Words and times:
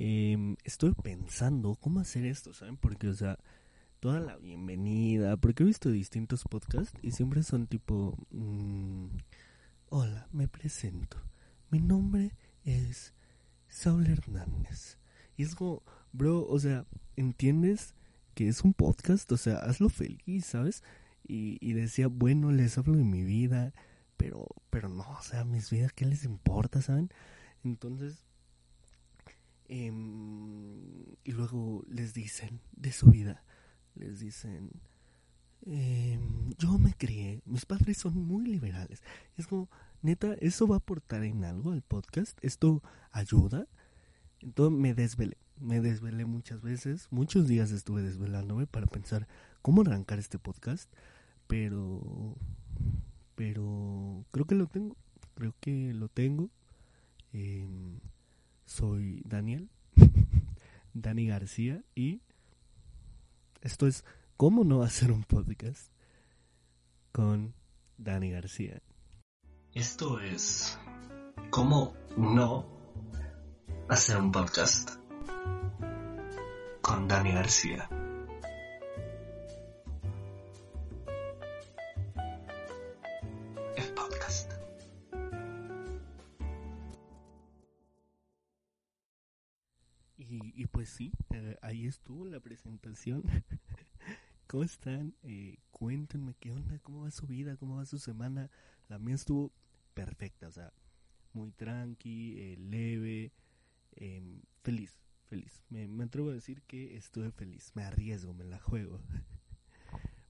eh, 0.00 0.54
estoy 0.62 0.92
pensando 0.94 1.74
cómo 1.74 1.98
hacer 1.98 2.24
esto, 2.24 2.54
¿saben? 2.54 2.76
Porque, 2.76 3.08
o 3.08 3.14
sea, 3.14 3.36
toda 3.98 4.20
la 4.20 4.36
bienvenida, 4.36 5.36
porque 5.36 5.64
he 5.64 5.66
visto 5.66 5.90
distintos 5.90 6.44
podcasts 6.44 6.96
y 7.02 7.10
siempre 7.10 7.42
son 7.42 7.66
tipo, 7.66 8.16
mm, 8.30 9.06
hola, 9.88 10.28
me 10.30 10.46
presento, 10.46 11.18
mi 11.70 11.80
nombre 11.80 12.36
es 12.62 13.12
Saul 13.66 14.06
Hernández. 14.06 14.98
Y 15.36 15.42
es 15.42 15.56
como, 15.56 15.82
bro, 16.12 16.46
o 16.46 16.60
sea, 16.60 16.86
¿entiendes 17.16 17.96
que 18.34 18.46
es 18.46 18.62
un 18.62 18.74
podcast? 18.74 19.32
O 19.32 19.36
sea, 19.36 19.56
hazlo 19.56 19.88
feliz, 19.88 20.46
¿sabes? 20.46 20.84
Y, 21.26 21.58
y 21.60 21.72
decía, 21.72 22.06
bueno, 22.06 22.52
les 22.52 22.78
hablo 22.78 22.96
de 22.96 23.04
mi 23.04 23.24
vida, 23.24 23.74
pero, 24.16 24.46
pero 24.70 24.88
no, 24.88 25.10
o 25.10 25.22
sea, 25.22 25.44
mis 25.44 25.70
vidas, 25.70 25.92
¿qué 25.92 26.06
les 26.06 26.22
importa, 26.22 26.82
saben? 26.82 27.10
Entonces, 27.64 28.27
em, 29.68 31.16
y 31.24 31.32
luego 31.32 31.84
les 31.88 32.14
dicen 32.14 32.60
de 32.72 32.92
su 32.92 33.10
vida, 33.10 33.44
les 33.94 34.20
dicen, 34.20 34.70
em, 35.66 36.50
yo 36.58 36.78
me 36.78 36.94
crié, 36.94 37.42
mis 37.44 37.66
padres 37.66 37.98
son 37.98 38.14
muy 38.16 38.46
liberales. 38.46 39.02
Es 39.36 39.46
como, 39.46 39.68
neta, 40.02 40.34
¿eso 40.40 40.66
va 40.66 40.76
a 40.76 40.78
aportar 40.78 41.24
en 41.24 41.44
algo 41.44 41.72
al 41.72 41.82
podcast? 41.82 42.38
¿Esto 42.42 42.82
ayuda? 43.10 43.66
Entonces 44.40 44.78
me 44.78 44.94
desvelé, 44.94 45.36
me 45.60 45.80
desvelé 45.80 46.24
muchas 46.24 46.62
veces, 46.62 47.08
muchos 47.10 47.48
días 47.48 47.70
estuve 47.72 48.02
desvelándome 48.02 48.66
para 48.66 48.86
pensar 48.86 49.26
cómo 49.62 49.82
arrancar 49.82 50.18
este 50.18 50.38
podcast, 50.38 50.90
pero, 51.46 52.36
pero 53.34 54.24
creo 54.30 54.46
que 54.46 54.54
lo 54.54 54.66
tengo, 54.66 54.96
creo 55.34 55.54
que 55.60 55.92
lo 55.92 56.08
tengo. 56.08 56.50
Em, 57.32 57.98
soy 58.68 59.22
Daniel, 59.24 59.70
Dani 60.92 61.26
García 61.26 61.82
y 61.94 62.20
esto 63.62 63.86
es 63.86 64.04
¿Cómo 64.36 64.62
no 64.62 64.82
hacer 64.82 65.10
un 65.10 65.24
podcast? 65.24 65.90
Con 67.10 67.54
Dani 67.96 68.30
García. 68.30 68.80
Esto 69.72 70.20
es 70.20 70.78
¿Cómo 71.50 71.94
no 72.16 72.66
hacer 73.88 74.18
un 74.18 74.30
podcast? 74.30 74.90
Con 76.82 77.08
Dani 77.08 77.32
García. 77.32 77.88
Eh, 91.48 91.58
ahí 91.62 91.86
estuvo 91.86 92.24
la 92.26 92.40
presentación. 92.40 93.22
¿Cómo 94.46 94.62
están? 94.64 95.14
Eh, 95.22 95.58
cuéntenme 95.70 96.34
qué 96.40 96.52
onda, 96.52 96.78
cómo 96.80 97.02
va 97.02 97.10
su 97.10 97.26
vida, 97.26 97.56
cómo 97.56 97.76
va 97.76 97.84
su 97.86 97.98
semana. 97.98 98.50
La 98.88 98.98
mía 98.98 99.14
estuvo 99.14 99.52
perfecta, 99.94 100.48
o 100.48 100.52
sea, 100.52 100.72
muy 101.32 101.50
tranqui, 101.52 102.34
eh, 102.38 102.56
leve, 102.58 103.32
em, 103.96 104.40
feliz, 104.62 104.98
feliz. 105.26 105.62
Me, 105.68 105.86
me 105.88 106.04
atrevo 106.04 106.30
a 106.30 106.34
decir 106.34 106.62
que 106.62 106.96
estuve 106.96 107.30
feliz, 107.30 107.72
me 107.74 107.82
arriesgo, 107.84 108.32
me 108.34 108.44
la 108.44 108.58
juego. 108.58 109.00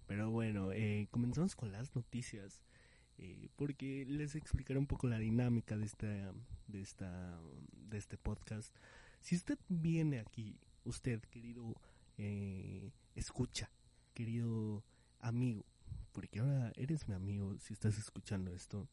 Pero 0.07 0.31
bueno, 0.31 0.73
eh, 0.73 1.09
comenzamos 1.11 1.55
con 1.57 1.73
las 1.73 1.95
noticias. 1.95 2.63
eh, 3.19 3.49
porque 3.57 4.05
les 4.07 4.37
explicaré 4.37 4.79
un 4.79 4.87
poco 4.87 5.09
la 5.09 5.19
dinámica 5.19 5.77
de 5.77 5.85
esta, 5.85 6.33
de 6.69 6.81
esta, 6.81 7.41
de 7.73 7.99
este 7.99 8.17
podcast. 8.17 8.75
Si 9.21 9.35
usted 9.37 9.59
viene 9.69 10.21
aquí, 10.21 10.57
usted 10.91 11.21
querido 11.31 11.75
eh, 12.17 12.91
escucha, 13.15 13.71
querido 14.15 14.85
amigo, 15.21 15.65
porque 16.13 16.41
ahora 16.41 16.73
eres 16.77 17.09
mi 17.09 17.15
amigo 17.15 17.57
si 17.59 17.73
estás 17.75 17.99
escuchando 17.99 18.53
esto, 18.53 18.89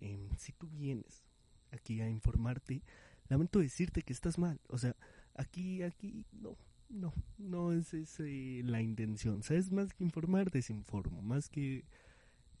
em, 0.00 0.28
si 0.36 0.52
tú 0.52 0.68
vienes 0.68 1.24
aquí 1.72 2.00
a 2.00 2.08
informarte, 2.08 2.82
lamento 3.28 3.58
decirte 3.58 4.02
que 4.02 4.12
estás 4.12 4.38
mal, 4.38 4.60
o 4.68 4.78
sea, 4.78 4.96
aquí, 5.34 5.82
aquí, 5.82 6.24
no, 6.32 6.56
no, 6.88 7.12
no 7.38 7.72
es 7.72 7.94
esa 7.94 8.22
la 8.22 8.80
intención, 8.82 9.42
sabes, 9.42 9.70
más 9.70 9.92
que 9.92 10.04
informar, 10.04 10.50
desinformo, 10.50 11.22
más 11.22 11.48
que 11.48 11.84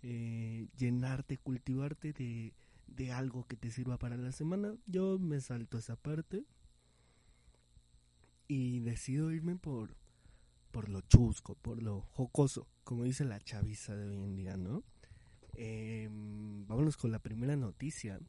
eh, 0.02 0.68
llenarte, 0.76 1.36
cultivarte 1.36 2.12
de, 2.12 2.54
de 2.86 3.12
algo 3.12 3.46
que 3.46 3.56
te 3.56 3.70
sirva 3.70 3.98
para 3.98 4.16
la 4.16 4.32
semana, 4.32 4.74
yo 4.86 5.18
me 5.18 5.40
salto 5.40 5.78
esa 5.78 5.96
parte 5.96 6.44
y 8.50 8.80
decido 8.80 9.30
irme 9.30 9.54
por 9.54 9.94
por 10.72 10.88
lo 10.88 11.02
chusco, 11.02 11.54
por 11.54 11.80
lo 11.80 12.00
jocoso, 12.00 12.66
como 12.82 13.04
dice 13.04 13.24
la 13.24 13.40
chaviza 13.40 13.94
de 13.94 14.08
hoy 14.08 14.24
en 14.24 14.34
día, 14.34 14.56
¿no? 14.56 14.82
Eh, 15.54 16.08
vámonos 16.10 16.96
con 16.96 17.12
la 17.12 17.20
primera 17.20 17.54
noticia, 17.54 18.20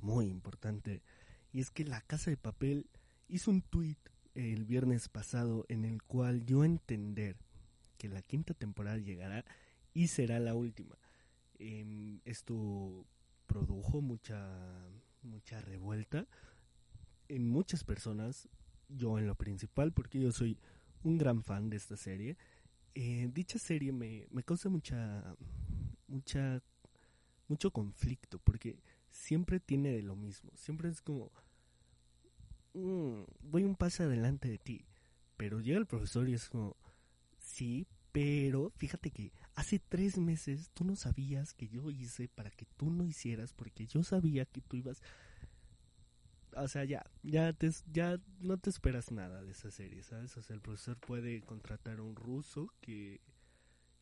muy 0.00 0.26
importante, 0.26 1.02
y 1.52 1.60
es 1.60 1.70
que 1.70 1.84
la 1.84 2.00
Casa 2.02 2.30
de 2.30 2.36
Papel 2.36 2.88
hizo 3.28 3.50
un 3.50 3.62
tweet 3.62 3.98
el 4.34 4.64
viernes 4.64 5.08
pasado 5.08 5.66
en 5.68 5.84
el 5.84 6.02
cual 6.04 6.46
dio 6.46 6.62
a 6.62 6.66
entender 6.66 7.36
que 7.98 8.08
la 8.08 8.22
quinta 8.22 8.54
temporada 8.54 8.98
llegará 8.98 9.44
y 9.92 10.06
será 10.06 10.38
la 10.38 10.54
última. 10.54 10.96
Eh, 11.58 12.20
esto 12.24 13.04
produjo 13.46 14.00
mucha 14.02 14.88
mucha 15.22 15.60
revuelta 15.60 16.26
en 17.28 17.48
muchas 17.48 17.84
personas, 17.84 18.48
yo 18.96 19.18
en 19.18 19.26
lo 19.26 19.34
principal, 19.34 19.92
porque 19.92 20.20
yo 20.20 20.32
soy 20.32 20.58
un 21.02 21.18
gran 21.18 21.42
fan 21.42 21.70
de 21.70 21.76
esta 21.76 21.96
serie. 21.96 22.36
Eh, 22.94 23.28
dicha 23.32 23.58
serie 23.58 23.92
me, 23.92 24.26
me 24.30 24.42
causa 24.42 24.68
mucha, 24.68 25.36
mucha, 26.08 26.62
mucho 27.48 27.70
conflicto 27.70 28.38
porque 28.38 28.78
siempre 29.10 29.60
tiene 29.60 29.90
de 29.92 30.02
lo 30.02 30.16
mismo. 30.16 30.50
Siempre 30.56 30.88
es 30.88 31.00
como, 31.00 31.30
mm, 32.74 33.22
voy 33.42 33.64
un 33.64 33.76
paso 33.76 34.02
adelante 34.02 34.48
de 34.48 34.58
ti. 34.58 34.84
Pero 35.36 35.60
llega 35.60 35.78
el 35.78 35.86
profesor 35.86 36.28
y 36.28 36.34
es 36.34 36.48
como, 36.48 36.76
sí, 37.38 37.86
pero 38.12 38.70
fíjate 38.76 39.10
que 39.10 39.32
hace 39.54 39.78
tres 39.78 40.18
meses 40.18 40.70
tú 40.74 40.84
no 40.84 40.96
sabías 40.96 41.54
que 41.54 41.68
yo 41.68 41.90
hice 41.90 42.28
para 42.28 42.50
que 42.50 42.66
tú 42.76 42.90
no 42.90 43.04
hicieras 43.04 43.52
porque 43.52 43.86
yo 43.86 44.02
sabía 44.02 44.44
que 44.44 44.60
tú 44.60 44.76
ibas 44.76 45.02
o 46.56 46.68
sea, 46.68 46.84
ya, 46.84 47.04
ya, 47.22 47.52
te, 47.52 47.70
ya 47.92 48.18
no 48.40 48.58
te 48.58 48.70
esperas 48.70 49.10
nada 49.10 49.42
de 49.42 49.52
esa 49.52 49.70
serie, 49.70 50.02
¿sabes? 50.02 50.36
O 50.36 50.42
sea, 50.42 50.54
el 50.54 50.62
profesor 50.62 50.96
puede 50.98 51.42
contratar 51.42 51.98
a 51.98 52.02
un 52.02 52.16
ruso 52.16 52.72
que, 52.80 53.20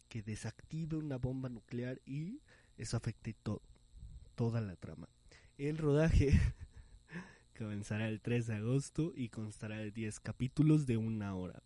que 0.09 0.23
desactive 0.23 0.97
una 0.97 1.17
bomba 1.19 1.49
nuclear 1.49 2.01
y 2.07 2.41
eso 2.77 2.97
afecte 2.97 3.35
todo, 3.43 3.63
toda 4.35 4.61
la 4.61 4.77
trama. 4.77 5.09
El 5.57 5.79
rodaje 5.79 6.31
comenzará 7.59 8.09
el 8.09 8.21
3 8.21 8.47
de 8.47 8.55
agosto 8.55 9.13
y 9.15 9.29
constará 9.29 9.79
de 9.79 9.91
10 9.91 10.21
capítulos 10.21 10.87
de 10.87 10.97
una 10.97 11.35
hora. 11.35 11.63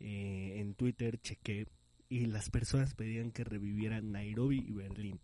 Eh, 0.00 0.60
en 0.60 0.74
Twitter 0.74 1.18
chequé 1.18 1.66
y 2.08 2.26
las 2.26 2.50
personas 2.50 2.94
pedían 2.94 3.30
que 3.30 3.44
revivieran 3.44 4.12
Nairobi 4.12 4.64
y 4.66 4.72
Berlín. 4.72 5.20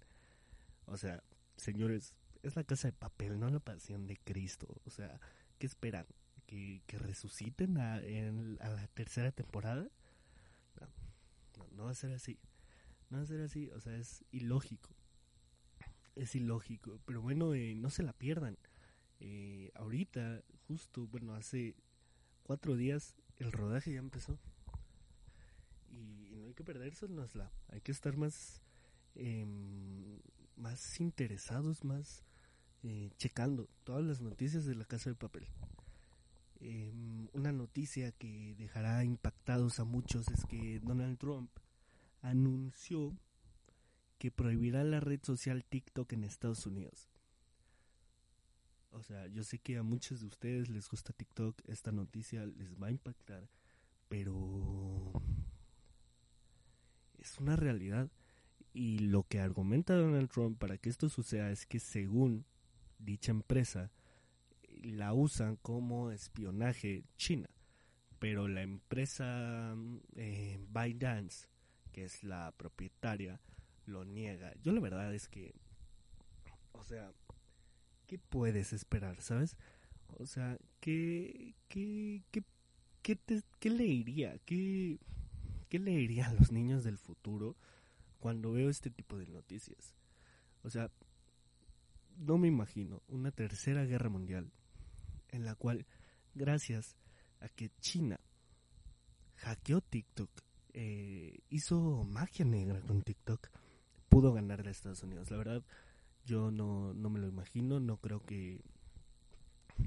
O 0.87 0.97
sea, 0.97 1.23
señores, 1.57 2.15
es 2.43 2.57
la 2.57 2.65
casa 2.65 2.89
de 2.89 2.93
papel, 2.93 3.39
no 3.39 3.49
la 3.49 3.61
pasión 3.61 4.07
de 4.07 4.17
Cristo. 4.17 4.67
O 4.85 4.91
sea, 4.91 5.21
¿qué 5.59 5.67
esperan? 5.67 6.07
¿Que, 6.47 6.83
que 6.87 6.99
resuciten 6.99 7.79
a, 7.79 8.01
en, 8.03 8.59
a, 8.61 8.69
la 8.71 8.87
tercera 8.89 9.31
temporada? 9.31 9.89
No, 10.81 10.89
no, 11.57 11.69
no, 11.77 11.85
va 11.85 11.91
a 11.91 11.95
ser 11.95 12.13
así. 12.13 12.39
No 13.11 13.19
va 13.19 13.25
a 13.25 13.27
ser 13.27 13.41
así, 13.43 13.71
o 13.71 13.81
sea, 13.81 13.97
es 13.97 14.25
ilógico. 14.33 14.91
Es 16.17 16.35
ilógico, 16.35 17.01
pero 17.07 17.23
bueno, 17.23 17.55
eh, 17.55 17.75
no 17.75 17.91
se 17.91 18.03
la 18.03 18.13
pierdan. 18.13 18.59
Eh, 19.21 19.71
ahorita, 19.75 20.43
justo, 20.67 21.07
bueno, 21.07 21.35
hace 21.35 21.77
cuatro 22.43 22.77
días 22.77 23.17
el 23.39 23.53
rodaje 23.53 23.93
ya 23.93 24.01
empezó. 24.01 24.39
Y, 25.91 26.35
no 26.37 26.49
hay 26.49 26.55
que 26.55 26.65
perdérsela, 26.65 27.53
hay 27.69 27.81
que 27.81 27.93
estar 27.93 28.17
más, 28.17 28.63
eh, 29.15 29.47
más 30.57 31.01
interesados, 31.01 31.85
más 31.85 32.25
eh, 32.83 33.11
checando 33.17 33.69
todas 33.85 34.05
las 34.05 34.21
noticias 34.21 34.65
de 34.65 34.75
la 34.75 34.85
Casa 34.85 35.11
de 35.11 35.17
Papel. 35.17 35.47
Eh, 36.61 36.93
una 37.33 37.53
noticia 37.53 38.13
que 38.13 38.55
dejará 38.57 39.05
impactados 39.05 39.81
a 39.81 39.85
muchos 39.85 40.29
es 40.29 40.45
que 40.47 40.81
Donald 40.81 41.19
Trump 41.19 41.51
anunció 42.21 43.17
que 44.19 44.31
prohibirá 44.31 44.85
la 44.85 45.01
red 45.01 45.21
social 45.23 45.65
TikTok 45.65 46.13
en 46.13 46.25
Estados 46.25 46.67
Unidos. 46.67 47.09
O 48.93 49.03
sea, 49.03 49.27
yo 49.27 49.43
sé 49.43 49.59
que 49.59 49.79
a 49.79 49.83
muchos 49.83 50.21
de 50.21 50.27
ustedes 50.27 50.69
les 50.69 50.89
gusta 50.89 51.13
TikTok, 51.13 51.61
esta 51.67 51.93
noticia 51.93 52.47
les 52.47 52.81
va 52.81 52.89
a 52.89 52.91
impactar, 52.91 53.49
pero 54.09 55.13
es 57.19 57.39
una 57.39 57.57
realidad. 57.57 58.11
Y 58.75 58.99
lo 58.99 59.25
que 59.25 59.41
argumenta 59.41 59.95
Donald 59.95 60.31
Trump 60.31 60.59
para 60.59 60.79
que 60.79 60.91
esto 60.91 61.09
suceda 61.09 61.51
es 61.51 61.67
que 61.67 61.81
según 61.81 62.45
dicha 63.03 63.33
empresa 63.33 63.91
la 64.83 65.13
usan 65.13 65.57
como 65.57 66.11
espionaje 66.11 67.05
China. 67.17 67.49
Pero 68.19 68.47
la 68.49 68.63
empresa 68.63 69.75
eh, 70.17 70.59
ByteDance, 70.69 71.49
que 71.93 72.05
es 72.05 72.23
la 72.23 72.53
propietaria, 72.57 73.41
lo 73.87 74.05
niega. 74.05 74.55
Yo 74.63 74.73
la 74.73 74.81
verdad 74.81 75.13
es 75.15 75.29
que, 75.29 75.55
o 76.73 76.85
sea, 76.85 77.13
¿qué 78.07 78.19
puedes 78.19 78.73
esperar, 78.73 79.21
sabes? 79.21 79.57
O 80.19 80.27
sea, 80.27 80.59
¿qué, 80.81 81.55
qué, 81.69 82.23
qué, 82.31 82.45
qué, 83.03 83.17
te, 83.17 83.71
leería? 83.71 84.39
¿Qué, 84.45 85.01
¿Qué 85.69 85.79
leería 85.79 86.29
a 86.29 86.35
los 86.35 86.53
niños 86.53 86.85
del 86.85 86.99
futuro 86.99 87.57
cuando 88.21 88.53
veo 88.53 88.69
este 88.71 88.91
tipo 88.91 89.19
de 89.19 89.27
noticias? 89.27 89.97
O 90.63 90.71
sea, 90.71 90.91
no 92.17 92.39
me 92.39 92.49
imagino 92.49 93.03
una 93.09 93.31
tercera 93.31 93.85
guerra 93.85 94.09
mundial 94.09 94.51
en 95.31 95.45
la 95.45 95.55
cual, 95.55 95.87
gracias 96.35 96.97
a 97.41 97.49
que 97.49 97.71
China 97.81 98.21
hackeó 99.37 99.81
TikTok, 99.81 100.31
eh, 100.75 101.41
hizo 101.49 102.05
magia 102.05 102.45
negra 102.45 102.81
con 102.81 103.03
TikTok, 103.03 103.49
pudo 104.09 104.33
ganarle 104.33 104.69
a 104.69 104.73
Estados 104.73 105.03
Unidos. 105.03 105.31
La 105.31 105.39
verdad, 105.39 105.63
yo 106.25 106.51
no, 106.51 106.95
no 106.95 107.11
me 107.11 107.19
lo 107.19 107.29
imagino, 107.29 107.81
no 107.81 107.97
creo 107.97 108.25
que 108.25 108.61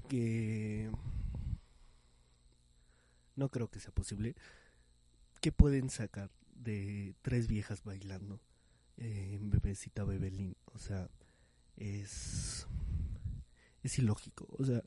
que 0.10 0.92
no 3.36 3.50
creo 3.50 3.70
que 3.70 3.80
sea 3.80 3.92
posible. 3.92 4.36
¿Qué 5.42 5.52
pueden 5.52 5.90
sacar 5.90 6.32
de 6.56 7.16
tres 7.22 7.48
viejas 7.48 7.84
bailando 7.84 8.42
eh, 8.98 9.32
en 9.34 9.50
bebecita 9.50 10.04
Bebelín? 10.04 10.56
O 10.74 10.80
sea, 10.80 11.10
es 11.78 12.68
es 13.86 14.00
ilógico. 14.00 14.48
O 14.58 14.66
sea, 14.66 14.84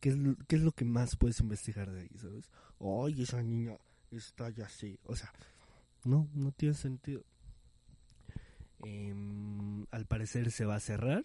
¿qué 0.00 0.10
es, 0.10 0.16
¿qué 0.46 0.56
es 0.56 0.62
lo 0.62 0.72
que 0.72 0.84
más 0.84 1.16
puedes 1.16 1.40
investigar 1.40 1.90
de 1.90 2.02
ahí, 2.02 2.18
sabes? 2.18 2.50
Ay, 2.78 3.22
esa 3.22 3.42
niña 3.42 3.78
está 4.10 4.50
ya 4.50 4.66
así. 4.66 4.98
O 5.04 5.16
sea, 5.16 5.32
no, 6.04 6.28
no 6.34 6.52
tiene 6.52 6.74
sentido. 6.74 7.24
Em, 8.84 9.86
al 9.90 10.06
parecer 10.06 10.50
se 10.50 10.64
va 10.64 10.76
a 10.76 10.80
cerrar. 10.80 11.24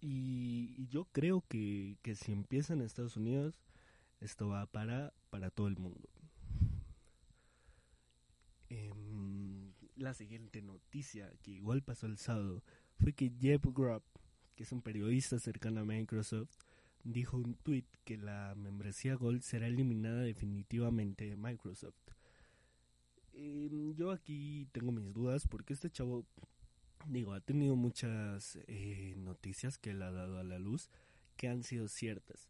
Y, 0.00 0.86
yo 0.88 1.06
creo 1.06 1.42
que, 1.48 1.96
que, 2.02 2.14
si 2.14 2.32
empieza 2.32 2.74
en 2.74 2.82
Estados 2.82 3.16
Unidos, 3.16 3.54
esto 4.20 4.48
va 4.48 4.66
para, 4.66 5.12
para 5.30 5.50
todo 5.50 5.66
el 5.68 5.78
mundo. 5.78 6.08
Em, 8.68 9.72
la 9.96 10.12
siguiente 10.14 10.60
noticia, 10.62 11.32
que 11.42 11.52
igual 11.52 11.82
pasó 11.82 12.06
el 12.06 12.18
sábado, 12.18 12.62
fue 13.00 13.12
que 13.12 13.32
Jeff 13.40 13.64
Grubb, 13.64 14.02
que 14.54 14.62
es 14.62 14.72
un 14.72 14.82
periodista 14.82 15.38
cercano 15.38 15.80
a 15.80 15.84
Microsoft, 15.84 16.50
dijo 17.04 17.36
un 17.36 17.54
tweet 17.54 17.84
que 18.04 18.16
la 18.16 18.54
membresía 18.56 19.14
Gold 19.14 19.42
será 19.42 19.66
eliminada 19.66 20.22
definitivamente 20.22 21.26
de 21.26 21.36
Microsoft. 21.36 21.96
Em, 23.32 23.94
yo 23.94 24.10
aquí 24.10 24.66
tengo 24.72 24.92
mis 24.92 25.12
dudas 25.12 25.46
porque 25.46 25.74
este 25.74 25.90
chavo 25.90 26.24
digo, 27.08 27.32
ha 27.32 27.40
tenido 27.40 27.76
muchas 27.76 28.58
eh, 28.66 29.14
noticias 29.18 29.78
que 29.78 29.90
él 29.90 30.02
ha 30.02 30.10
dado 30.10 30.38
a 30.38 30.44
la 30.44 30.58
luz 30.58 30.90
que 31.36 31.48
han 31.48 31.62
sido 31.62 31.88
ciertas, 31.88 32.48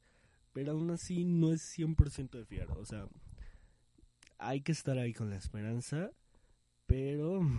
pero 0.52 0.72
aún 0.72 0.90
así 0.90 1.25
no 1.25 1.52
es 1.52 1.62
100% 1.62 2.38
de 2.38 2.44
fiar, 2.46 2.70
o 2.70 2.84
sea, 2.84 3.08
hay 4.38 4.60
que 4.60 4.72
estar 4.72 4.98
ahí 4.98 5.12
con 5.12 5.31
la 5.31 5.37
esperanza, 5.37 6.10
pero... 6.87 7.40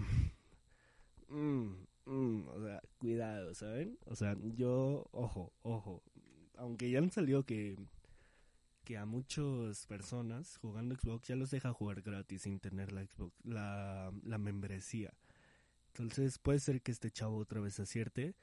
Mm, 1.30 1.87
mm, 2.08 2.48
o 2.48 2.62
sea, 2.64 2.82
cuidado, 2.98 3.54
¿saben? 3.54 3.98
O 4.06 4.16
sea, 4.16 4.36
yo, 4.56 5.08
ojo, 5.12 5.54
ojo, 5.62 6.04
aunque 6.56 6.90
ya 6.90 7.00
han 7.00 7.12
salido 7.12 7.44
que 7.46 7.78
que 8.88 8.98
a 8.98 9.06
muchas 9.06 9.86
personas 9.86 10.56
jugando 10.62 10.96
Xbox 10.96 11.28
ya 11.28 11.36
los 11.36 11.52
deja 11.52 11.74
jugar 11.74 12.02
gratis 12.02 12.44
sin 12.44 12.62
tener 12.62 12.94
la 12.94 13.04
Xbox 13.04 13.36
la, 13.44 14.14
la 14.24 14.38
membresía. 14.38 15.14
Entonces 15.90 16.40
puede 16.40 16.60
ser 16.62 16.82
que 16.82 16.94
este 16.94 17.12
chavo 17.12 17.36
otra 17.36 17.60
vez 17.60 17.82
acierte. 17.82 18.34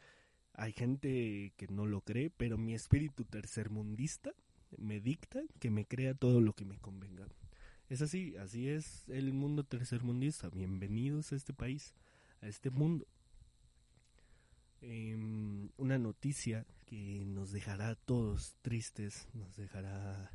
Hay 0.52 0.72
gente 0.72 1.54
que 1.56 1.66
no 1.68 1.86
lo 1.86 2.02
cree, 2.02 2.28
pero 2.28 2.58
mi 2.58 2.74
espíritu 2.74 3.24
tercermundista 3.24 4.34
me 4.76 5.00
dicta 5.00 5.40
que 5.60 5.70
me 5.70 5.86
crea 5.86 6.12
todo 6.12 6.42
lo 6.42 6.52
que 6.52 6.66
me 6.66 6.76
convenga. 6.76 7.26
Es 7.88 8.02
así, 8.02 8.36
así 8.36 8.68
es 8.68 9.08
el 9.08 9.32
mundo 9.32 9.64
tercermundista. 9.64 10.50
Bienvenidos 10.50 11.32
a 11.32 11.36
este 11.36 11.54
país, 11.54 11.94
a 12.42 12.48
este 12.48 12.68
mundo. 12.68 13.06
Em, 14.86 15.70
una 15.78 15.96
noticia 15.96 16.66
que 16.84 17.24
nos 17.24 17.52
dejará 17.52 17.88
a 17.88 17.94
todos 17.94 18.54
tristes, 18.60 19.26
nos 19.32 19.56
dejará 19.56 20.30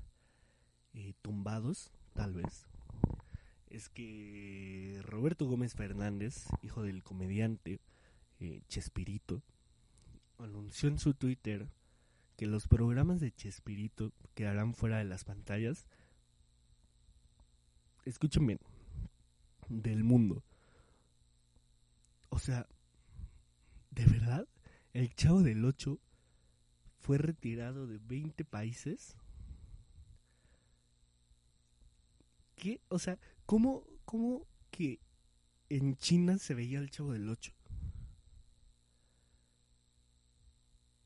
eh, 0.96 1.14
tumbados, 1.22 1.92
tal 2.16 2.34
vez, 2.34 2.66
es 3.70 3.90
que 3.90 5.02
Roberto 5.04 5.46
Gómez 5.46 5.76
Fernández, 5.76 6.48
hijo 6.64 6.82
del 6.82 7.04
comediante 7.04 7.80
eh, 8.40 8.64
Chespirito, 8.68 9.44
anunció 10.40 10.90
en 10.90 10.98
su 10.98 11.14
Twitter 11.14 11.68
que 12.36 12.48
los 12.48 12.68
programas 12.68 13.20
de 13.20 13.32
Chespirito 13.32 14.14
quedarán 14.34 14.74
fuera 14.74 14.98
de 14.98 15.04
las 15.04 15.26
pantallas. 15.26 15.86
Escuchen 18.04 18.48
bien, 18.48 18.60
del 19.68 20.04
mundo. 20.04 20.44
O 22.30 22.40
sea, 22.40 22.66
¿de 24.00 24.06
verdad? 24.06 24.48
El 24.94 25.14
Chavo 25.14 25.42
del 25.42 25.66
8 25.66 26.00
fue 27.02 27.18
retirado 27.18 27.86
de 27.86 27.98
20 27.98 28.46
países. 28.46 29.18
¿Qué? 32.56 32.80
O 32.88 32.98
sea, 32.98 33.20
¿Cómo, 33.46 33.84
cómo 34.06 34.46
que 34.72 35.02
en 35.68 35.98
China 35.98 36.38
se 36.38 36.54
veía 36.54 36.80
el 36.80 36.92
chavo 36.92 37.12
del 37.12 37.28
8? 37.28 37.52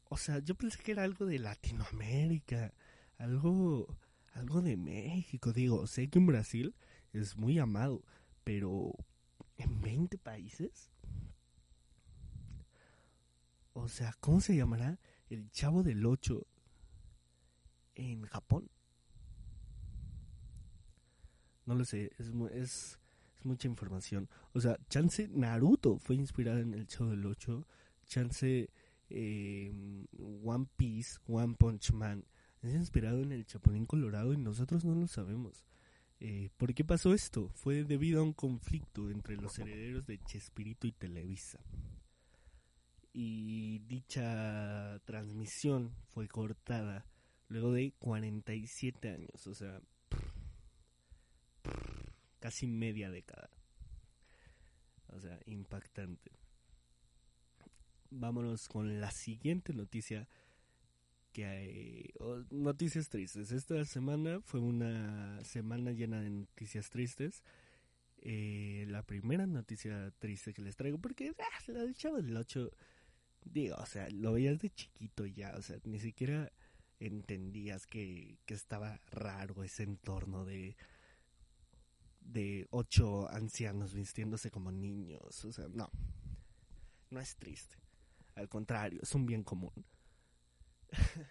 O 0.09 0.17
sea, 0.17 0.37
yo 0.39 0.53
pensé 0.53 0.77
que 0.83 0.91
era 0.91 1.03
algo 1.03 1.25
de 1.25 1.39
Latinoamérica, 1.39 2.73
algo, 3.17 3.97
algo 4.33 4.61
de 4.61 4.77
México. 4.77 5.51
Digo, 5.51 5.87
sé 5.87 6.09
que 6.09 6.19
en 6.19 6.27
Brasil 6.27 6.75
es 7.13 7.37
muy 7.37 7.57
amado, 7.57 8.03
pero 8.43 8.93
¿en 9.57 9.81
20 9.81 10.19
países? 10.19 10.92
O 13.73 13.87
sea, 13.87 14.15
¿cómo 14.19 14.39
se 14.39 14.55
llamará 14.55 14.99
el 15.29 15.49
chavo 15.51 15.83
del 15.83 16.05
8 16.05 16.45
en 17.95 18.23
Japón? 18.23 18.69
No 21.65 21.75
lo 21.75 21.85
sé, 21.85 22.11
es, 22.17 22.31
es, 22.51 22.99
mucha 23.43 23.67
información. 23.67 24.29
O 24.53 24.61
sea, 24.61 24.77
chance 24.89 25.27
Naruto 25.27 25.97
fue 25.97 26.15
inspirada 26.15 26.59
en 26.59 26.73
el 26.73 26.87
show 26.87 27.09
del 27.09 27.25
8. 27.25 27.67
Chance 28.05 28.69
em, 29.09 30.05
One 30.43 30.67
Piece, 30.77 31.19
One 31.27 31.55
Punch 31.55 31.91
Man 31.91 32.25
es 32.63 32.73
inspirado 32.73 33.21
en 33.21 33.31
el 33.31 33.45
Chapulín 33.45 33.85
Colorado 33.85 34.33
y 34.33 34.37
nosotros 34.37 34.85
no 34.85 34.95
lo 34.95 35.07
sabemos. 35.07 35.65
Eh, 36.19 36.49
¿Por 36.55 36.73
qué 36.73 36.85
pasó 36.85 37.13
esto? 37.13 37.49
Fue 37.49 37.83
debido 37.83 38.21
a 38.21 38.23
un 38.23 38.33
conflicto 38.33 39.09
entre 39.09 39.35
los 39.35 39.59
herederos 39.59 40.05
de 40.05 40.19
Chespirito 40.19 40.87
y 40.87 40.93
Televisa. 40.93 41.59
Y 43.13 43.79
dicha 43.79 44.99
transmisión 45.05 45.95
fue 46.09 46.27
cortada 46.27 47.05
luego 47.47 47.71
de 47.71 47.93
47 47.99 49.09
años. 49.09 49.47
O 49.47 49.53
sea, 49.53 49.79
casi 52.39 52.67
media 52.67 53.11
década. 53.11 53.49
O 55.07 55.19
sea, 55.19 55.39
impactante. 55.45 56.31
Vámonos 58.09 58.67
con 58.67 58.99
la 58.99 59.11
siguiente 59.11 59.73
noticia 59.73 60.27
que 61.31 61.45
hay 61.45 62.13
noticias 62.51 63.09
tristes. 63.09 63.51
Esta 63.51 63.83
semana 63.85 64.39
fue 64.41 64.59
una 64.59 65.43
semana 65.43 65.91
llena 65.91 66.21
de 66.21 66.29
noticias 66.29 66.89
tristes. 66.89 67.43
Eh, 68.21 68.85
la 68.87 69.03
primera 69.03 69.45
noticia 69.47 70.11
triste 70.19 70.53
que 70.53 70.61
les 70.61 70.75
traigo, 70.75 70.97
porque 70.99 71.33
ah, 71.39 71.59
la 71.67 71.81
del 71.81 71.95
chavo 71.95 72.21
del 72.21 72.37
8, 72.37 72.71
digo, 73.45 73.75
o 73.77 73.85
sea, 73.85 74.09
lo 74.09 74.33
veías 74.33 74.59
de 74.59 74.69
chiquito 74.69 75.25
ya, 75.25 75.53
o 75.57 75.61
sea, 75.61 75.77
ni 75.83 75.99
siquiera 75.99 76.51
entendías 76.99 77.87
que, 77.87 78.37
que 78.45 78.53
estaba 78.53 78.99
raro 79.11 79.63
ese 79.63 79.83
entorno 79.83 80.45
de 80.45 80.75
de 82.25 82.67
ocho 82.71 83.29
ancianos 83.29 83.93
vistiéndose 83.93 84.49
como 84.51 84.71
niños. 84.71 85.45
O 85.45 85.51
sea, 85.51 85.67
no. 85.69 85.89
No 87.09 87.19
es 87.19 87.35
triste. 87.35 87.77
Al 88.35 88.47
contrario, 88.49 89.01
es 89.03 89.13
un 89.13 89.25
bien 89.25 89.43
común. 89.43 89.73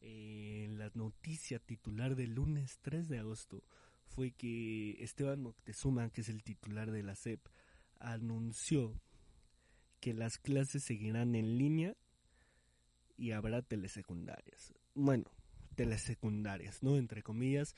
eh, 0.00 0.68
la 0.70 0.90
noticia 0.94 1.58
titular 1.58 2.14
del 2.14 2.34
lunes 2.34 2.78
3 2.82 3.08
de 3.08 3.18
agosto 3.18 3.64
fue 4.04 4.32
que 4.32 5.02
Esteban 5.02 5.40
Moctezuma, 5.42 6.10
que 6.10 6.20
es 6.20 6.28
el 6.28 6.42
titular 6.42 6.90
de 6.90 7.02
la 7.02 7.14
SEP, 7.14 7.40
anunció 7.98 9.00
que 10.00 10.14
las 10.14 10.38
clases 10.38 10.84
seguirán 10.84 11.34
en 11.34 11.58
línea 11.58 11.96
y 13.16 13.32
habrá 13.32 13.62
telesecundarias. 13.62 14.74
Bueno, 14.94 15.24
telesecundarias, 15.74 16.82
¿no? 16.82 16.96
Entre 16.96 17.22
comillas. 17.22 17.74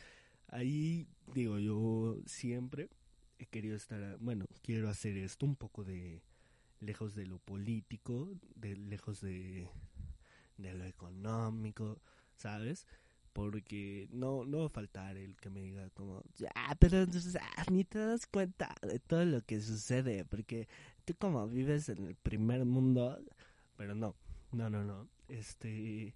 Ahí 0.48 1.06
digo 1.32 1.58
yo 1.58 2.18
siempre 2.26 2.88
he 3.38 3.46
querido 3.46 3.76
estar, 3.76 4.18
bueno, 4.18 4.46
quiero 4.62 4.88
hacer 4.88 5.16
esto 5.16 5.46
un 5.46 5.56
poco 5.56 5.84
de 5.84 6.22
lejos 6.80 7.14
de 7.14 7.26
lo 7.26 7.38
político, 7.38 8.28
de 8.54 8.76
lejos 8.76 9.20
de, 9.20 9.68
de 10.56 10.74
lo 10.74 10.84
económico, 10.84 12.00
¿sabes? 12.36 12.86
Porque 13.32 14.08
no, 14.10 14.44
no 14.44 14.58
va 14.58 14.66
a 14.66 14.70
faltar 14.70 15.16
el 15.16 15.36
que 15.36 15.50
me 15.50 15.62
diga 15.62 15.88
como, 15.90 16.22
ya, 16.34 16.50
pero 16.80 17.06
ni 17.70 17.84
te 17.84 17.98
das 17.98 18.26
cuenta 18.26 18.74
de 18.82 18.98
todo 18.98 19.24
lo 19.24 19.42
que 19.42 19.60
sucede, 19.60 20.24
porque 20.24 20.68
tú 21.04 21.14
como 21.14 21.46
vives 21.48 21.88
en 21.88 22.06
el 22.06 22.16
primer 22.16 22.64
mundo, 22.64 23.18
pero 23.76 23.94
no, 23.94 24.16
no, 24.50 24.68
no, 24.68 24.82
no, 24.82 25.08
este, 25.28 26.14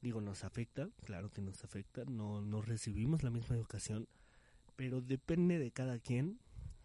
digo, 0.00 0.20
nos 0.20 0.44
afecta, 0.44 0.88
claro 1.04 1.32
que 1.32 1.42
nos 1.42 1.64
afecta, 1.64 2.04
no, 2.04 2.40
no 2.40 2.62
recibimos 2.62 3.24
la 3.24 3.30
misma 3.30 3.56
educación, 3.56 4.06
pero 4.76 5.00
depende 5.00 5.58
de 5.58 5.72
cada 5.72 5.98
quien 5.98 6.38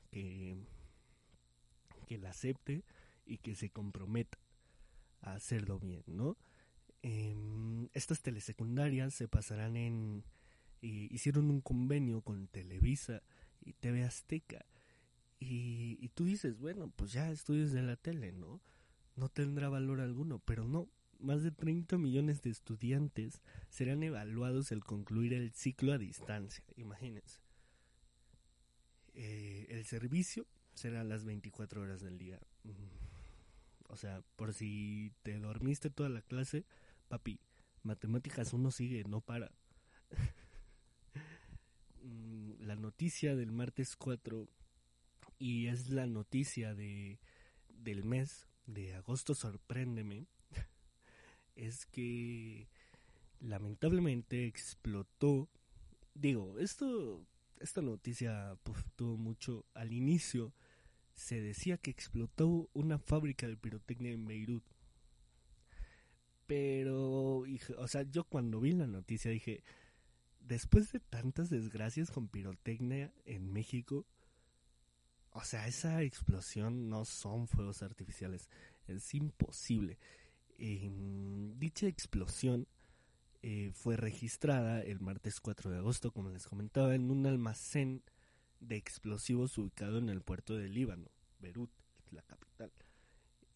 que, 0.09 0.55
que 2.07 2.17
la 2.17 2.31
acepte 2.31 2.83
y 3.25 3.37
que 3.37 3.55
se 3.55 3.69
comprometa 3.69 4.39
a 5.21 5.33
hacerlo 5.33 5.79
bien, 5.79 6.03
¿no? 6.07 6.35
Em, 7.01 7.89
estas 7.93 8.21
telesecundarias 8.21 9.13
se 9.13 9.27
pasarán 9.27 9.75
en... 9.75 10.23
hicieron 10.81 11.49
un 11.49 11.61
convenio 11.61 12.21
con 12.21 12.47
Televisa 12.47 13.23
y 13.61 13.73
TV 13.73 14.03
Azteca. 14.03 14.65
Y, 15.39 15.97
y 15.99 16.09
tú 16.09 16.25
dices, 16.25 16.57
bueno, 16.59 16.91
pues 16.95 17.11
ya 17.11 17.31
estudios 17.31 17.71
de 17.71 17.81
la 17.81 17.95
tele, 17.95 18.31
¿no? 18.31 18.61
No 19.15 19.29
tendrá 19.29 19.69
valor 19.69 19.99
alguno, 20.01 20.39
pero 20.39 20.67
no. 20.67 20.89
Más 21.19 21.43
de 21.43 21.51
30 21.51 21.97
millones 21.97 22.41
de 22.41 22.49
estudiantes 22.49 23.41
serán 23.69 24.01
evaluados 24.01 24.71
al 24.71 24.83
concluir 24.83 25.33
el 25.33 25.51
ciclo 25.51 25.93
a 25.93 25.99
distancia, 25.99 26.63
imagínense. 26.77 27.39
Eh, 29.13 29.67
el 29.69 29.85
servicio 29.85 30.47
será 30.73 31.03
las 31.03 31.23
24 31.25 31.81
horas 31.81 32.01
del 32.01 32.17
día. 32.17 32.39
O 33.87 33.97
sea, 33.97 34.23
por 34.35 34.53
si 34.53 35.11
te 35.21 35.37
dormiste 35.37 35.89
toda 35.89 36.09
la 36.09 36.21
clase, 36.21 36.65
papi, 37.11 37.41
matemáticas 37.83 38.53
uno 38.53 38.71
sigue, 38.71 39.03
no 39.03 39.21
para. 39.21 39.51
Mm, 42.03 42.53
la 42.63 42.75
noticia 42.75 43.35
del 43.35 43.51
martes 43.51 43.95
4 43.95 44.49
y 45.37 45.67
es 45.67 45.91
la 45.91 46.07
noticia 46.07 46.73
de 46.73 47.19
del 47.69 48.03
mes 48.03 48.47
de 48.65 48.95
agosto 48.95 49.35
sorpréndeme 49.35 50.25
es 51.55 51.85
que 51.85 52.67
lamentablemente 53.39 54.47
explotó 54.47 55.47
digo 56.15 56.57
esto 56.57 57.23
esta 57.59 57.83
noticia 57.83 58.57
pues, 58.63 58.83
tuvo 58.95 59.15
mucho 59.15 59.67
al 59.75 59.93
inicio 59.93 60.55
se 61.13 61.39
decía 61.39 61.77
que 61.77 61.91
explotó 61.91 62.67
una 62.73 62.97
fábrica 62.97 63.47
de 63.47 63.57
pirotecnia 63.57 64.11
en 64.11 64.25
Beirut 64.25 64.63
pero, 66.51 67.45
o 67.77 67.87
sea, 67.87 68.01
yo 68.01 68.25
cuando 68.25 68.59
vi 68.59 68.73
la 68.73 68.85
noticia 68.85 69.31
dije, 69.31 69.63
después 70.41 70.91
de 70.91 70.99
tantas 70.99 71.49
desgracias 71.49 72.11
con 72.11 72.27
pirotecnia 72.27 73.13
en 73.23 73.53
México, 73.53 74.05
o 75.29 75.45
sea, 75.45 75.65
esa 75.65 76.01
explosión 76.01 76.89
no 76.89 77.05
son 77.05 77.47
fuegos 77.47 77.83
artificiales, 77.83 78.49
es 78.89 79.13
imposible. 79.13 79.97
dicha 80.57 81.87
explosión 81.87 82.67
eh, 83.43 83.71
fue 83.73 83.95
registrada 83.95 84.81
el 84.81 84.99
martes 84.99 85.39
4 85.39 85.71
de 85.71 85.77
agosto, 85.77 86.11
como 86.11 86.31
les 86.31 86.47
comentaba, 86.47 86.95
en 86.95 87.11
un 87.11 87.25
almacén 87.27 88.03
de 88.59 88.75
explosivos 88.75 89.57
ubicado 89.57 89.99
en 89.99 90.09
el 90.09 90.21
puerto 90.21 90.57
de 90.57 90.67
Líbano, 90.67 91.11
Beirut, 91.39 91.71
la 92.11 92.23
capital. 92.23 92.73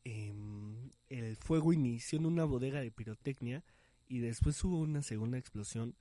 Em, 0.06 0.92
el 1.24 1.36
fuego 1.38 1.72
inició 1.72 2.20
en 2.20 2.26
una 2.26 2.46
bodega 2.46 2.82
de 2.82 2.92
pirotecnia 2.92 3.64
y 4.08 4.20
después 4.20 4.64
hubo 4.64 4.80
una 4.80 5.02
segunda 5.02 5.38
explosión, 5.38 5.96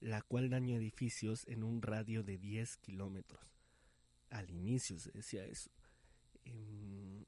la 0.00 0.22
cual 0.22 0.50
dañó 0.50 0.76
edificios 0.76 1.46
en 1.46 1.62
un 1.62 1.82
radio 1.82 2.22
de 2.22 2.38
10 2.38 2.76
kilómetros. 2.78 3.40
Al 4.30 4.50
inicio 4.50 4.98
se 4.98 5.12
decía 5.12 5.44
eso. 5.44 5.70
Em, 6.44 7.24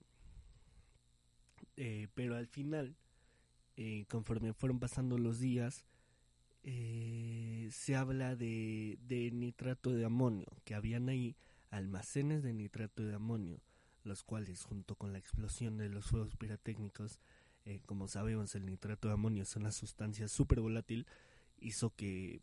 eh, 1.77 2.09
pero 2.15 2.37
al 2.37 2.47
final, 2.47 2.97
eh, 3.77 4.05
conforme 4.09 4.53
fueron 4.53 4.81
pasando 4.81 5.19
los 5.19 5.39
días, 5.39 5.85
eh, 6.65 7.69
se 7.71 7.95
habla 7.95 8.37
de, 8.37 8.99
de 9.03 9.31
nitrato 9.31 9.93
de 9.93 10.05
amonio, 10.05 10.49
que 10.65 10.75
habían 10.75 11.09
ahí 11.09 11.37
almacenes 11.71 12.43
de 12.43 12.53
nitrato 12.53 13.05
de 13.05 13.15
amonio 13.15 13.61
los 14.09 14.25
cuales 14.25 14.65
junto 14.65 14.97
con 14.97 15.13
la 15.13 15.19
explosión 15.19 15.77
de 15.77 15.89
los 15.89 16.07
fuegos 16.07 16.37
pirotécnicos, 16.37 17.21
eh, 17.65 17.81
como 17.87 18.09
sabemos 18.09 18.55
el 18.55 18.67
nitrato 18.67 19.09
de 19.09 19.15
amonio 19.15 19.43
es 19.43 19.55
una 19.55 19.71
sustancia 19.71 20.27
súper 20.27 20.61
volátil, 20.61 21.07
hizo 21.61 21.95
que, 21.95 22.41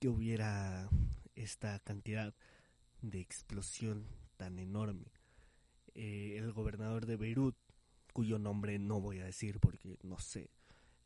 que 0.00 0.08
hubiera 0.08 0.88
esta 1.36 1.78
cantidad 1.78 2.34
de 3.00 3.20
explosión 3.20 4.06
tan 4.36 4.58
enorme. 4.58 5.12
Eh, 5.94 6.36
el 6.38 6.52
gobernador 6.52 7.06
de 7.06 7.16
Beirut, 7.16 7.56
cuyo 8.12 8.38
nombre 8.38 8.78
no 8.78 9.00
voy 9.00 9.20
a 9.20 9.24
decir 9.24 9.60
porque 9.60 9.98
no 10.02 10.18
sé, 10.18 10.50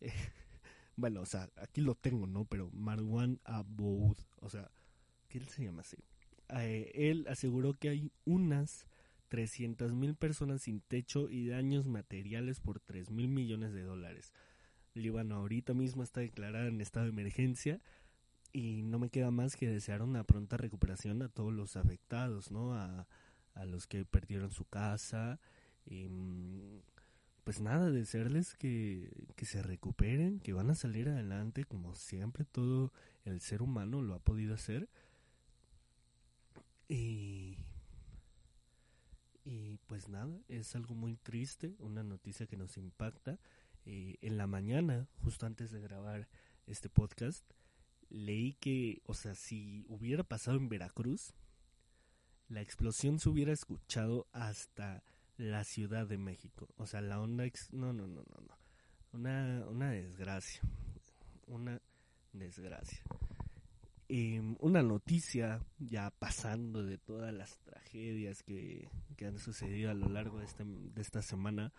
bueno, 0.96 1.20
o 1.20 1.26
sea, 1.26 1.50
aquí 1.56 1.80
lo 1.80 1.94
tengo, 1.94 2.26
¿no? 2.26 2.44
Pero 2.46 2.70
Marwan 2.72 3.40
Aboud, 3.44 4.16
o 4.40 4.48
sea, 4.48 4.70
¿qué 5.28 5.38
él 5.38 5.48
se 5.48 5.64
llama 5.64 5.82
así? 5.82 5.98
Eh, 6.48 6.90
él 6.94 7.26
aseguró 7.28 7.74
que 7.74 7.90
hay 7.90 8.10
unas 8.24 8.86
300 9.28 9.92
mil 9.92 10.14
personas 10.14 10.62
sin 10.62 10.80
techo 10.80 11.28
y 11.30 11.48
daños 11.48 11.86
materiales 11.86 12.60
por 12.60 12.80
3 12.80 13.10
mil 13.10 13.28
millones 13.28 13.72
de 13.72 13.82
dólares. 13.82 14.32
Líbano 14.94 15.36
ahorita 15.36 15.74
mismo 15.74 16.02
está 16.02 16.20
declarada 16.20 16.66
en 16.66 16.80
estado 16.80 17.04
de 17.06 17.12
emergencia 17.12 17.80
y 18.52 18.82
no 18.82 18.98
me 18.98 19.10
queda 19.10 19.30
más 19.30 19.56
que 19.56 19.68
desear 19.68 20.02
una 20.02 20.24
pronta 20.24 20.56
recuperación 20.56 21.22
a 21.22 21.28
todos 21.28 21.52
los 21.52 21.76
afectados, 21.76 22.50
¿no? 22.50 22.74
A, 22.74 23.06
a 23.54 23.64
los 23.66 23.86
que 23.86 24.04
perdieron 24.04 24.50
su 24.50 24.64
casa. 24.64 25.38
Y, 25.84 26.08
mm, 26.08 26.80
pues 27.44 27.60
nada, 27.60 27.90
desearles 27.90 28.54
que, 28.54 29.10
que 29.36 29.46
se 29.46 29.62
recuperen, 29.62 30.40
que 30.40 30.52
van 30.52 30.70
a 30.70 30.74
salir 30.74 31.08
adelante 31.08 31.64
como 31.64 31.94
siempre 31.94 32.44
todo 32.44 32.92
el 33.24 33.40
ser 33.40 33.62
humano 33.62 34.02
lo 34.02 34.14
ha 34.14 34.18
podido 34.18 34.54
hacer. 34.54 34.88
Y 36.88 37.58
y 39.50 39.78
pues 39.86 40.10
nada, 40.10 40.38
es 40.48 40.76
algo 40.76 40.94
muy 40.94 41.16
triste, 41.16 41.74
una 41.78 42.02
noticia 42.02 42.46
que 42.46 42.58
nos 42.58 42.76
impacta. 42.76 43.38
Eh, 43.86 44.18
en 44.20 44.36
la 44.36 44.46
mañana, 44.46 45.08
justo 45.22 45.46
antes 45.46 45.70
de 45.70 45.80
grabar 45.80 46.28
este 46.66 46.90
podcast, 46.90 47.50
leí 48.10 48.52
que, 48.60 49.00
o 49.06 49.14
sea, 49.14 49.34
si 49.34 49.86
hubiera 49.88 50.22
pasado 50.22 50.58
en 50.58 50.68
Veracruz, 50.68 51.32
la 52.48 52.60
explosión 52.60 53.18
se 53.18 53.30
hubiera 53.30 53.50
escuchado 53.54 54.26
hasta 54.32 55.02
la 55.38 55.64
Ciudad 55.64 56.06
de 56.06 56.18
México. 56.18 56.68
O 56.76 56.86
sea, 56.86 57.00
la 57.00 57.18
onda... 57.18 57.46
Ex 57.46 57.72
no, 57.72 57.94
no, 57.94 58.06
no, 58.06 58.24
no, 58.28 58.40
no. 58.46 58.58
Una, 59.12 59.64
una 59.66 59.92
desgracia. 59.92 60.60
Una 61.46 61.80
desgracia. 62.34 63.02
Em, 64.10 64.56
una 64.60 64.82
noticia 64.82 65.60
ya 65.78 66.10
pasando 66.10 66.82
de 66.82 66.96
todas 66.96 67.32
las 67.34 67.58
tragedias 67.58 68.42
que, 68.42 68.88
han 69.20 69.38
sucedido 69.38 69.90
a 69.90 69.94
lo 69.94 70.08
largo 70.08 70.38
de, 70.38 70.46
este, 70.46 70.64
de 70.64 71.02
esta 71.02 71.20
semana 71.20 71.72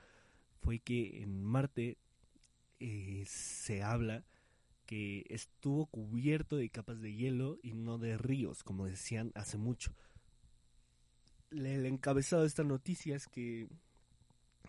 fue 0.62 0.80
que 0.80 1.24
en 1.24 1.42
Marte 1.42 1.98
eh, 2.80 3.24
se 3.26 3.82
habla 3.82 4.24
que 4.86 5.26
estuvo 5.30 5.88
cubierto 5.88 6.58
de 6.58 6.70
capas 6.70 7.02
de 7.02 7.16
hielo 7.16 7.58
y 7.62 7.74
no 7.74 7.98
de 7.98 8.18
ríos, 8.18 8.64
como 8.64 8.86
decían 8.86 9.32
hace 9.36 9.58
mucho. 9.58 9.94
El 11.52 11.86
encabezado 11.86 12.44
de 12.44 12.48
esta 12.48 12.64
noticia 12.64 13.16
es 13.16 13.28
que 13.28 13.68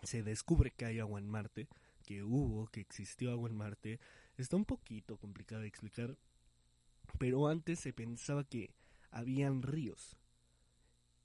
se 0.03 0.23
descubre 0.23 0.71
que 0.71 0.85
hay 0.85 0.99
agua 0.99 1.19
en 1.19 1.27
Marte, 1.27 1.67
que 2.05 2.23
hubo, 2.23 2.67
que 2.67 2.81
existió 2.81 3.31
agua 3.31 3.49
en 3.49 3.55
Marte. 3.55 3.99
Está 4.37 4.55
un 4.55 4.65
poquito 4.65 5.17
complicado 5.17 5.61
de 5.61 5.67
explicar, 5.67 6.17
pero 7.17 7.47
antes 7.47 7.79
se 7.79 7.93
pensaba 7.93 8.43
que 8.43 8.71
habían 9.11 9.61
ríos 9.61 10.17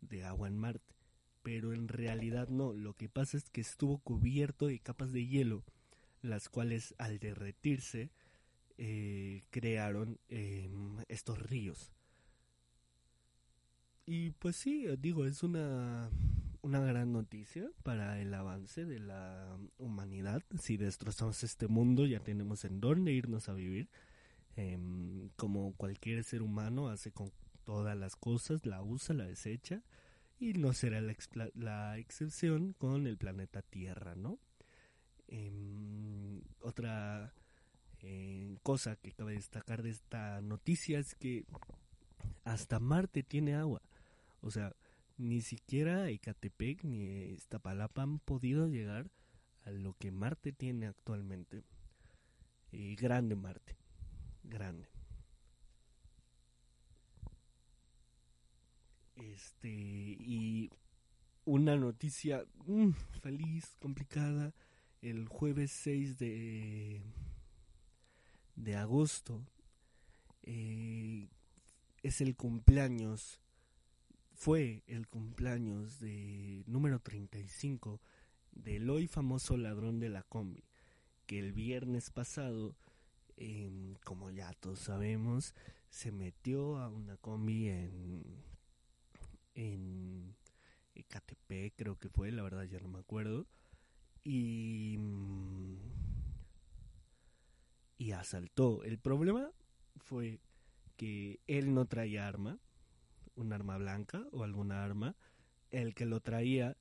de 0.00 0.24
agua 0.24 0.48
en 0.48 0.56
Marte, 0.56 0.94
pero 1.42 1.72
en 1.72 1.88
realidad 1.88 2.48
no. 2.48 2.72
Lo 2.72 2.94
que 2.94 3.08
pasa 3.08 3.36
es 3.36 3.48
que 3.50 3.60
estuvo 3.60 3.98
cubierto 3.98 4.66
de 4.66 4.80
capas 4.80 5.12
de 5.12 5.26
hielo, 5.26 5.64
las 6.22 6.48
cuales 6.48 6.94
al 6.98 7.18
derretirse 7.18 8.10
eh, 8.78 9.42
crearon 9.50 10.18
em, 10.28 10.98
estos 11.08 11.38
ríos. 11.38 11.92
Y 14.04 14.30
pues 14.32 14.56
sí, 14.56 14.86
digo, 14.98 15.24
es 15.24 15.42
una, 15.42 16.10
una 16.62 16.80
gran 16.80 17.12
noticia 17.12 17.70
para 17.82 18.20
el 18.20 18.32
avance 18.34 18.84
de 18.84 19.00
la 19.00 19.56
humanidad. 19.78 20.42
Si 20.60 20.76
destrozamos 20.76 21.42
este 21.42 21.68
mundo, 21.68 22.06
ya 22.06 22.20
tenemos 22.20 22.64
en 22.64 22.80
dónde 22.80 23.12
irnos 23.12 23.48
a 23.48 23.54
vivir. 23.54 23.88
Em, 24.56 25.28
como 25.36 25.74
cualquier 25.74 26.24
ser 26.24 26.42
humano 26.42 26.88
hace 26.88 27.12
con 27.12 27.30
todas 27.64 27.96
las 27.96 28.16
cosas, 28.16 28.64
la 28.64 28.82
usa, 28.82 29.14
la 29.14 29.26
desecha. 29.26 29.82
Y 30.38 30.54
no 30.54 30.72
será 30.72 31.00
la, 31.54 31.98
excepción 31.98 32.74
con 32.74 33.06
el 33.06 33.16
planeta 33.16 33.62
Tierra, 33.62 34.14
¿no? 34.14 34.38
Em, 35.28 36.42
otra 36.60 37.32
eh, 38.02 38.58
cosa 38.62 38.96
que 38.96 39.12
cabe 39.12 39.34
destacar 39.34 39.82
de 39.82 39.90
esta 39.90 40.40
noticia 40.42 40.98
es 40.98 41.14
que 41.14 41.44
hasta 42.44 42.78
Marte 42.80 43.22
tiene 43.22 43.54
agua. 43.54 43.82
O 44.40 44.50
sea, 44.50 44.74
ni 45.18 45.40
siquiera 45.40 46.08
Ecatepec 46.10 46.84
ni 46.84 47.32
Iztapalapa 47.32 48.02
han 48.02 48.18
podido 48.18 48.68
llegar 48.68 49.10
a 49.64 49.70
lo 49.70 49.94
que 49.94 50.12
Marte 50.12 50.52
tiene 50.52 50.86
actualmente. 50.86 51.64
Y 52.70 52.94
grande 52.96 53.36
Marte, 53.36 53.76
grande. 54.48 54.88
Este, 59.16 59.68
y 59.68 60.70
una 61.44 61.76
noticia 61.76 62.44
mm, 62.66 62.90
feliz, 63.22 63.76
complicada, 63.80 64.54
el 65.00 65.28
jueves 65.28 65.70
6 65.70 66.18
de, 66.18 67.02
de 68.56 68.76
agosto 68.76 69.46
eh, 70.42 71.28
es 72.02 72.20
el 72.20 72.36
cumpleaños, 72.36 73.40
fue 74.34 74.82
el 74.86 75.08
cumpleaños 75.08 75.98
de 76.00 76.62
número 76.66 77.00
35 77.00 78.00
del 78.52 78.90
hoy 78.90 79.06
famoso 79.06 79.56
ladrón 79.56 79.98
de 79.98 80.08
la 80.08 80.22
combi, 80.22 80.64
que 81.26 81.38
el 81.38 81.52
viernes 81.52 82.10
pasado, 82.10 82.76
em, 83.36 83.94
como 84.04 84.30
ya 84.30 84.52
todos 84.54 84.80
sabemos, 84.80 85.54
se 85.88 86.12
metió 86.12 86.78
a 86.78 86.88
una 86.88 87.16
combi 87.16 87.68
en, 87.68 88.22
en 89.54 90.36
Ecatepec, 90.94 91.74
creo 91.76 91.98
que 91.98 92.08
fue, 92.08 92.30
la 92.32 92.42
verdad 92.42 92.64
ya 92.64 92.80
no 92.80 92.88
me 92.88 92.98
acuerdo, 92.98 93.46
y, 94.24 94.96
mm, 94.98 95.76
y 97.98 98.12
asaltó. 98.12 98.82
El 98.82 98.98
problema 98.98 99.50
fue 99.96 100.40
que 100.96 101.40
él 101.46 101.74
no 101.74 101.86
traía 101.86 102.26
arma, 102.26 102.58
un 103.36 103.52
arma 103.52 103.76
blanca 103.78 104.26
o 104.32 104.42
alguna 104.42 104.84
arma. 104.84 105.14
El 105.70 105.94
que 105.94 106.06
lo 106.06 106.20
traía 106.20 106.76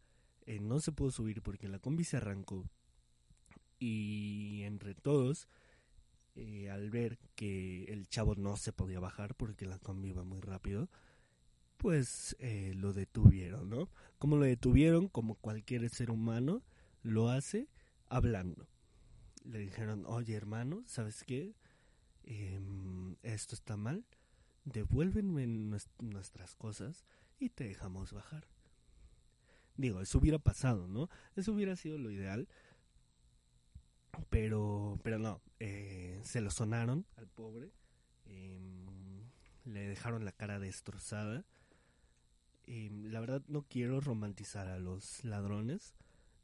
eh, 0.46 0.60
no 0.60 0.80
se 0.80 0.92
pudo 0.92 1.12
subir 1.12 1.42
porque 1.42 1.68
la 1.68 1.80
combi 1.80 2.04
se 2.04 2.18
arrancó. 2.18 2.66
Y 3.80 4.62
entre 4.64 4.96
todos, 4.96 5.48
eh, 6.36 6.70
al 6.70 6.90
ver 6.90 7.18
que 7.36 7.86
el 7.86 8.08
chavo 8.08 8.36
no 8.36 8.58
se 8.58 8.74
podía 8.74 9.00
bajar 9.00 9.36
porque 9.36 9.66
la 9.66 9.80
combi 9.80 10.10
iba 10.10 10.24
muy 10.24 10.42
rápido, 10.42 10.90
pues 11.78 12.36
eh, 12.40 12.74
lo 12.76 12.94
detuvieron, 12.94 13.70
¿no? 13.70 13.90
Como 14.20 14.38
lo 14.38 14.46
detuvieron, 14.46 15.08
como 15.10 15.36
cualquier 15.36 15.90
ser 15.90 16.12
humano 16.12 16.64
lo 17.04 17.30
hace 17.30 17.68
hablando. 18.10 18.68
Le 19.46 19.60
dijeron, 19.60 20.06
oye 20.08 20.36
hermano, 20.36 20.84
¿sabes 20.88 21.24
qué? 21.24 21.56
Em, 22.24 23.16
esto 23.24 23.56
está 23.56 23.78
mal, 23.78 24.06
devuélvenme 24.66 25.48
nues- 25.48 25.90
nuestras 26.02 26.56
cosas 26.56 27.06
y 27.40 27.50
te 27.50 27.66
dejamos 27.66 28.14
bajar. 28.14 28.48
Digo, 29.78 30.02
eso 30.02 30.20
hubiera 30.20 30.40
pasado, 30.40 30.88
¿no? 30.88 31.10
Eso 31.36 31.52
hubiera 31.54 31.76
sido 31.76 31.98
lo 31.98 32.10
ideal. 32.10 32.48
Pero, 34.30 35.00
pero 35.04 35.20
no, 35.20 35.42
eh, 35.60 36.20
se 36.24 36.42
lo 36.42 36.52
sonaron 36.52 37.06
al 37.18 37.28
pobre. 37.28 37.72
em, 38.26 38.86
le 39.66 39.88
dejaron 39.88 40.26
la 40.26 40.32
cara 40.32 40.60
destrozada. 40.60 41.46
Em, 42.68 43.12
la 43.12 43.20
verdad 43.20 43.44
no 43.48 43.64
quiero 43.64 44.00
romantizar 44.02 44.68
a 44.68 44.80
los 44.80 45.24
ladrones. 45.24 45.94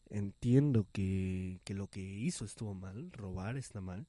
Entiendo 0.09 0.87
que, 0.91 1.59
que 1.63 1.73
lo 1.73 1.87
que 1.87 2.01
hizo 2.01 2.45
estuvo 2.45 2.73
mal, 2.73 3.11
robar 3.11 3.57
está 3.57 3.81
mal. 3.81 4.07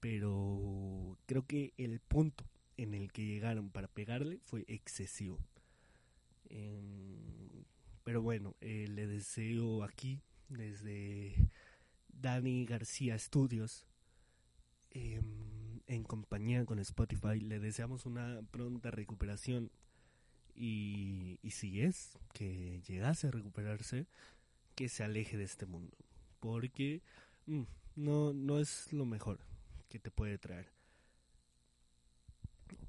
Pero 0.00 1.18
creo 1.26 1.46
que 1.46 1.72
el 1.78 2.00
punto 2.00 2.44
en 2.76 2.94
el 2.94 3.12
que 3.12 3.24
llegaron 3.26 3.70
para 3.70 3.88
pegarle 3.88 4.38
fue 4.44 4.64
excesivo. 4.68 5.38
Em, 6.48 7.64
pero 8.04 8.22
bueno, 8.22 8.54
eh, 8.60 8.86
le 8.88 9.06
deseo 9.06 9.82
aquí, 9.82 10.20
desde 10.48 11.34
Dani 12.20 12.64
García 12.66 13.18
Studios, 13.18 13.86
em, 14.90 15.80
en 15.86 16.02
compañía 16.04 16.64
con 16.64 16.78
Spotify, 16.78 17.40
le 17.40 17.58
deseamos 17.58 18.06
una 18.06 18.42
pronta 18.50 18.90
recuperación. 18.90 19.70
Y, 20.54 21.38
y 21.42 21.50
si 21.50 21.82
es 21.82 22.18
que 22.32 22.80
llegase 22.86 23.28
a 23.28 23.30
recuperarse, 23.30 24.06
que 24.74 24.88
se 24.88 25.04
aleje 25.04 25.36
de 25.36 25.44
este 25.44 25.66
mundo. 25.66 25.96
Porque 26.40 27.02
mm, 27.46 27.62
no, 27.96 28.32
no 28.32 28.58
es 28.58 28.92
lo 28.92 29.04
mejor 29.04 29.40
que 29.88 29.98
te 29.98 30.10
puede 30.10 30.38
traer. 30.38 30.70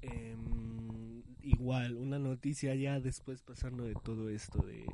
Em, 0.02 1.22
igual, 1.42 1.96
una 1.96 2.18
noticia 2.18 2.74
ya 2.74 3.00
después 3.00 3.42
pasando 3.42 3.84
de 3.84 3.94
todo 3.94 4.28
esto 4.28 4.62
de 4.62 4.86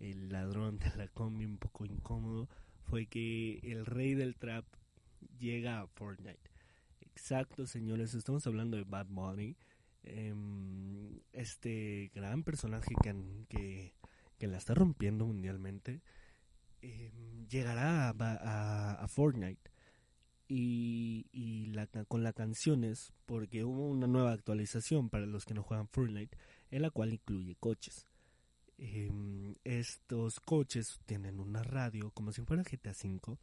el 0.00 0.30
ladrón 0.30 0.78
de 0.78 0.90
la 0.96 1.08
combi 1.08 1.44
un 1.44 1.58
poco 1.58 1.84
incómodo 1.84 2.48
fue 2.90 3.06
que 3.06 3.60
el 3.62 3.86
rey 3.86 4.14
del 4.14 4.36
trap 4.36 4.64
llega 5.38 5.80
a 5.80 5.86
Fortnite. 5.86 6.50
Exacto, 7.00 7.66
señores, 7.66 8.14
estamos 8.14 8.46
hablando 8.46 8.76
de 8.76 8.84
Bad 8.84 9.06
Bunny, 9.08 9.56
em, 10.02 11.20
este 11.32 12.10
gran 12.14 12.42
personaje 12.42 12.94
que, 13.02 13.94
que, 14.38 14.46
la 14.48 14.56
está 14.58 14.74
rompiendo 14.74 15.26
mundialmente, 15.26 16.00
em, 16.82 17.46
llegará 17.48 18.08
a, 18.08 18.14
a- 18.18 18.94
a 19.04 19.08
Fortnite 19.08 19.70
y, 20.48 21.66
la, 21.72 21.86
con 22.08 22.22
las 22.24 22.34
canciones, 22.34 23.12
porque 23.26 23.64
hubo 23.64 23.86
una 23.88 24.06
nueva 24.08 24.32
actualización 24.32 25.08
para 25.10 25.26
los 25.26 25.44
que 25.44 25.54
no 25.54 25.62
juegan 25.62 25.88
Fortnite, 25.88 26.36
en 26.70 26.82
la 26.82 26.90
cual 26.90 27.12
incluye 27.12 27.56
coches. 27.60 28.06
Em, 28.82 29.56
estos 29.62 30.40
coches 30.40 31.00
tienen 31.04 31.38
una 31.38 31.62
radio 31.62 32.10
como 32.12 32.32
si 32.32 32.40
fuera 32.40 32.62
GTA 32.62 32.92
V. 32.92 33.36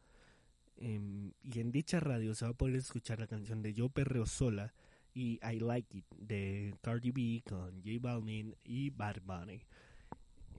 em, 0.77 1.31
y 1.43 1.59
en 1.59 1.71
dicha 1.71 1.99
radio 1.99 2.33
se 2.33 2.45
va 2.45 2.51
a 2.51 2.57
poder 2.57 2.75
escuchar 2.75 3.19
la 3.19 3.27
canción 3.27 3.61
de 3.61 3.73
Yo 3.73 3.89
Perreo 3.89 4.25
Sola 4.25 4.73
y 5.13 5.39
I 5.43 5.59
Like 5.59 5.97
It 5.97 6.05
de 6.17 6.75
Cardi 6.81 7.11
B 7.11 7.43
con 7.47 7.83
J 7.83 7.97
Balvin 8.01 8.55
y 8.63 8.89
Bad 8.89 9.21
Bunny. 9.23 9.61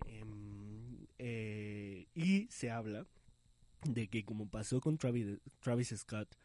Em, 0.06 1.06
eh, 1.18 2.06
y 2.14 2.46
se 2.50 2.70
habla 2.70 3.04
de 3.84 4.08
que 4.08 4.24
como 4.24 4.48
pasó 4.48 4.80
con 4.80 4.96
Travis, 4.96 5.40
Travis 5.60 5.94
Scott, 5.96 6.36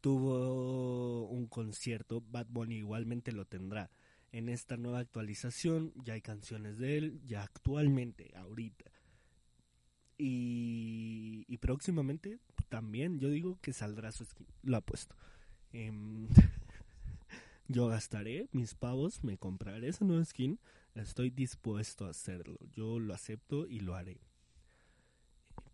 tuvo 0.00 1.26
un 1.28 1.46
concierto, 1.48 2.22
Bad 2.30 2.46
Bunny 2.50 2.76
igualmente 2.76 3.32
lo 3.32 3.46
tendrá. 3.46 3.90
En 4.34 4.48
esta 4.48 4.76
nueva 4.76 4.98
actualización 4.98 5.92
ya 5.94 6.14
hay 6.14 6.20
canciones 6.20 6.76
de 6.76 6.98
él, 6.98 7.20
ya 7.24 7.44
actualmente, 7.44 8.32
ahorita. 8.34 8.90
Y, 10.18 11.44
y 11.46 11.58
próximamente 11.58 12.40
también, 12.68 13.20
yo 13.20 13.28
digo 13.28 13.60
que 13.62 13.72
saldrá 13.72 14.10
su 14.10 14.24
skin, 14.24 14.48
lo 14.64 14.78
apuesto. 14.78 15.14
Em, 15.72 16.26
yo 17.68 17.86
gastaré 17.86 18.48
mis 18.50 18.74
pavos, 18.74 19.22
me 19.22 19.38
compraré 19.38 19.86
esa 19.86 20.04
nueva 20.04 20.24
skin, 20.24 20.58
estoy 20.96 21.30
dispuesto 21.30 22.04
a 22.04 22.10
hacerlo, 22.10 22.58
yo 22.72 22.98
lo 22.98 23.14
acepto 23.14 23.68
y 23.68 23.78
lo 23.78 23.94
haré. 23.94 24.20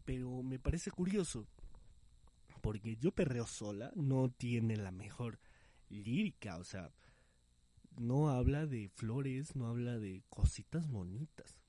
Pero 0.04 0.42
me 0.42 0.58
parece 0.58 0.90
curioso, 0.90 1.46
porque 2.60 2.98
yo 2.98 3.10
perreo 3.12 3.46
sola 3.46 3.90
no 3.96 4.28
tiene 4.28 4.76
la 4.76 4.90
mejor 4.90 5.38
lírica, 5.88 6.58
o 6.58 6.64
sea, 6.64 6.90
no 7.96 8.30
habla 8.30 8.66
de 8.66 8.88
flores, 8.88 9.56
no 9.56 9.66
habla 9.66 9.98
de 9.98 10.22
cositas 10.28 10.88
bonitas. 10.88 11.60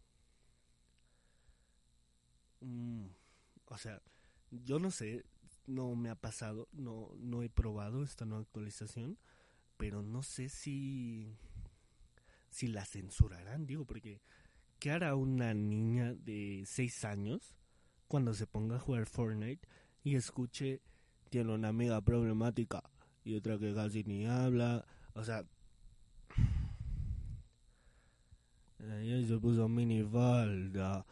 Mm, 2.61 3.07
o 3.65 3.77
sea, 3.77 4.01
yo 4.51 4.79
no 4.79 4.91
sé, 4.91 5.25
no 5.67 5.95
me 5.95 6.09
ha 6.09 6.15
pasado, 6.15 6.67
no, 6.71 7.11
no 7.17 7.43
he 7.43 7.49
probado 7.49 8.03
esta 8.03 8.25
nueva 8.25 8.43
actualización, 8.43 9.17
pero 9.77 10.03
no 10.03 10.23
sé 10.23 10.49
si, 10.49 11.35
si 12.49 12.67
la 12.67 12.85
censurarán, 12.85 13.65
digo, 13.65 13.85
porque 13.85 14.21
¿qué 14.79 14.91
hará 14.91 15.15
una 15.15 15.53
niña 15.53 16.13
de 16.13 16.63
6 16.65 17.05
años 17.05 17.55
cuando 18.07 18.33
se 18.33 18.47
ponga 18.47 18.75
a 18.75 18.79
jugar 18.79 19.05
Fortnite 19.05 19.67
y 20.03 20.15
escuche 20.15 20.81
tiene 21.29 21.53
una 21.53 21.69
amiga 21.69 22.01
problemática 22.01 22.83
y 23.23 23.35
otra 23.35 23.57
que 23.57 23.73
casi 23.73 24.03
ni 24.03 24.25
habla? 24.27 24.85
O 25.13 25.23
sea, 25.23 25.45
ella 29.01 29.27
se 29.27 29.37
puso 29.37 29.67
minifalda. 29.67 31.05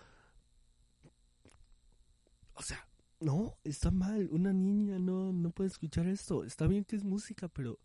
o 2.53 2.62
sea, 2.62 2.88
no, 3.19 3.58
está 3.63 3.91
mal. 3.91 4.29
Una 4.32 4.53
niña 4.53 4.99
no, 4.99 5.34
no 5.34 5.51
puede 5.51 5.69
escuchar 5.69 6.08
esto. 6.08 6.43
Está 6.43 6.67
bien 6.67 6.86
que 6.86 6.95
es 6.95 7.03
música, 7.03 7.47
pero 7.47 7.79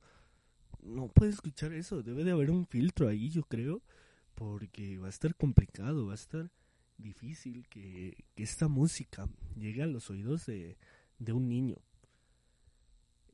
no 0.82 1.08
puede 1.08 1.32
escuchar 1.32 1.72
eso. 1.72 2.02
Debe 2.02 2.24
de 2.24 2.32
haber 2.32 2.50
un 2.50 2.66
filtro 2.66 3.08
ahí, 3.08 3.30
yo 3.30 3.42
creo, 3.42 3.82
porque 4.34 4.98
va 4.98 5.06
a 5.06 5.10
estar 5.10 5.34
complicado, 5.34 6.06
va 6.06 6.12
a 6.12 6.16
estar 6.16 6.50
difícil 6.98 7.66
que, 7.68 8.24
que 8.34 8.42
esta 8.42 8.68
música 8.68 9.28
llegue 9.56 9.82
a 9.82 9.86
los 9.86 10.10
oídos 10.10 10.46
de, 10.46 10.76
de 11.18 11.32
un 11.32 11.48
niño. 11.48 11.76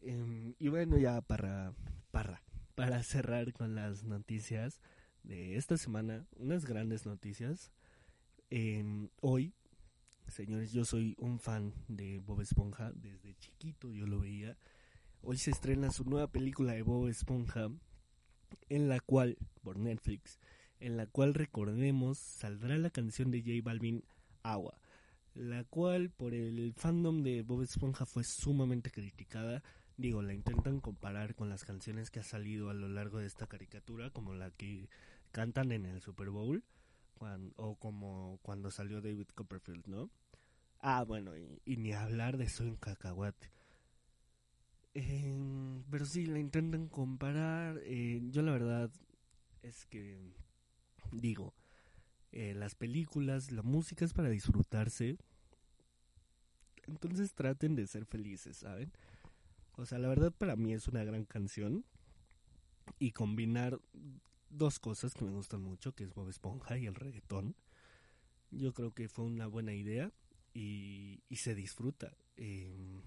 Em, 0.02 0.54
y 0.58 0.68
bueno, 0.68 0.96
ya 0.98 1.20
para, 1.20 1.74
para, 2.10 2.42
para 2.74 3.02
cerrar 3.02 3.52
con 3.52 3.74
las 3.74 4.04
noticias 4.04 4.80
de 5.22 5.56
esta 5.56 5.76
semana, 5.76 6.26
unas 6.36 6.64
grandes 6.64 7.06
noticias. 7.06 7.70
Em, 8.50 9.08
hoy, 9.20 9.54
señores, 10.28 10.72
yo 10.72 10.84
soy 10.84 11.14
un 11.18 11.38
fan 11.38 11.74
de 11.88 12.18
Bob 12.18 12.40
Esponja, 12.40 12.92
desde 12.94 13.36
chiquito 13.36 13.90
yo 13.90 14.06
lo 14.06 14.20
veía. 14.20 14.56
Hoy 15.22 15.38
se 15.38 15.50
estrena 15.50 15.90
su 15.90 16.04
nueva 16.04 16.28
película 16.28 16.72
de 16.72 16.82
Bob 16.82 17.08
Esponja, 17.08 17.70
en 18.68 18.88
la 18.88 19.00
cual, 19.00 19.36
por 19.62 19.78
Netflix, 19.78 20.38
en 20.78 20.96
la 20.96 21.06
cual 21.06 21.34
recordemos 21.34 22.18
saldrá 22.18 22.78
la 22.78 22.90
canción 22.90 23.30
de 23.30 23.40
J 23.40 23.52
Balvin 23.62 24.04
Agua, 24.42 24.80
la 25.34 25.64
cual 25.64 26.10
por 26.10 26.34
el 26.34 26.72
fandom 26.76 27.22
de 27.22 27.42
Bob 27.42 27.62
Esponja 27.62 28.06
fue 28.06 28.24
sumamente 28.24 28.90
criticada 28.90 29.62
digo, 30.00 30.22
la 30.22 30.32
intentan 30.32 30.80
comparar 30.80 31.34
con 31.34 31.48
las 31.48 31.64
canciones 31.64 32.10
que 32.10 32.20
ha 32.20 32.24
salido 32.24 32.70
a 32.70 32.74
lo 32.74 32.88
largo 32.88 33.18
de 33.18 33.26
esta 33.26 33.46
caricatura, 33.46 34.10
como 34.10 34.34
la 34.34 34.50
que 34.50 34.88
cantan 35.32 35.72
en 35.72 35.86
el 35.86 36.00
Super 36.00 36.30
Bowl, 36.30 36.64
o 37.56 37.76
como 37.76 38.38
cuando 38.42 38.70
salió 38.70 39.00
David 39.00 39.28
Copperfield, 39.34 39.86
¿no? 39.86 40.10
Ah, 40.80 41.04
bueno, 41.04 41.32
y, 41.36 41.76
ni 41.76 41.92
hablar 41.92 42.38
de 42.38 42.48
Soy 42.48 42.68
un 42.68 42.76
cacahuate. 42.76 43.50
Eh, 44.94 45.82
pero 45.90 46.06
sí, 46.06 46.26
la 46.26 46.38
intentan 46.38 46.88
comparar. 46.88 47.80
Eh, 47.84 48.20
yo 48.30 48.42
la 48.42 48.52
verdad 48.52 48.90
es 49.62 49.84
que 49.86 50.32
digo, 51.12 51.54
eh, 52.32 52.54
las 52.54 52.74
películas, 52.74 53.52
la 53.52 53.62
música 53.62 54.04
es 54.04 54.14
para 54.14 54.30
disfrutarse. 54.30 55.18
Entonces 56.86 57.34
traten 57.34 57.76
de 57.76 57.86
ser 57.86 58.06
felices, 58.06 58.56
¿saben? 58.58 58.90
O 59.76 59.86
sea, 59.86 59.98
la 59.98 60.08
verdad 60.08 60.32
para 60.32 60.56
mí 60.56 60.72
es 60.72 60.88
una 60.88 61.04
gran 61.04 61.24
canción. 61.24 61.84
Y 62.98 63.12
combinar 63.12 63.78
dos 64.60 64.78
cosas 64.78 65.14
que 65.14 65.24
me 65.24 65.30
gustan 65.30 65.62
mucho, 65.62 65.94
que 65.94 66.04
es 66.04 66.12
Bob 66.12 66.28
Esponja 66.28 66.76
y 66.76 66.86
el 66.86 66.94
reggaetón. 66.94 67.56
Yo 68.50 68.74
creo 68.74 68.92
que 68.92 69.08
fue 69.08 69.24
una 69.24 69.46
buena 69.46 69.72
idea 69.72 70.12
y, 70.52 71.22
se 71.34 71.54
disfruta. 71.54 72.14
Em, 72.36 73.00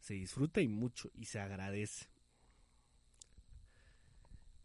se 0.00 0.14
disfruta 0.14 0.62
y 0.62 0.68
mucho 0.68 1.10
y 1.14 1.26
se 1.26 1.38
agradece. 1.38 2.06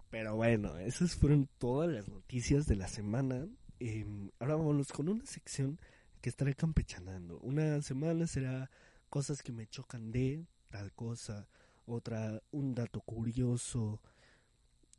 Pero 0.10 0.38
bueno, 0.38 0.78
esas 0.78 1.16
fueron 1.16 1.50
todas 1.58 1.92
las 1.92 2.08
noticias 2.08 2.66
de 2.66 2.78
la 2.78 2.88
semana. 2.88 3.46
Em, 3.80 4.32
ahora 4.40 4.56
vamos 4.56 4.94
con 4.94 5.10
una 5.10 5.26
sección 5.26 5.82
que 6.22 6.30
estaré 6.30 6.56
campechanando. 6.56 7.40
Una 7.40 7.82
semana 7.82 8.26
será 8.26 8.72
cosas 9.10 9.44
que 9.44 9.52
me 9.52 9.68
chocan 9.68 10.12
de 10.12 10.46
tal 10.70 10.94
cosa, 10.94 11.50
otra 11.86 12.42
un 12.52 12.74
dato 12.74 13.02
curioso 13.02 14.00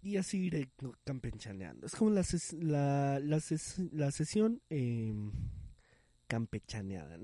y 0.02 0.16
así 0.16 0.38
iré 0.38 0.70
campechaneando. 1.04 1.86
Es 1.86 1.94
como 1.94 2.10
la, 2.10 2.24
la, 2.52 3.20
la, 3.20 4.10
sesión 4.10 4.62
eh, 4.70 5.14
campechaneada. 6.26 7.18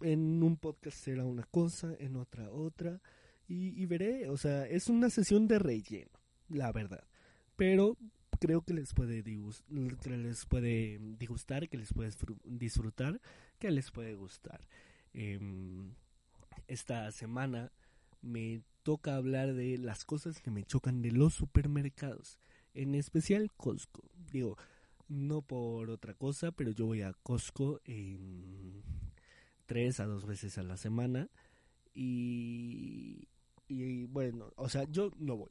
En 0.00 0.42
un 0.42 0.56
podcast 0.56 0.96
será 0.96 1.24
una 1.24 1.44
cosa, 1.44 1.94
en 1.98 2.16
otra 2.16 2.50
otra 2.50 3.00
y, 3.46 3.82
y 3.82 3.86
veré, 3.86 4.28
o 4.28 4.36
sea, 4.36 4.66
es 4.66 4.88
una 4.88 5.10
sesión 5.10 5.48
de 5.48 5.58
relleno, 5.58 6.20
la 6.48 6.72
verdad. 6.72 7.04
Pero 7.56 7.98
creo 8.40 8.62
que 8.62 8.74
les 8.74 8.94
puede 8.94 9.22
que 9.22 10.16
les 10.16 10.46
puede 10.46 10.98
disgustar, 11.18 11.68
que 11.68 11.76
les 11.76 11.92
puede 11.92 12.10
disfrutar, 12.44 13.20
que 13.58 13.70
les 13.70 13.90
puede 13.90 14.14
gustar. 14.14 14.60
Em, 15.12 15.94
esta 16.66 17.10
semana 17.12 17.72
me 18.22 18.62
toca 18.82 19.16
hablar 19.16 19.54
de 19.54 19.78
las 19.78 20.04
cosas 20.04 20.40
que 20.40 20.50
me 20.50 20.64
chocan 20.64 21.02
de 21.02 21.12
los 21.12 21.34
supermercados, 21.34 22.40
en 22.74 22.94
especial 22.94 23.50
Costco. 23.56 24.02
Digo, 24.32 24.56
no 25.08 25.42
por 25.42 25.90
otra 25.90 26.14
cosa, 26.14 26.52
pero 26.52 26.70
yo 26.70 26.86
voy 26.86 27.02
a 27.02 27.12
Costco 27.22 27.80
en 27.84 28.82
tres 29.66 30.00
a 30.00 30.06
dos 30.06 30.26
veces 30.26 30.58
a 30.58 30.62
la 30.62 30.76
semana 30.76 31.28
y, 31.94 33.28
y 33.68 34.04
bueno, 34.06 34.52
o 34.56 34.68
sea, 34.68 34.84
yo 34.90 35.10
no 35.18 35.36
voy, 35.36 35.50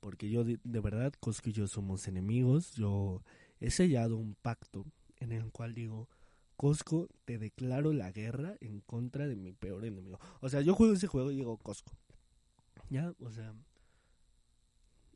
porque 0.00 0.30
yo 0.30 0.44
de, 0.44 0.58
de 0.64 0.80
verdad 0.80 1.12
Costco 1.20 1.50
y 1.50 1.52
yo 1.52 1.66
somos 1.68 2.08
enemigos, 2.08 2.72
yo 2.74 3.22
he 3.60 3.70
sellado 3.70 4.16
un 4.16 4.34
pacto 4.34 4.84
en 5.18 5.32
el 5.32 5.50
cual 5.52 5.74
digo, 5.74 6.08
Costco, 6.56 7.08
te 7.24 7.38
declaro 7.38 7.92
la 7.92 8.12
guerra 8.12 8.56
en 8.60 8.80
contra 8.80 9.26
de 9.26 9.36
mi 9.36 9.52
peor 9.52 9.84
enemigo. 9.84 10.18
O 10.40 10.48
sea, 10.48 10.62
yo 10.62 10.74
juego 10.74 10.94
ese 10.94 11.06
juego 11.06 11.30
y 11.30 11.36
digo 11.36 11.58
Costco. 11.58 11.92
Ya, 12.88 13.12
o 13.20 13.30
sea. 13.30 13.54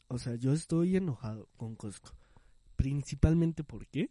O 0.08 0.18
sea, 0.18 0.34
yo 0.34 0.52
estoy 0.52 0.96
enojado 0.96 1.48
con 1.56 1.76
Costco. 1.76 2.10
Principalmente 2.76 3.62
¿por 3.62 3.86
qué? 3.86 4.10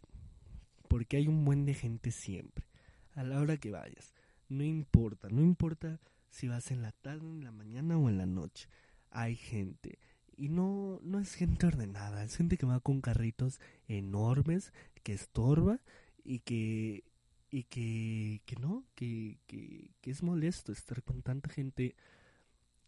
Porque 0.88 1.18
hay 1.18 1.28
un 1.28 1.44
buen 1.44 1.66
de 1.66 1.74
gente 1.74 2.10
siempre. 2.10 2.66
A 3.14 3.22
la 3.22 3.40
hora 3.40 3.58
que 3.58 3.70
vayas. 3.70 4.14
No 4.48 4.64
importa, 4.64 5.28
no 5.28 5.42
importa 5.42 6.00
si 6.30 6.48
vas 6.48 6.70
en 6.70 6.82
la 6.82 6.92
tarde, 6.92 7.26
en 7.26 7.44
la 7.44 7.52
mañana 7.52 7.98
o 7.98 8.08
en 8.08 8.18
la 8.18 8.26
noche. 8.26 8.68
Hay 9.10 9.36
gente. 9.36 9.98
Y 10.36 10.48
no, 10.48 11.00
no 11.02 11.20
es 11.20 11.34
gente 11.34 11.66
ordenada, 11.66 12.24
es 12.24 12.36
gente 12.36 12.56
que 12.56 12.66
va 12.66 12.80
con 12.80 13.02
carritos 13.02 13.60
enormes, 13.88 14.72
que 15.02 15.12
estorba 15.12 15.80
y 16.24 16.38
que 16.40 17.04
y 17.50 17.64
que, 17.64 18.42
que 18.46 18.56
no, 18.56 18.84
que, 18.94 19.38
que, 19.46 19.90
que 20.00 20.10
es 20.10 20.22
molesto 20.22 20.72
estar 20.72 21.02
con 21.02 21.22
tanta 21.22 21.50
gente 21.50 21.96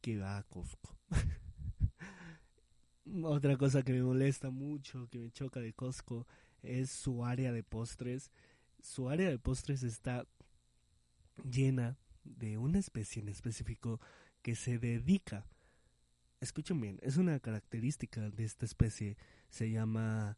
que 0.02 0.18
va 0.18 0.36
a 0.36 0.42
Costco. 0.42 0.98
Otra 3.24 3.56
cosa 3.56 3.82
que 3.82 3.92
me 3.92 4.02
molesta 4.02 4.50
mucho, 4.50 5.08
que 5.08 5.18
me 5.18 5.30
choca 5.30 5.60
de 5.60 5.72
Costco, 5.72 6.26
es 6.62 6.90
su 6.90 7.24
área 7.24 7.52
de 7.52 7.62
postres. 7.62 8.30
Su 8.80 9.08
área 9.08 9.30
de 9.30 9.38
postres 9.38 9.82
está 9.82 10.26
llena 11.42 11.96
de 12.24 12.58
una 12.58 12.78
especie 12.78 13.22
en 13.22 13.28
específico 13.28 14.00
que 14.42 14.54
se 14.54 14.78
dedica, 14.78 15.46
escuchen 16.40 16.80
bien, 16.80 16.98
es 17.02 17.16
una 17.16 17.38
característica 17.38 18.28
de 18.30 18.44
esta 18.44 18.66
especie, 18.66 19.16
se 19.48 19.70
llama 19.70 20.36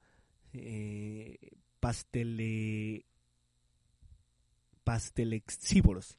eh, 0.52 1.38
pastele 1.80 3.06
pastelexívoros. 4.84 6.18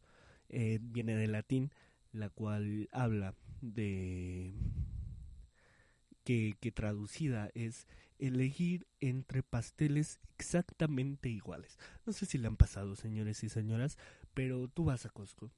Eh, 0.50 0.80
viene 0.82 1.16
del 1.16 1.32
latín, 1.32 1.72
la 2.16 2.30
cual 2.30 2.90
habla 2.92 3.36
de 3.62 4.54
que, 6.24 6.56
que 6.60 6.72
traducida 6.72 7.52
es 7.54 7.88
elegir 8.20 8.88
entre 9.00 9.44
pasteles 9.44 10.20
exactamente 10.38 11.30
iguales. 11.30 11.78
No 12.06 12.14
sé 12.14 12.26
si 12.26 12.38
le 12.38 12.48
han 12.48 12.58
pasado, 12.58 12.96
señores 12.96 13.44
y 13.44 13.50
señoras, 13.50 13.98
pero 14.34 14.68
tú 14.68 14.86
vas 14.86 15.06
a 15.06 15.10
Costco 15.10 15.52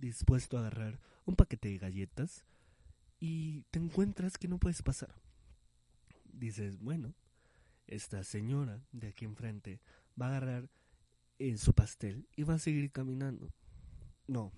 dispuesto 0.00 0.56
a 0.56 0.60
agarrar 0.60 1.00
un 1.24 1.36
paquete 1.36 1.68
de 1.68 1.78
galletas 1.78 2.44
y 3.20 3.62
te 3.70 3.78
encuentras 3.78 4.38
que 4.38 4.48
no 4.48 4.58
puedes 4.58 4.82
pasar. 4.82 5.14
Dices, 6.32 6.78
bueno, 6.80 7.14
esta 7.86 8.24
señora 8.24 8.80
de 8.92 9.08
aquí 9.08 9.24
enfrente 9.24 9.80
va 10.20 10.26
a 10.26 10.30
agarrar 10.30 10.70
en 11.38 11.58
su 11.58 11.72
pastel 11.72 12.26
y 12.36 12.42
va 12.42 12.54
a 12.54 12.58
seguir 12.58 12.90
caminando. 12.90 13.52
No, 14.26 14.52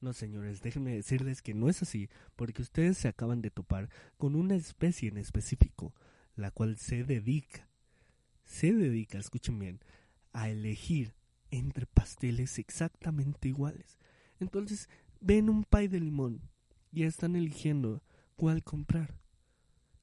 no 0.00 0.12
señores, 0.12 0.60
déjenme 0.60 0.94
decirles 0.94 1.42
que 1.42 1.54
no 1.54 1.68
es 1.68 1.82
así, 1.82 2.08
porque 2.36 2.62
ustedes 2.62 2.98
se 2.98 3.08
acaban 3.08 3.42
de 3.42 3.50
topar 3.50 3.88
con 4.16 4.34
una 4.34 4.54
especie 4.54 5.08
en 5.08 5.18
específico, 5.18 5.94
la 6.34 6.50
cual 6.50 6.76
se 6.76 7.04
dedica, 7.04 7.68
se 8.44 8.72
dedica, 8.72 9.18
escuchen 9.18 9.58
bien, 9.58 9.80
a 10.32 10.50
elegir 10.50 11.14
entre 11.50 11.86
pasteles 11.86 12.58
exactamente 12.58 13.48
iguales. 13.48 13.98
Entonces, 14.38 14.88
ven 15.20 15.48
un 15.48 15.64
pay 15.64 15.88
de 15.88 16.00
limón 16.00 16.42
y 16.92 17.04
están 17.04 17.36
eligiendo 17.36 18.02
cuál 18.36 18.62
comprar. 18.62 19.18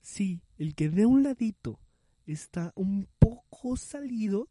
Sí, 0.02 0.42
el 0.58 0.76
que 0.76 0.90
de 0.90 1.06
un 1.06 1.24
ladito 1.24 1.80
está 2.26 2.74
un 2.76 3.08
poco 3.20 3.78
salido 3.78 4.50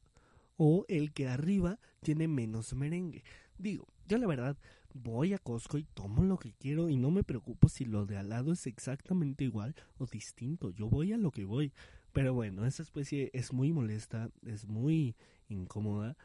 o 0.57 0.85
el 0.89 1.13
que 1.13 1.29
arriba 1.29 1.79
tiene 2.01 2.29
menos 2.29 2.75
merengue. 2.75 3.25
Digo, 3.59 3.87
yo 4.07 4.19
la 4.19 4.27
verdad 4.27 4.57
voy 4.95 5.35
a 5.35 5.39
Costco 5.39 5.79
y 5.79 5.85
tomo 5.85 6.25
lo 6.25 6.39
que 6.39 6.53
quiero 6.53 6.89
y 6.89 6.97
no 6.97 7.11
me 7.11 7.25
preocupo 7.25 7.69
si 7.69 7.85
lo 7.85 8.07
de 8.07 8.17
al 8.17 8.29
lado 8.29 8.53
es 8.53 8.67
exactamente 8.67 9.45
igual 9.45 9.75
o 9.99 10.07
distinto. 10.07 10.71
Yo 10.71 10.89
voy 10.89 11.13
a 11.13 11.17
lo 11.17 11.31
que 11.31 11.45
voy. 11.45 11.73
Pero 12.13 12.35
bueno, 12.35 12.67
esa 12.67 12.83
especie 12.83 13.31
es 13.33 13.53
muy 13.53 13.73
molesta, 13.73 14.31
es 14.45 14.67
muy 14.67 15.17
incómoda 15.49 16.17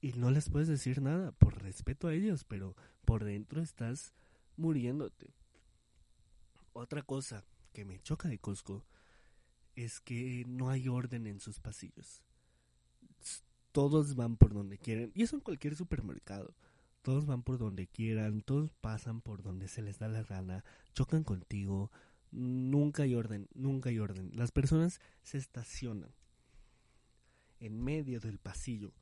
y 0.00 0.12
no 0.12 0.30
les 0.30 0.50
puedes 0.50 0.68
decir 0.68 1.00
nada 1.00 1.32
por 1.32 1.62
respeto 1.62 2.08
a 2.08 2.14
ellos, 2.14 2.44
pero 2.44 2.76
por 3.04 3.24
dentro 3.24 3.62
estás 3.62 4.14
muriéndote. 4.56 5.32
Otra 6.72 7.02
cosa 7.02 7.44
que 7.72 7.84
me 7.84 8.00
choca 8.00 8.28
de 8.28 8.38
Costco 8.38 8.84
es 9.76 10.00
que 10.00 10.44
no 10.46 10.68
hay 10.70 10.88
orden 10.88 11.26
en 11.26 11.40
sus 11.40 11.60
pasillos. 11.60 12.22
Todos 13.72 14.14
van 14.14 14.36
por 14.36 14.52
donde 14.52 14.78
quieren, 14.78 15.10
y 15.14 15.22
eso 15.22 15.36
en 15.36 15.42
cualquier 15.42 15.74
supermercado. 15.74 16.54
Todos 17.04 17.26
van 17.26 17.42
por 17.42 17.58
donde 17.58 17.86
quieran, 17.86 18.40
todos 18.40 18.72
pasan 18.80 19.20
por 19.20 19.42
donde 19.42 19.68
se 19.68 19.82
les 19.82 19.98
da 19.98 20.08
la 20.08 20.22
gana, 20.22 20.64
chocan 20.94 21.22
contigo. 21.22 21.92
Nunca 22.30 23.02
hay 23.02 23.14
orden, 23.14 23.46
nunca 23.52 23.90
hay 23.90 23.98
orden. 23.98 24.30
Las 24.34 24.52
personas 24.52 25.02
se 25.22 25.36
estacionan 25.36 26.14
en 27.60 27.84
medio 27.84 28.20
del 28.20 28.38
pasillo. 28.38 28.94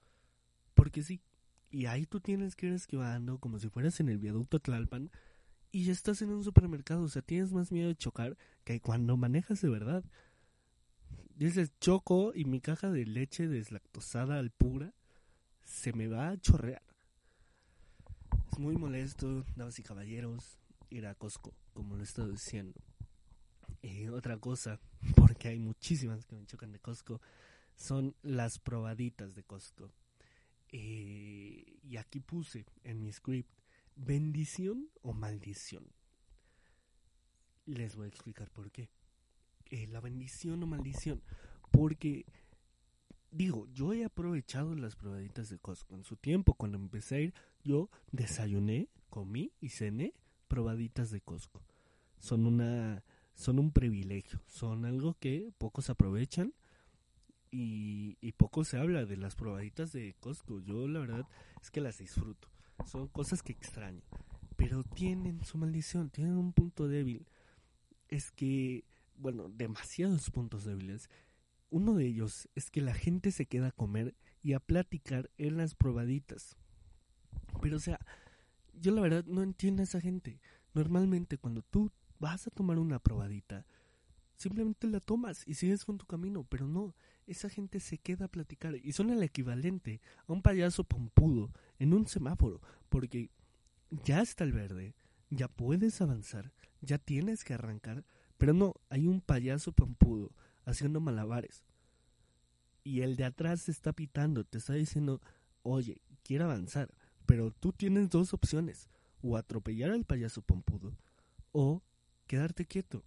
Porque 0.74 1.04
sí, 1.04 1.22
y 1.70 1.86
ahí 1.86 2.04
tú 2.04 2.18
tienes 2.18 2.56
que 2.56 2.66
ir 2.66 2.72
esquivando 2.72 3.38
como 3.38 3.60
si 3.60 3.68
fueras 3.68 4.00
en 4.00 4.08
el 4.08 4.18
viaducto 4.18 4.58
Tlalpan 4.58 5.12
y 5.70 5.84
ya 5.84 5.92
estás 5.92 6.22
en 6.22 6.30
un 6.30 6.42
supermercado. 6.42 7.04
O 7.04 7.08
sea, 7.08 7.22
tienes 7.22 7.52
más 7.52 7.70
miedo 7.70 7.86
de 7.86 7.94
chocar 7.94 8.36
que 8.64 8.80
cuando 8.80 9.16
manejas 9.16 9.60
de 9.60 9.68
verdad. 9.68 10.02
Dices, 11.36 11.70
choco 11.78 12.32
y 12.34 12.46
mi 12.46 12.60
caja 12.60 12.90
de 12.90 13.06
leche 13.06 13.46
deslactosada 13.46 14.40
al 14.40 14.50
pura 14.50 14.92
se 15.62 15.92
me 15.92 16.08
va 16.08 16.30
a 16.30 16.36
chorrear. 16.40 16.91
Es 18.52 18.58
muy 18.58 18.76
molesto, 18.76 19.46
damas 19.56 19.78
y 19.78 19.82
caballeros, 19.82 20.58
ir 20.90 21.06
a 21.06 21.14
Costco, 21.14 21.54
como 21.72 21.96
lo 21.96 22.02
estado 22.02 22.28
diciendo. 22.28 22.78
Y 23.80 24.08
otra 24.08 24.36
cosa, 24.36 24.78
porque 25.16 25.48
hay 25.48 25.58
muchísimas 25.58 26.26
que 26.26 26.36
me 26.36 26.44
chocan 26.44 26.70
de 26.70 26.78
Costco, 26.78 27.22
son 27.76 28.14
las 28.20 28.58
probaditas 28.58 29.34
de 29.34 29.42
Costco. 29.42 29.90
Eh, 30.68 31.78
y 31.82 31.96
aquí 31.96 32.20
puse 32.20 32.66
en 32.84 33.02
mi 33.02 33.10
script, 33.10 33.50
bendición 33.96 34.90
o 35.00 35.14
maldición. 35.14 35.86
Les 37.64 37.96
voy 37.96 38.04
a 38.04 38.08
explicar 38.08 38.50
por 38.50 38.70
qué. 38.70 38.90
Eh, 39.70 39.86
la 39.86 40.00
bendición 40.00 40.62
o 40.62 40.66
maldición. 40.66 41.22
Porque, 41.70 42.26
digo, 43.30 43.66
yo 43.72 43.94
he 43.94 44.04
aprovechado 44.04 44.74
las 44.74 44.94
probaditas 44.94 45.48
de 45.48 45.58
Costco. 45.58 45.94
En 45.94 46.04
su 46.04 46.16
tiempo, 46.16 46.52
cuando 46.52 46.76
empecé 46.76 47.14
a 47.14 47.20
ir, 47.20 47.34
yo 47.64 47.90
desayuné, 48.11 48.88
comí 49.11 49.53
y 49.61 49.70
cené 49.70 50.14
probaditas 50.48 51.11
de 51.11 51.20
Costco. 51.20 51.62
Son 52.18 52.46
una 52.46 53.05
son 53.35 53.59
un 53.59 53.72
privilegio, 53.72 54.40
son 54.46 54.85
algo 54.85 55.16
que 55.18 55.53
pocos 55.59 55.88
aprovechan 55.88 56.53
y, 57.51 58.18
y, 58.20 58.33
poco 58.33 58.64
se 58.64 58.79
habla 58.79 59.05
de 59.05 59.16
las 59.16 59.35
probaditas 59.35 59.92
de 59.92 60.14
Costco. 60.20 60.61
Yo 60.61 60.87
la 60.88 61.01
verdad 61.01 61.27
es 61.61 61.70
que 61.70 61.81
las 61.81 61.98
disfruto. 61.98 62.48
Son 62.87 63.09
cosas 63.09 63.42
que 63.42 63.53
extraño. 63.53 64.03
Pero 64.57 64.85
tienen 64.85 65.44
su 65.44 65.59
maldición, 65.59 66.11
tienen 66.11 66.37
un 66.37 66.53
punto 66.53 66.88
débil. 66.88 67.27
Es 68.09 68.31
que 68.31 68.85
bueno, 69.22 69.48
demasiados 69.48 70.31
puntos 70.31 70.64
débiles. 70.64 71.09
Uno 71.70 71.94
de 71.94 72.07
ellos 72.07 72.48
es 72.55 72.70
que 72.70 72.83
la 72.83 72.92
gente 72.92 73.31
se 73.31 73.46
queda 73.46 73.68
a 73.68 73.72
comer 73.72 74.14
y 74.42 74.53
a 74.53 74.61
platicar 74.61 75.31
en 75.38 75.57
las 75.57 75.75
probaditas. 75.75 76.57
Pero 77.60 77.76
o 77.76 77.80
sea, 77.80 77.98
yo 78.72 78.92
la 78.92 79.00
verdad 79.00 79.24
no 79.26 79.42
entiendo 79.42 79.82
a 79.82 79.84
esa 79.84 80.00
gente. 80.00 80.40
Normalmente 80.74 81.38
cuando 81.38 81.62
tú 81.62 81.90
vas 82.18 82.46
a 82.46 82.50
tomar 82.50 82.78
una 82.78 82.98
probadita, 82.98 83.66
simplemente 84.36 84.86
la 84.86 85.00
tomas 85.00 85.46
y 85.46 85.54
sigues 85.54 85.84
con 85.84 85.98
tu 85.98 86.06
camino, 86.06 86.44
pero 86.48 86.66
no, 86.66 86.94
esa 87.26 87.48
gente 87.48 87.80
se 87.80 87.98
queda 87.98 88.26
a 88.26 88.30
platicar 88.30 88.74
y 88.76 88.92
son 88.92 89.10
el 89.10 89.22
equivalente 89.22 90.00
a 90.26 90.32
un 90.32 90.42
payaso 90.42 90.84
pompudo 90.84 91.52
en 91.78 91.94
un 91.94 92.06
semáforo, 92.06 92.60
porque 92.88 93.30
ya 93.90 94.20
está 94.20 94.44
el 94.44 94.52
verde, 94.52 94.94
ya 95.30 95.48
puedes 95.48 96.00
avanzar, 96.00 96.52
ya 96.80 96.98
tienes 96.98 97.44
que 97.44 97.54
arrancar, 97.54 98.04
pero 98.38 98.52
no, 98.52 98.74
hay 98.88 99.06
un 99.06 99.20
payaso 99.20 99.72
pompudo 99.72 100.32
haciendo 100.64 101.00
malabares. 101.00 101.64
Y 102.84 103.02
el 103.02 103.16
de 103.16 103.24
atrás 103.24 103.64
te 103.64 103.70
está 103.70 103.92
pitando, 103.92 104.44
te 104.44 104.58
está 104.58 104.72
diciendo, 104.72 105.20
oye, 105.62 106.02
quiero 106.24 106.44
avanzar. 106.44 106.92
Pero 107.32 107.50
tú 107.50 107.72
tienes 107.72 108.10
dos 108.10 108.34
opciones, 108.34 108.90
o 109.22 109.38
atropellar 109.38 109.90
al 109.90 110.04
payaso 110.04 110.42
pompudo, 110.42 110.98
o 111.50 111.82
quedarte 112.26 112.66
quieto. 112.66 113.02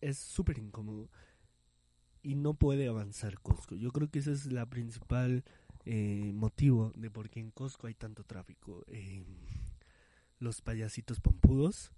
Es 0.00 0.18
súper 0.18 0.58
incómodo. 0.58 1.10
Y 2.22 2.36
no 2.36 2.54
puede 2.54 2.86
avanzar 2.86 3.40
Costco. 3.40 3.74
Yo 3.74 3.90
creo 3.90 4.08
que 4.08 4.20
ese 4.20 4.30
es 4.30 4.52
la 4.52 4.66
principal 4.66 5.42
eh, 5.84 6.30
motivo 6.32 6.92
de 6.94 7.10
por 7.10 7.28
qué 7.28 7.40
en 7.40 7.50
Costco 7.50 7.88
hay 7.88 7.94
tanto 7.94 8.22
tráfico. 8.22 8.84
Eh, 8.86 9.24
los 10.38 10.60
payasitos 10.60 11.18
pompudos 11.18 11.90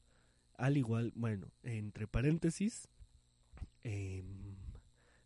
al 0.56 0.78
igual, 0.78 1.12
bueno, 1.16 1.52
entre 1.64 2.06
paréntesis, 2.06 2.88
em, 3.82 4.56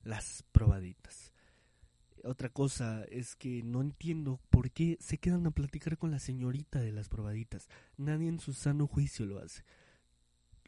las 0.03 0.43
probaditas. 0.51 1.33
Otra 2.25 2.49
cosa 2.49 3.05
es 3.05 3.37
que 3.37 3.63
no 3.63 3.81
entiendo 3.81 4.41
por 4.51 4.71
qué 4.71 4.97
se 5.01 5.19
quedan 5.19 5.47
a 5.47 5.51
platicar 5.51 5.99
con 5.99 6.11
la 6.11 6.19
señorita 6.19 6.81
de 6.81 6.93
las 6.93 7.09
probaditas. 7.09 7.69
Nadie 7.97 8.29
en 8.29 8.41
su 8.41 8.53
sano 8.53 8.87
juicio 8.87 9.27
lo 9.27 9.39
hace. 9.39 9.63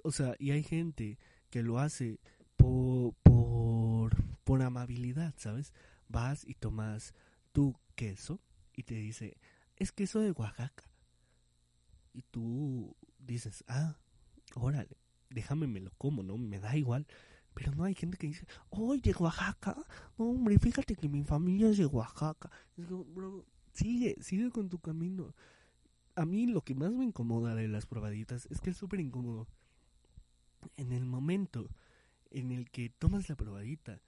O 0.02 0.12
sea, 0.12 0.34
y 0.38 0.50
hay 0.52 0.62
gente 0.62 1.18
que 1.50 1.62
lo 1.62 1.78
hace 1.78 2.20
por, 2.56 3.14
por, 3.22 4.16
por 4.44 4.62
amabilidad, 4.62 5.34
¿sabes? 5.36 5.72
Vas 6.08 6.44
y 6.46 6.54
tomas 6.54 7.14
tu 7.52 7.76
queso 7.94 8.40
y 8.74 8.84
te 8.84 8.94
dice, 8.94 9.36
es 9.76 9.92
queso 9.92 10.20
de 10.20 10.32
Oaxaca. 10.32 10.84
Y 12.12 12.22
tú 12.22 12.96
dices, 13.18 13.64
ah, 13.68 13.96
órale, 14.54 14.96
déjame 15.28 15.66
me 15.66 15.80
lo 15.80 15.92
como, 15.92 16.22
¿no? 16.22 16.36
Me 16.36 16.58
da 16.58 16.76
igual. 16.76 17.06
Pero 17.54 17.72
no 17.74 17.84
hay 17.84 17.94
gente 17.94 18.16
que 18.16 18.28
dice, 18.28 18.46
¡Oye, 18.70 19.00
de 19.00 19.12
Oaxaca! 19.12 19.76
hombre, 20.16 20.58
fíjate 20.58 20.94
que 20.96 21.08
mi 21.08 21.24
familia 21.24 21.70
es 21.70 21.78
de 21.78 21.86
Oaxaca. 21.86 22.50
bro, 22.76 23.44
sigue, 23.72 24.16
sigue 24.20 24.50
con 24.50 24.68
tu 24.68 24.78
camino. 24.78 25.34
A 26.14 26.26
mí 26.26 26.46
lo 26.46 26.62
que 26.62 26.74
más 26.74 26.92
me 26.92 27.04
incomoda 27.04 27.54
de 27.54 27.68
las 27.68 27.86
probaditas 27.86 28.46
es 28.50 28.60
que 28.60 28.70
es 28.70 28.76
súper 28.76 29.00
incómodo. 29.00 29.46
En 30.76 30.92
el 30.92 31.06
momento 31.06 31.68
en 32.30 32.52
el 32.52 32.70
que 32.70 32.90
tomas 32.90 33.28
la 33.28 33.36
probadita 33.36 34.00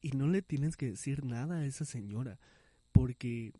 y 0.00 0.10
no 0.10 0.26
le 0.26 0.42
tienes 0.42 0.76
que 0.76 0.90
decir 0.90 1.24
nada 1.24 1.58
a 1.58 1.66
esa 1.66 1.84
señora, 1.84 2.38
porque 2.90 3.52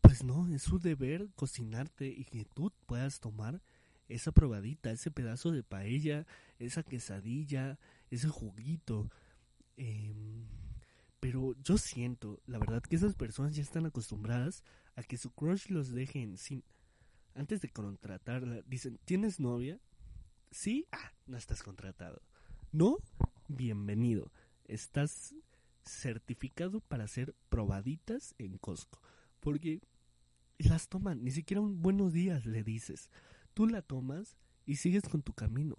pues 0.00 0.24
no, 0.24 0.48
es 0.48 0.62
su 0.62 0.78
deber 0.78 1.30
cocinarte 1.34 2.08
y 2.08 2.24
que 2.24 2.44
tú 2.44 2.72
puedas 2.86 3.20
tomar 3.20 3.62
esa 4.10 4.32
probadita, 4.32 4.90
ese 4.90 5.10
pedazo 5.10 5.52
de 5.52 5.62
paella, 5.62 6.26
esa 6.58 6.82
quesadilla, 6.82 7.78
ese 8.10 8.28
juguito. 8.28 9.10
Em, 9.76 10.46
pero 11.20 11.54
yo 11.62 11.78
siento, 11.78 12.40
la 12.46 12.58
verdad, 12.58 12.82
que 12.82 12.96
esas 12.96 13.14
personas 13.14 13.54
ya 13.54 13.62
están 13.62 13.86
acostumbradas 13.86 14.64
a 14.96 15.02
que 15.02 15.16
su 15.16 15.30
crush 15.30 15.68
los 15.68 15.90
deje 15.90 16.22
en 16.22 16.36
sin. 16.36 16.64
Antes 17.34 17.60
de 17.60 17.70
contratarla, 17.70 18.62
dicen, 18.66 18.98
¿tienes 19.04 19.38
novia? 19.38 19.80
Sí, 20.50 20.86
ah, 20.92 21.12
no 21.26 21.36
estás 21.36 21.62
contratado. 21.62 22.20
No, 22.72 22.98
bienvenido. 23.48 24.32
Estás 24.64 25.34
certificado 25.84 26.80
para 26.80 27.04
hacer 27.04 27.34
probaditas 27.48 28.34
en 28.38 28.58
Costco. 28.58 29.00
Porque 29.40 29.80
las 30.58 30.88
toman, 30.88 31.24
ni 31.24 31.30
siquiera 31.30 31.60
un 31.60 31.80
buenos 31.80 32.12
días 32.12 32.46
le 32.46 32.62
dices. 32.62 33.10
Tú 33.54 33.66
la 33.66 33.82
tomas 33.82 34.36
y 34.66 34.76
sigues 34.76 35.02
con 35.08 35.22
tu 35.22 35.32
camino. 35.32 35.76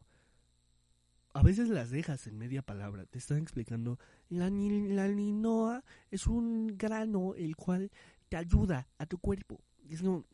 A 1.34 1.43
veces 1.43 1.69
las 1.69 1.89
dejas 1.89 2.27
en 2.27 2.38
media 2.38 2.62
palabra. 2.62 3.05
Te 3.05 3.17
están 3.17 3.38
explicando, 3.38 3.97
la, 4.29 4.49
la 4.49 5.07
linoa 5.07 5.84
es 6.10 6.27
un 6.27 6.77
grano 6.77 7.36
el 7.36 7.55
cual 7.55 7.89
te 8.27 8.38
ayuda 8.38 8.88
a 8.97 9.05
tu 9.05 9.17
cuerpo. 9.17 9.62
Y 9.88 9.93
es 9.93 10.01
como, 10.01 10.25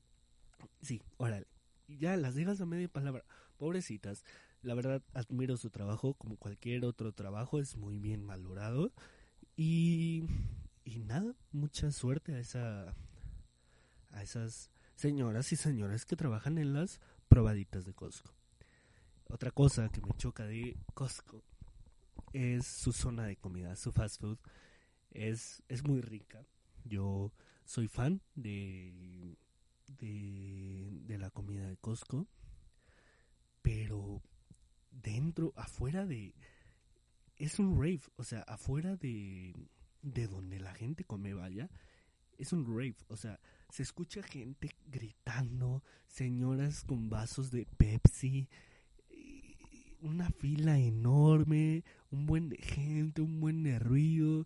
sí, 0.82 1.02
órale. 1.18 1.48
Ya 1.88 2.18
las 2.18 2.36
dejas 2.36 2.60
a 2.62 2.66
media 2.66 2.88
palabra. 2.88 3.24
Pobrecitas. 3.58 4.24
La 4.64 4.74
verdad, 4.74 5.04
admiro 5.14 5.56
su 5.56 5.70
trabajo 5.70 6.16
como 6.16 6.36
cualquier 6.38 6.84
otro 6.84 7.14
trabajo. 7.14 7.60
Es 7.60 7.78
muy 7.78 8.00
bien 8.00 8.26
valorado. 8.26 8.92
Y, 9.56 10.24
y 10.84 11.00
nada, 11.00 11.36
mucha 11.52 11.92
suerte 11.92 12.34
a 12.34 12.40
esa 12.40 12.96
a 14.12 14.24
esas 14.24 14.72
señoras 14.96 15.52
y 15.52 15.56
señores 15.56 16.06
que 16.06 16.16
trabajan 16.16 16.58
en 16.58 16.74
las 16.74 17.00
probaditas 17.28 17.86
de 17.86 17.94
Costco. 17.94 18.34
Otra 19.30 19.52
cosa 19.52 19.90
que 19.90 20.02
me 20.02 20.14
choca 20.18 20.46
de 20.46 20.78
Costco 20.94 21.44
es 22.34 22.66
su 22.66 22.94
zona 22.94 23.26
de 23.26 23.36
comida, 23.36 23.76
su 23.76 23.92
fast 23.92 24.22
food. 24.22 24.38
Es, 25.12 25.64
es 25.68 25.84
muy 25.84 26.02
rica. 26.02 26.46
Yo 26.84 27.34
soy 27.66 27.88
fan 27.88 28.22
de, 28.36 29.38
de, 29.88 30.90
de 31.04 31.18
la 31.18 31.30
comida 31.30 31.68
de 31.68 31.78
Costco. 31.78 32.28
Pero 33.62 34.22
dentro, 34.92 35.54
afuera 35.56 36.06
de... 36.06 36.34
Es 37.36 37.60
un 37.60 37.76
rave, 37.76 38.02
o 38.16 38.24
sea, 38.24 38.42
afuera 38.42 38.96
de, 38.96 39.54
de 40.02 40.28
donde 40.28 40.60
la 40.60 40.74
gente 40.74 41.04
come, 41.04 41.34
vaya, 41.34 41.70
es 42.38 42.54
un 42.54 42.66
rave, 42.66 42.96
o 43.10 43.16
sea, 43.16 43.40
se 43.70 43.84
escucha 43.84 44.24
gente 44.24 44.76
gritando, 44.86 45.84
señoras 46.08 46.84
con 46.84 47.10
vasos 47.10 47.52
de 47.52 47.66
Pepsi, 47.66 48.48
una 50.02 50.30
fila 50.30 50.80
enorme, 50.80 51.84
un 52.12 52.26
buen 52.26 52.50
de 52.50 52.58
gente, 52.58 53.22
un 53.22 53.40
buen 53.40 53.64
de 53.64 53.80
ruido. 53.80 54.46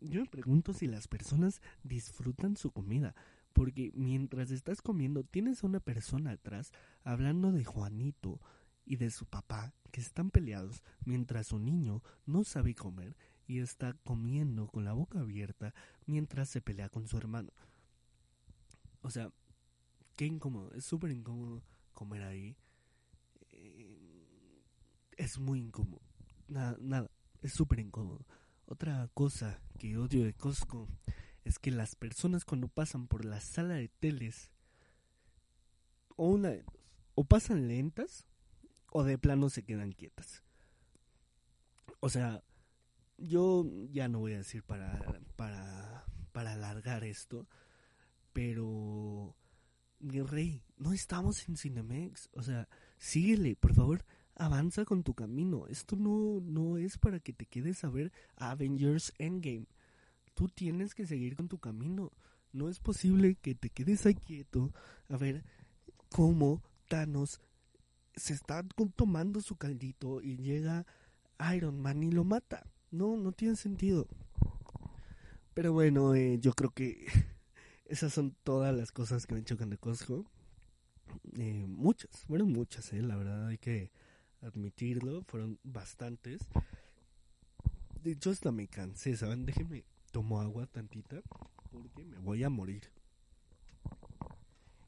Yo 0.00 0.22
me 0.22 0.26
pregunto 0.28 0.72
si 0.72 0.86
las 0.86 1.06
personas 1.08 1.60
disfrutan 1.82 2.56
su 2.56 2.70
comida, 2.70 3.14
porque 3.52 3.92
mientras 3.94 4.50
estás 4.50 4.80
comiendo 4.80 5.22
tienes 5.24 5.62
a 5.62 5.66
una 5.66 5.80
persona 5.80 6.32
atrás 6.32 6.72
hablando 7.04 7.52
de 7.52 7.64
Juanito 7.64 8.40
y 8.84 8.96
de 8.96 9.10
su 9.10 9.26
papá 9.26 9.74
que 9.90 10.00
están 10.00 10.30
peleados 10.30 10.82
mientras 11.04 11.48
su 11.48 11.58
niño 11.58 12.02
no 12.26 12.44
sabe 12.44 12.74
comer 12.74 13.16
y 13.46 13.58
está 13.60 13.92
comiendo 14.04 14.68
con 14.68 14.84
la 14.84 14.92
boca 14.92 15.20
abierta 15.20 15.74
mientras 16.06 16.48
se 16.48 16.62
pelea 16.62 16.88
con 16.88 17.06
su 17.06 17.18
hermano. 17.18 17.52
O 19.02 19.10
sea, 19.10 19.30
qué 20.16 20.24
incómodo, 20.24 20.72
es 20.74 20.84
súper 20.84 21.10
incómodo 21.10 21.62
comer 21.92 22.22
ahí. 22.22 22.56
Eh, 23.50 24.64
es 25.16 25.38
muy 25.38 25.60
incómodo. 25.60 26.02
Nada, 26.48 26.76
nada, 26.80 27.10
es 27.42 27.52
súper 27.52 27.80
incómodo. 27.80 28.24
Otra 28.66 29.08
cosa 29.14 29.60
que 29.78 29.98
odio 29.98 30.24
de 30.24 30.34
Costco 30.34 30.88
es 31.44 31.58
que 31.58 31.70
las 31.70 31.96
personas 31.96 32.44
cuando 32.44 32.68
pasan 32.68 33.08
por 33.08 33.24
la 33.24 33.40
sala 33.40 33.74
de 33.74 33.88
teles, 33.88 34.50
o 36.16 36.28
una 36.28 36.50
de 36.50 36.62
dos, 36.62 36.74
o 37.14 37.24
pasan 37.24 37.68
lentas, 37.68 38.26
o 38.90 39.02
de 39.02 39.18
plano 39.18 39.50
se 39.50 39.64
quedan 39.64 39.92
quietas. 39.92 40.42
O 42.00 42.08
sea, 42.08 42.42
yo 43.18 43.64
ya 43.90 44.08
no 44.08 44.20
voy 44.20 44.34
a 44.34 44.38
decir 44.38 44.62
para, 44.62 44.98
para, 45.36 46.04
para 46.32 46.52
alargar 46.52 47.04
esto, 47.04 47.48
pero 48.32 49.36
mi 49.98 50.20
rey, 50.22 50.62
no 50.76 50.92
estamos 50.92 51.48
en 51.48 51.56
Cinemex. 51.56 52.28
O 52.32 52.42
sea, 52.42 52.68
síguele, 52.98 53.56
por 53.56 53.74
favor, 53.74 54.04
avanza 54.34 54.84
con 54.84 55.02
tu 55.02 55.14
camino. 55.14 55.66
Esto 55.68 55.96
no, 55.96 56.40
no 56.40 56.76
es 56.76 56.98
para 56.98 57.20
que 57.20 57.32
te 57.32 57.46
quedes 57.46 57.84
a 57.84 57.90
ver 57.90 58.12
Avengers 58.36 59.12
Endgame. 59.18 59.66
Tú 60.34 60.48
tienes 60.48 60.94
que 60.94 61.06
seguir 61.06 61.36
con 61.36 61.48
tu 61.48 61.58
camino. 61.58 62.12
No 62.52 62.68
es 62.68 62.80
posible 62.80 63.36
que 63.36 63.54
te 63.54 63.70
quedes 63.70 64.04
ahí 64.04 64.14
quieto 64.14 64.72
a 65.08 65.16
ver 65.16 65.44
cómo 66.10 66.62
Thanos 66.88 67.40
se 68.14 68.34
está 68.34 68.62
tomando 68.94 69.40
su 69.40 69.56
caldito 69.56 70.20
y 70.20 70.36
llega 70.36 70.86
Iron 71.54 71.80
Man 71.80 72.02
y 72.02 72.10
lo 72.10 72.24
mata. 72.24 72.66
No, 72.90 73.16
no 73.16 73.32
tiene 73.32 73.56
sentido. 73.56 74.06
Pero 75.54 75.72
bueno, 75.72 76.14
eh, 76.14 76.38
yo 76.40 76.52
creo 76.52 76.70
que 76.70 77.06
esas 77.92 78.14
son 78.14 78.34
todas 78.42 78.74
las 78.74 78.90
cosas 78.90 79.26
que 79.26 79.34
me 79.34 79.44
chocan 79.44 79.68
de 79.68 79.76
Costco. 79.76 80.24
Eh, 81.36 81.66
muchas, 81.68 82.10
fueron 82.26 82.50
muchas, 82.50 82.90
eh, 82.94 83.02
la 83.02 83.16
verdad 83.16 83.48
hay 83.48 83.58
que 83.58 83.92
admitirlo, 84.40 85.22
fueron 85.24 85.60
bastantes. 85.62 86.40
De 88.02 88.12
hecho, 88.12 88.30
hasta 88.30 88.50
me 88.50 88.66
cansé, 88.66 89.14
¿saben? 89.14 89.44
Déjenme, 89.44 89.84
tomo 90.10 90.40
agua 90.40 90.66
tantita, 90.66 91.20
porque 91.70 92.06
me 92.06 92.16
voy 92.16 92.42
a 92.44 92.48
morir. 92.48 92.90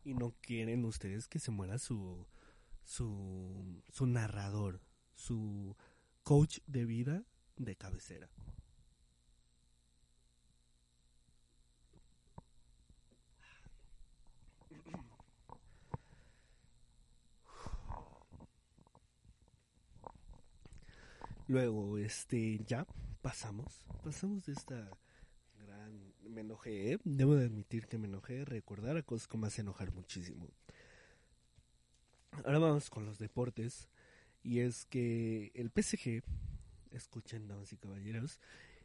Y 0.03 0.15
no 0.15 0.35
quieren 0.41 0.87
ustedes 0.87 1.29
que 1.29 1.39
se 1.39 1.51
muera 1.51 1.79
su, 1.79 2.27
su, 2.85 3.83
su 3.93 4.07
narrador, 4.07 4.81
su 5.13 5.77
coach 6.23 6.61
de 6.67 6.87
vida 6.87 7.23
de 7.59 7.77
cabecera. 7.77 8.31
Luego, 21.47 21.99
este, 21.99 22.59
ya 22.65 22.87
pasamos, 23.21 23.87
pasamos 24.03 24.47
de 24.47 24.53
esta 24.53 24.91
gran... 25.59 26.15
Me 26.23 26.41
enojé, 26.41 26.99
debo 27.05 27.35
de 27.35 27.45
admitir 27.45 27.87
que 27.87 27.99
me 27.99 28.07
enojé, 28.07 28.47
recordar 28.47 28.97
a 28.97 29.03
cosas 29.03 29.29
como 29.29 29.45
hace 29.47 29.61
enojar 29.61 29.93
muchísimo. 29.93 30.49
Ahora 32.45 32.59
vamos 32.59 32.89
con 32.89 33.05
los 33.05 33.19
deportes, 33.19 33.89
y 34.43 34.61
es 34.61 34.87
que 34.87 35.53
el 35.55 35.71
PSG, 35.71 36.23
escuchen 36.91 37.47
damas 37.47 37.73
y 37.73 37.77
caballeros, 37.77 38.41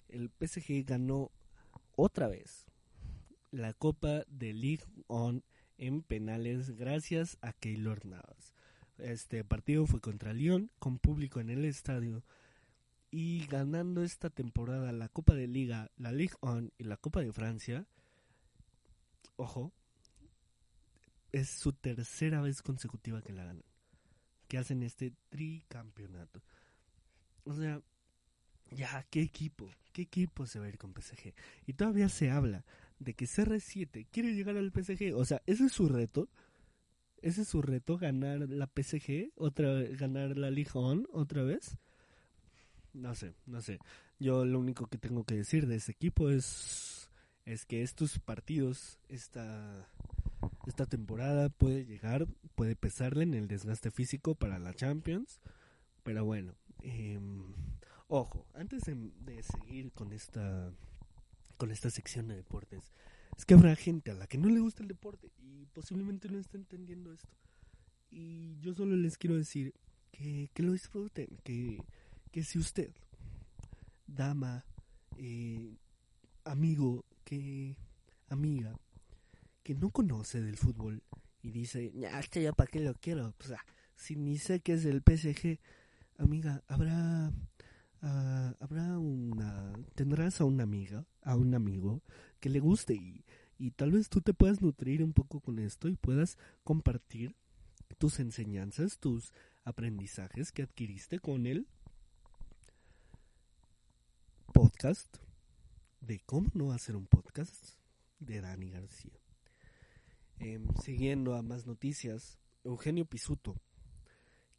el 0.09 0.29
PSG 0.29 0.85
ganó 0.85 1.31
otra 1.95 2.27
vez 2.27 2.65
la 3.51 3.73
Copa 3.73 4.25
de 4.27 4.53
League 4.53 4.83
On 5.07 5.43
en 5.77 6.01
penales 6.01 6.71
gracias 6.71 7.37
a 7.41 7.53
Keylor 7.53 8.05
Navas. 8.05 8.53
Este 8.97 9.45
partido 9.45 9.87
fue 9.87 10.01
contra 10.01 10.33
Lyon 10.33 10.69
con 10.77 10.99
público 10.99 11.39
en 11.39 11.49
el 11.49 11.63
estadio 11.63 12.23
y 13.11 13.45
ganando 13.47 14.03
esta 14.03 14.29
temporada 14.29 14.91
la 14.91 15.09
Copa 15.09 15.33
de 15.33 15.47
Liga, 15.47 15.91
la 15.97 16.11
Ligue 16.11 16.35
1 16.41 16.69
y 16.77 16.83
la 16.83 16.97
Copa 16.97 17.21
de 17.21 17.33
Francia, 17.33 17.87
ojo, 19.35 19.73
es 21.31 21.49
su 21.49 21.73
tercera 21.73 22.41
vez 22.41 22.61
consecutiva 22.61 23.21
que 23.21 23.33
la 23.33 23.45
ganan, 23.45 23.63
que 24.47 24.57
hacen 24.57 24.83
este 24.83 25.13
tricampeonato. 25.29 26.41
O 27.45 27.53
sea, 27.53 27.81
ya, 28.71 29.05
¿qué 29.09 29.21
equipo? 29.21 29.69
¿Qué 29.91 30.03
equipo 30.03 30.45
se 30.45 30.59
va 30.59 30.65
a 30.65 30.69
ir 30.69 30.77
con 30.77 30.93
PSG? 30.93 31.33
Y 31.65 31.73
todavía 31.73 32.09
se 32.09 32.29
habla 32.29 32.63
de 32.99 33.15
que 33.15 33.25
CR7 33.25 34.07
quiere 34.11 34.35
llegar 34.35 34.55
al 34.57 34.71
PSG. 34.71 35.15
O 35.15 35.25
sea, 35.25 35.41
ese 35.47 35.65
es 35.65 35.71
su 35.71 35.87
reto. 35.87 36.29
Ese 37.21 37.41
es 37.41 37.49
su 37.49 37.61
reto, 37.61 37.97
ganar 37.97 38.47
la 38.49 38.67
PSG, 38.67 39.33
otra 39.35 39.73
ganar 39.81 40.37
la 40.37 40.49
Ligue 40.51 40.71
1 40.73 41.09
otra 41.11 41.43
vez 41.43 41.77
no 42.93 43.15
sé, 43.15 43.33
no 43.45 43.61
sé. 43.61 43.79
Yo 44.19 44.45
lo 44.45 44.59
único 44.59 44.87
que 44.87 44.97
tengo 44.97 45.23
que 45.23 45.35
decir 45.35 45.67
de 45.67 45.75
ese 45.75 45.91
equipo 45.91 46.29
es, 46.29 47.09
es 47.45 47.65
que 47.65 47.81
estos 47.81 48.19
partidos, 48.19 48.99
esta, 49.07 49.87
esta 50.67 50.85
temporada 50.85 51.49
puede 51.49 51.85
llegar, 51.85 52.27
puede 52.55 52.75
pesarle 52.75 53.23
en 53.23 53.33
el 53.33 53.47
desgaste 53.47 53.91
físico 53.91 54.35
para 54.35 54.59
la 54.59 54.73
Champions. 54.73 55.39
Pero 56.03 56.25
bueno, 56.25 56.55
em, 56.81 57.53
ojo, 58.07 58.45
antes 58.53 58.83
de, 58.83 59.43
seguir 59.43 59.91
con 59.91 60.13
esta, 60.13 60.71
con 61.57 61.71
esta 61.71 61.89
sección 61.89 62.27
de 62.27 62.35
deportes, 62.35 62.93
es 63.37 63.45
que 63.45 63.53
habrá 63.53 63.75
gente 63.75 64.11
a 64.11 64.15
la 64.15 64.27
que 64.27 64.37
no 64.37 64.49
le 64.49 64.59
gusta 64.59 64.81
el 64.81 64.89
deporte 64.89 65.31
y 65.37 65.65
posiblemente 65.67 66.29
no 66.29 66.39
está 66.39 66.57
entendiendo 66.57 67.13
esto. 67.13 67.33
Y 68.11 68.59
yo 68.59 68.73
solo 68.73 68.95
les 68.95 69.17
quiero 69.17 69.37
decir 69.37 69.73
que, 70.11 70.49
que 70.53 70.63
lo 70.63 70.73
disfruten, 70.73 71.37
que 71.43 71.83
que 72.31 72.43
si 72.43 72.59
usted, 72.59 72.91
dama, 74.07 74.65
eh, 75.17 75.77
amigo, 76.43 77.05
que 77.23 77.75
amiga, 78.29 78.75
que 79.63 79.75
no 79.75 79.89
conoce 79.89 80.41
del 80.41 80.57
fútbol 80.57 81.03
y 81.41 81.51
dice, 81.51 81.91
ya, 81.93 82.19
este 82.19 82.41
ya 82.43 82.53
para 82.53 82.69
qué 82.69 82.79
lo 82.79 82.93
quiero, 82.95 83.33
o 83.39 83.43
sea, 83.43 83.63
si 83.95 84.15
ni 84.15 84.37
sé 84.37 84.61
qué 84.61 84.73
es 84.73 84.85
el 84.85 85.01
PSG, 85.01 85.59
amiga, 86.17 86.63
habrá, 86.67 87.31
uh, 88.01 88.55
habrá 88.59 88.97
una, 88.97 89.73
tendrás 89.95 90.41
a 90.41 90.45
una 90.45 90.63
amiga, 90.63 91.05
a 91.21 91.35
un 91.35 91.53
amigo 91.53 92.01
que 92.39 92.49
le 92.49 92.59
guste 92.59 92.93
y, 92.93 93.25
y 93.57 93.71
tal 93.71 93.91
vez 93.91 94.09
tú 94.09 94.21
te 94.21 94.33
puedas 94.33 94.61
nutrir 94.61 95.03
un 95.03 95.13
poco 95.13 95.39
con 95.39 95.59
esto 95.59 95.89
y 95.89 95.95
puedas 95.95 96.37
compartir 96.63 97.35
tus 97.97 98.19
enseñanzas, 98.19 98.99
tus 98.99 99.33
aprendizajes 99.63 100.51
que 100.51 100.63
adquiriste 100.63 101.19
con 101.19 101.45
él 101.45 101.67
podcast 104.61 105.15
de 106.01 106.19
cómo 106.25 106.49
no 106.53 106.73
hacer 106.73 106.97
un 106.97 107.07
podcast 107.07 107.77
de 108.19 108.41
Dani 108.41 108.69
García. 108.69 109.17
Em, 110.37 110.67
siguiendo 110.83 111.35
a 111.35 111.41
más 111.41 111.65
noticias, 111.65 112.37
Eugenio 112.65 113.05
Pisuto, 113.05 113.55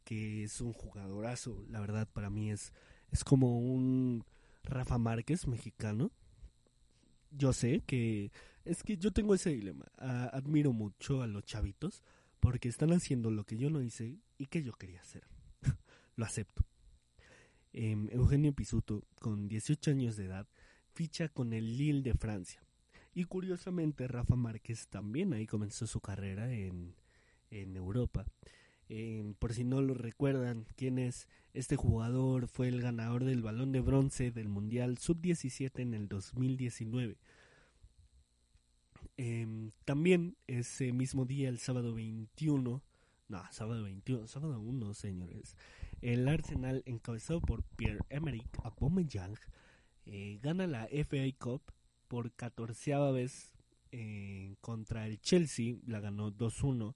que 0.03 0.43
es 0.43 0.59
un 0.59 0.73
jugadorazo, 0.73 1.63
la 1.69 1.81
verdad 1.81 2.09
para 2.11 2.31
mí 2.31 2.49
es, 2.49 2.73
es 3.11 3.23
como 3.23 3.59
un 3.59 4.25
Rafa 4.63 4.97
Márquez 4.97 5.45
mexicano. 5.45 6.11
Yo 7.29 7.53
sé 7.53 7.83
que 7.85 8.31
es 8.65 8.81
que 8.81 8.97
yo 8.97 9.11
tengo 9.11 9.35
ese 9.35 9.51
dilema. 9.51 9.85
admiro 9.97 10.73
mucho 10.73 11.21
a 11.21 11.27
los 11.27 11.45
chavitos 11.45 12.01
porque 12.39 12.69
están 12.69 12.91
haciendo 12.91 13.29
lo 13.29 13.43
que 13.43 13.55
yo 13.55 13.69
no 13.69 13.83
hice 13.83 14.17
y 14.39 14.47
que 14.47 14.63
yo 14.63 14.73
quería 14.73 15.01
hacer. 15.01 15.27
lo 16.15 16.25
acepto. 16.25 16.65
Em, 17.73 18.09
Eugenio 18.11 18.53
Pisuto, 18.53 19.03
con 19.19 19.47
18 19.47 19.91
años 19.91 20.17
de 20.17 20.25
edad, 20.25 20.47
ficha 20.93 21.29
con 21.29 21.53
el 21.53 21.77
Lille 21.77 22.01
de 22.01 22.13
Francia. 22.13 22.63
Y 23.13 23.25
curiosamente 23.25 24.07
Rafa 24.07 24.35
Márquez 24.35 24.87
también 24.87 25.33
ahí 25.33 25.47
comenzó 25.47 25.87
su 25.87 26.01
carrera 26.01 26.51
en, 26.53 26.95
en 27.49 27.75
Europa. 27.75 28.25
Em, 28.89 29.35
por 29.35 29.53
si 29.53 29.63
no 29.63 29.81
lo 29.81 29.93
recuerdan, 29.93 30.65
quién 30.75 30.99
es 30.99 31.29
este 31.53 31.77
jugador, 31.77 32.47
fue 32.47 32.67
el 32.67 32.81
ganador 32.81 33.23
del 33.23 33.41
balón 33.41 33.71
de 33.71 33.79
bronce 33.79 34.31
del 34.31 34.49
Mundial 34.49 34.97
Sub-17 34.97 35.79
en 35.79 35.93
el 35.93 36.09
2019. 36.09 37.17
Em, 39.15 39.71
también 39.85 40.35
ese 40.47 40.91
mismo 40.91 41.25
día, 41.25 41.47
el 41.47 41.59
sábado 41.59 41.93
21, 41.93 42.81
no, 43.29 43.43
sábado 43.51 43.83
21, 43.83 44.27
sábado 44.27 44.59
1, 44.59 44.93
señores, 44.93 45.55
el 46.01 46.27
Arsenal, 46.27 46.83
encabezado 46.85 47.41
por 47.41 47.63
Pierre-Emerick 47.63 48.59
Aubameyang, 48.63 49.37
eh, 50.05 50.39
gana 50.41 50.67
la 50.67 50.87
FA 50.87 51.25
Cup 51.37 51.61
por 52.07 52.33
catorceava 52.33 53.11
vez 53.11 53.53
eh, 53.91 54.55
contra 54.61 55.07
el 55.07 55.19
Chelsea, 55.21 55.75
la 55.85 55.99
ganó 55.99 56.31
2-1, 56.31 56.95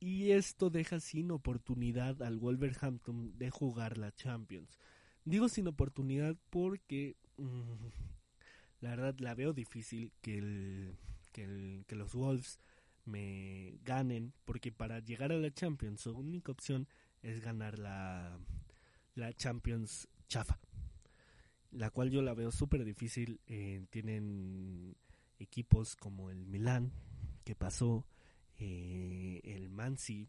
y 0.00 0.30
esto 0.32 0.70
deja 0.70 0.98
sin 0.98 1.30
oportunidad 1.30 2.22
al 2.22 2.38
Wolverhampton 2.38 3.38
de 3.38 3.50
jugar 3.50 3.98
la 3.98 4.12
Champions. 4.12 4.78
Digo 5.24 5.48
sin 5.48 5.68
oportunidad 5.68 6.36
porque 6.50 7.16
mm, 7.36 7.86
la 8.80 8.90
verdad 8.90 9.14
la 9.20 9.34
veo 9.34 9.52
difícil 9.52 10.10
que, 10.20 10.38
el, 10.38 10.96
que, 11.32 11.84
que 11.86 11.94
los 11.94 12.14
Wolves 12.14 12.58
me 13.04 13.78
ganen, 13.84 14.32
porque 14.44 14.72
para 14.72 15.00
llegar 15.00 15.32
a 15.32 15.38
la 15.38 15.52
Champions 15.52 16.00
su 16.00 16.16
única 16.16 16.50
opción 16.50 16.88
es 17.22 17.40
ganar 17.40 17.78
la, 17.78 18.38
la 19.14 19.32
Champions 19.32 20.08
chafa, 20.28 20.58
la 21.70 21.90
cual 21.90 22.10
yo 22.10 22.22
la 22.22 22.34
veo 22.34 22.50
súper 22.50 22.84
difícil. 22.84 23.40
Eh, 23.46 23.84
tienen 23.90 24.96
equipos 25.38 25.96
como 25.96 26.30
el 26.30 26.46
Milan, 26.46 26.92
que 27.44 27.54
pasó, 27.54 28.06
eh, 28.58 29.40
el 29.44 29.68
Mansi, 29.68 30.28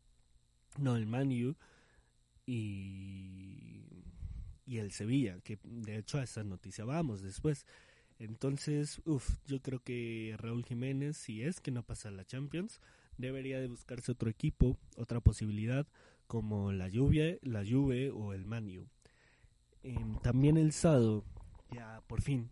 no, 0.78 0.96
el 0.96 1.06
Manu 1.06 1.56
y, 2.46 4.04
y 4.66 4.78
el 4.78 4.92
Sevilla, 4.92 5.40
que 5.42 5.60
de 5.64 5.98
hecho 5.98 6.18
a 6.18 6.24
esa 6.24 6.44
noticia 6.44 6.86
vamos 6.86 7.22
después. 7.22 7.66
Entonces, 8.20 9.02
uff, 9.06 9.38
yo 9.48 9.62
creo 9.62 9.80
que 9.80 10.36
Raúl 10.38 10.66
Jiménez, 10.66 11.18
si 11.18 11.44
es 11.44 11.60
que 11.60 11.72
no 11.72 11.84
pasa 11.84 12.12
la 12.12 12.26
Champions, 12.26 12.80
debería 13.18 13.60
de 13.60 13.68
buscarse 13.68 14.12
otro 14.12 14.30
equipo, 14.30 14.78
otra 14.98 15.20
posibilidad, 15.20 15.88
como 16.28 16.72
la 16.72 16.88
lluvia, 16.88 17.38
la 17.42 17.64
Juve 17.66 18.12
o 18.12 18.34
el 18.34 18.46
Manu. 18.46 18.88
Em, 19.84 20.18
también 20.20 20.58
el 20.58 20.72
sábado, 20.72 21.26
ya 21.72 22.02
por 22.08 22.22
fin, 22.22 22.50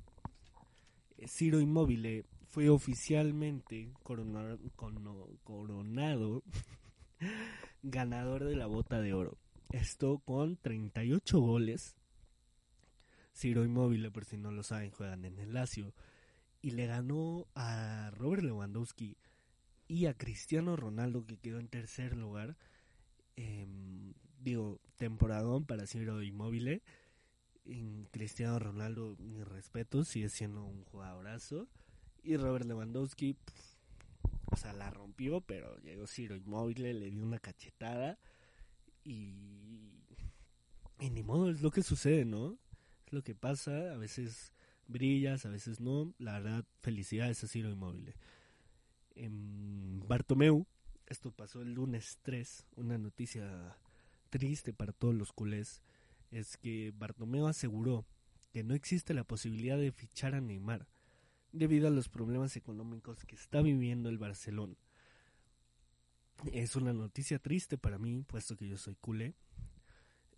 eh, 1.18 1.28
Ciro 1.28 1.60
Inmóvil 1.60 2.26
fue 2.50 2.70
oficialmente 2.70 3.94
coronado, 4.04 4.60
coronado 5.44 6.44
ganador 7.84 8.44
de 8.44 8.56
la 8.56 8.66
bota 8.66 9.02
de 9.02 9.14
oro. 9.14 9.38
Esto 9.70 10.20
con 10.20 10.58
38 10.58 11.40
goles. 11.40 11.96
Ciro 13.34 13.64
Inmóvil, 13.64 14.12
por 14.12 14.26
si 14.26 14.38
no 14.38 14.52
lo 14.52 14.64
saben, 14.64 14.92
juegan 14.92 15.24
en 15.24 15.40
el 15.40 15.54
Lazio. 15.54 15.94
Y 16.62 16.72
le 16.72 16.88
ganó 16.88 17.48
a 17.56 18.12
Robert 18.12 18.44
Lewandowski 18.44 19.18
y 19.88 20.06
a 20.08 20.14
Cristiano 20.18 20.76
Ronaldo, 20.76 21.26
que 21.26 21.38
quedó 21.38 21.60
en 21.60 21.70
tercer 21.70 22.18
lugar. 22.18 22.58
Em, 23.36 24.14
digo, 24.40 24.80
temporadón 24.98 25.66
para 25.66 25.88
Ciro 25.88 26.22
Inmóvil. 26.22 26.82
Cristiano 28.12 28.60
Ronaldo, 28.60 29.16
mi 29.20 29.44
respeto, 29.44 30.04
sigue 30.04 30.30
siendo 30.30 30.64
un 30.64 30.84
jugadorazo. 30.86 31.68
Y 32.24 32.38
Robert 32.38 32.66
Lewandowski, 32.66 33.38
o 34.52 34.56
sea, 34.56 34.74
la 34.74 34.90
rompió, 34.90 35.42
pero 35.42 35.78
llegó 35.80 36.08
Ciro 36.08 36.36
Inmóvil, 36.36 36.82
le 36.82 37.10
dio 37.10 37.24
una 37.24 37.40
cachetada 37.40 38.20
y, 39.04 39.34
ni 41.00 41.24
modo, 41.24 41.50
es 41.50 41.62
lo 41.62 41.72
que 41.72 41.84
sucede, 41.84 42.26
¿no? 42.26 42.58
Es 43.08 43.14
lo 43.14 43.24
que 43.24 43.34
pasa, 43.36 43.94
a 43.94 43.98
veces 43.98 44.54
brillas, 44.88 45.46
a 45.46 45.50
veces 45.50 45.80
no. 45.80 46.14
La 46.20 46.40
verdad, 46.40 46.66
felicidades 46.82 47.44
a 47.44 47.48
Ciro 47.48 47.70
Inmóvil. 47.70 48.14
En 49.16 50.04
Bartomeu, 50.08 50.68
esto 51.12 51.32
pasó 51.32 51.62
el 51.62 51.74
lunes 51.74 52.20
3, 52.22 52.68
una 52.78 52.98
noticia 52.98 53.78
triste 54.30 54.72
para 54.72 54.94
todos 54.94 55.14
los 55.14 55.34
culés, 55.34 55.82
es 56.32 56.56
que 56.56 56.94
Bartomeu 56.96 57.48
aseguró 57.48 58.06
que 58.52 58.64
no 58.64 58.74
existe 58.74 59.14
la 59.14 59.26
posibilidad 59.26 59.78
de 59.78 59.92
fichar 59.92 60.34
a 60.34 60.42
Neymar 60.42 60.88
debido 61.52 61.90
a 61.90 61.92
los 61.92 62.08
problemas 62.08 62.56
económicos 62.56 63.26
que 63.26 63.36
está 63.36 63.62
viviendo 63.62 64.08
el 64.08 64.18
Barcelona. 64.18 64.76
Es 66.54 66.78
una 66.78 66.94
noticia 66.94 67.40
triste 67.40 67.78
para 67.78 67.98
mí, 67.98 68.24
puesto 68.24 68.56
que 68.56 68.68
yo 68.68 68.78
soy 68.78 68.96
culé. 68.96 69.36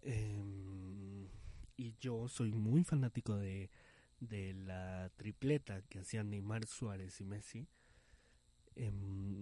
Em, 0.01 1.27
y 1.77 1.95
yo 1.99 2.27
soy 2.27 2.51
muy 2.51 2.83
fanático 2.83 3.37
de, 3.37 3.69
de 4.19 4.53
la 4.55 5.11
tripleta 5.15 5.83
que 5.83 5.99
hacían 5.99 6.31
Neymar, 6.31 6.65
Suárez 6.65 7.21
y 7.21 7.25
Messi. 7.25 7.67
Em, 8.75 8.93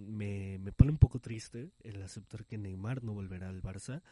me, 0.08 0.58
me 0.58 0.72
pone 0.72 0.90
un 0.90 0.98
poco 0.98 1.18
triste 1.18 1.70
el 1.82 2.02
aceptar 2.02 2.44
que 2.44 2.58
Neymar 2.58 3.02
no 3.02 3.14
volverá 3.14 3.48
al 3.48 3.62
Barça 3.62 4.02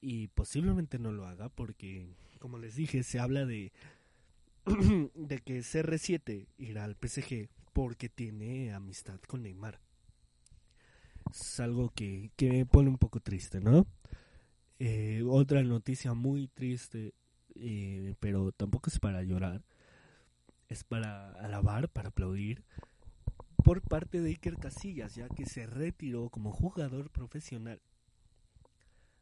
y 0.00 0.28
posiblemente 0.28 0.98
no 0.98 1.12
lo 1.12 1.26
haga 1.26 1.48
porque, 1.48 2.08
como 2.38 2.58
les 2.58 2.76
dije, 2.76 3.02
se 3.02 3.18
habla 3.18 3.44
de 3.44 3.72
de 5.14 5.38
que 5.40 5.60
CR7 5.60 6.46
irá 6.58 6.84
al 6.84 6.96
PSG 6.96 7.48
porque 7.72 8.08
tiene 8.08 8.72
amistad 8.72 9.20
con 9.20 9.42
Neymar. 9.42 9.80
Es 11.30 11.60
algo 11.60 11.90
que, 11.90 12.30
me 12.40 12.66
pone 12.66 12.88
un 12.88 12.98
poco 12.98 13.20
triste, 13.20 13.60
¿no? 13.60 13.86
Eh, 14.78 15.22
otra 15.26 15.62
noticia 15.62 16.14
muy 16.14 16.48
triste, 16.48 17.12
eh, 17.54 18.14
pero 18.20 18.52
tampoco 18.52 18.90
es 18.90 18.98
para 18.98 19.22
llorar, 19.22 19.62
es 20.68 20.84
para 20.84 21.32
alabar, 21.32 21.88
para 21.88 22.08
aplaudir, 22.08 22.64
por 23.68 23.82
parte 23.82 24.22
de 24.22 24.30
Iker 24.30 24.56
Casillas, 24.56 25.14
ya 25.14 25.28
que 25.28 25.44
se 25.44 25.66
retiró 25.66 26.30
como 26.30 26.52
jugador 26.52 27.10
profesional. 27.10 27.82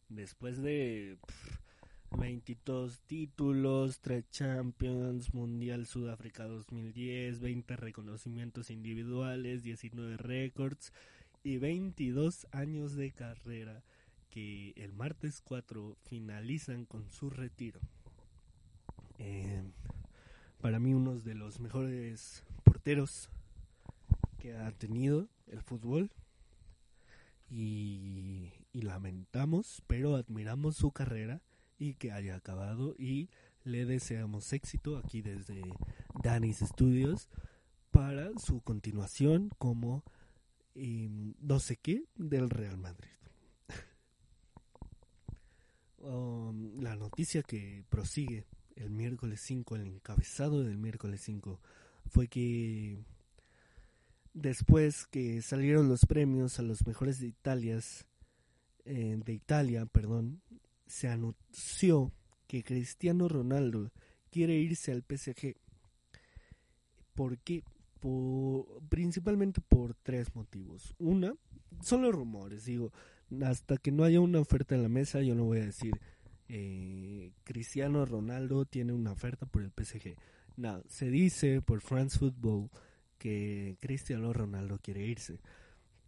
Después 0.09 0.63
de 0.63 1.19
22 2.17 3.01
títulos, 3.09 3.99
3 3.99 4.31
Champions, 4.31 5.35
Mundial 5.35 5.85
Sudáfrica 5.87 6.45
2010, 6.45 7.41
20 7.41 7.75
reconocimientos 7.75 8.71
individuales, 8.71 9.65
19 9.65 10.17
récords 10.17 10.93
y 11.43 11.59
22 11.59 12.47
años 12.53 12.95
de 12.95 13.11
carrera 13.11 13.83
que 14.31 14.75
el 14.77 14.93
martes 14.93 15.41
4 15.41 15.97
finalizan 16.05 16.85
con 16.85 17.11
su 17.11 17.31
retiro. 17.31 17.81
Eh, 19.19 19.65
para 20.61 20.79
mí 20.79 20.95
uno 20.95 21.19
de 21.19 21.35
los 21.35 21.59
mejores 21.59 22.45
porteros 22.63 23.29
ha 24.55 24.71
tenido 24.73 25.29
el 25.47 25.63
fútbol 25.63 26.11
y, 27.49 28.53
y 28.73 28.83
lamentamos, 28.83 29.83
pero 29.87 30.17
admiramos 30.17 30.77
su 30.77 30.93
carrera 30.93 31.43
y 31.79 31.95
que 31.95 32.13
haya 32.13 32.37
acabado 32.37 32.95
y 32.99 33.31
le 33.65 33.85
deseamos 33.85 34.53
éxito 34.53 34.97
aquí 34.97 35.23
desde 35.23 35.61
Danis 36.23 36.59
Studios 36.59 37.29
para 37.91 38.31
su 38.39 38.61
continuación 38.61 39.51
como 39.59 40.05
em, 40.75 41.35
no 41.41 41.59
sé 41.59 41.77
qué 41.77 42.05
del 42.17 42.51
Real 42.51 42.79
Madrid. 42.79 43.11
Um, 45.99 46.79
la 46.81 46.95
noticia 46.95 47.43
que 47.43 47.83
prosigue 47.89 48.45
el 48.77 48.91
miércoles 48.91 49.41
5, 49.41 49.75
el 49.75 49.87
encabezado 49.89 50.63
del 50.63 50.79
miércoles 50.79 51.21
5, 51.23 51.59
fue 52.07 52.29
que 52.29 52.97
después 54.37 55.07
que 55.07 55.41
salieron 55.41 55.89
los 55.89 56.05
premios 56.05 56.59
a 56.59 56.63
los 56.63 56.87
mejores 56.87 57.19
de 57.19 57.27
Italia, 57.27 57.81
eh, 58.85 59.19
de 59.25 59.33
Italia, 59.33 59.87
perdón, 59.87 60.43
se 60.87 61.09
anunció 61.09 62.13
que 62.47 62.63
Cristiano 62.63 63.29
Ronaldo 63.29 63.91
quiere 64.31 64.55
irse 64.55 64.93
al 64.93 65.03
PSG. 65.03 65.57
¿Por 67.15 67.39
qué? 67.39 67.65
principalmente 68.89 69.61
por 69.61 69.95
tres 69.95 70.33
motivos. 70.37 70.95
Una, 70.99 71.35
son 71.83 72.03
los 72.03 72.15
rumores, 72.15 72.65
digo, 72.65 72.93
hasta 73.43 73.79
que 73.79 73.91
no 73.91 74.05
haya 74.05 74.21
una 74.21 74.39
oferta 74.39 74.77
en 74.77 74.85
la 74.85 74.89
mesa, 74.89 75.23
yo 75.23 75.35
no 75.35 75.45
voy 75.45 75.59
a 75.59 75.67
decir 75.67 75.93
eh, 76.49 77.33
Cristiano 77.43 78.05
Ronaldo 78.05 78.65
tiene 78.65 78.93
una 78.93 79.11
oferta 79.11 79.47
por 79.47 79.63
el 79.63 79.73
PSG. 79.73 80.15
No, 80.57 80.85
se 80.89 81.11
dice 81.11 81.61
por 81.63 81.81
France 81.81 82.19
Football 82.19 82.71
que 83.19 83.77
Cristiano 83.81 84.33
Ronaldo 84.33 84.79
quiere 84.83 85.05
irse, 85.07 85.41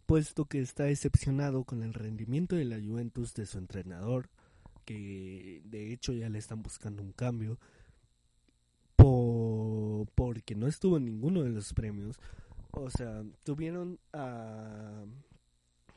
puesto 0.05 0.45
que 0.45 0.61
está 0.61 0.85
decepcionado 0.85 1.63
con 1.63 1.83
el 1.83 1.93
rendimiento 1.93 2.55
de 2.55 2.65
la 2.65 2.79
Juventus 2.79 3.33
de 3.33 3.45
su 3.45 3.57
entrenador, 3.57 4.29
que 4.85 5.61
de 5.65 5.93
hecho 5.93 6.13
ya 6.13 6.29
le 6.29 6.39
están 6.39 6.63
buscando 6.63 7.03
un 7.03 7.13
cambio 7.13 7.59
porque 10.15 10.55
no 10.55 10.67
estuvo 10.67 10.97
en 10.97 11.05
ninguno 11.05 11.43
de 11.43 11.49
los 11.49 11.73
premios. 11.73 12.19
O 12.71 12.89
sea, 12.89 13.23
tuvieron 13.43 13.99
a 14.13 15.05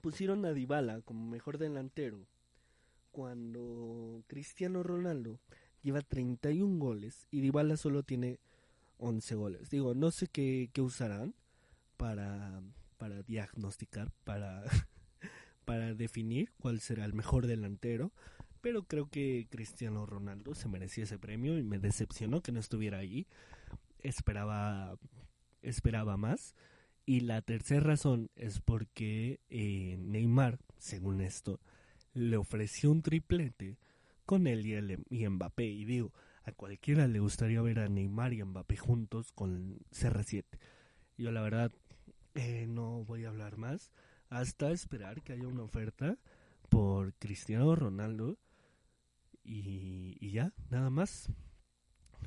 pusieron 0.00 0.44
a 0.44 0.52
Dybala 0.52 1.00
como 1.02 1.28
mejor 1.28 1.58
delantero 1.58 2.26
cuando 3.12 4.24
Cristiano 4.26 4.82
Ronaldo 4.82 5.38
lleva 5.82 6.00
31 6.02 6.78
goles 6.78 7.26
y 7.30 7.40
Dybala 7.40 7.76
solo 7.76 8.02
tiene 8.02 8.40
11 9.02 9.34
goles. 9.34 9.70
Digo, 9.70 9.94
no 9.94 10.10
sé 10.10 10.28
qué, 10.28 10.70
qué 10.72 10.80
usarán 10.80 11.34
para, 11.96 12.62
para 12.98 13.22
diagnosticar, 13.22 14.12
para, 14.24 14.62
para 15.64 15.94
definir 15.94 16.52
cuál 16.58 16.80
será 16.80 17.04
el 17.04 17.12
mejor 17.12 17.46
delantero. 17.46 18.12
Pero 18.60 18.84
creo 18.84 19.10
que 19.10 19.48
Cristiano 19.50 20.06
Ronaldo 20.06 20.54
se 20.54 20.68
merecía 20.68 21.04
ese 21.04 21.18
premio 21.18 21.58
y 21.58 21.64
me 21.64 21.80
decepcionó 21.80 22.42
que 22.42 22.52
no 22.52 22.60
estuviera 22.60 22.98
allí. 22.98 23.26
Esperaba, 23.98 24.96
esperaba 25.62 26.16
más. 26.16 26.54
Y 27.04 27.20
la 27.20 27.42
tercera 27.42 27.80
razón 27.80 28.30
es 28.36 28.60
porque 28.60 29.40
eh, 29.50 29.96
Neymar, 29.98 30.60
según 30.78 31.20
esto, 31.20 31.58
le 32.14 32.36
ofreció 32.36 32.92
un 32.92 33.02
triplete 33.02 33.76
con 34.24 34.46
él 34.46 34.64
y, 34.64 34.74
el, 34.74 35.04
y 35.10 35.26
Mbappé. 35.28 35.66
Y 35.66 35.84
digo, 35.84 36.12
a 36.44 36.52
cualquiera 36.52 37.06
le 37.06 37.20
gustaría 37.20 37.62
ver 37.62 37.78
a 37.78 37.88
Neymar 37.88 38.32
y 38.32 38.42
Mbappé 38.42 38.76
juntos 38.76 39.32
con 39.32 39.78
CR7. 39.90 40.44
Yo 41.16 41.30
la 41.30 41.42
verdad 41.42 41.72
eh, 42.34 42.66
no 42.68 43.04
voy 43.04 43.24
a 43.24 43.28
hablar 43.28 43.56
más 43.56 43.92
hasta 44.28 44.70
esperar 44.70 45.22
que 45.22 45.34
haya 45.34 45.46
una 45.46 45.62
oferta 45.62 46.18
por 46.70 47.12
Cristiano 47.14 47.76
Ronaldo 47.76 48.38
y, 49.44 50.30
ya, 50.30 50.52
nada 50.70 50.88
más. 50.88 51.30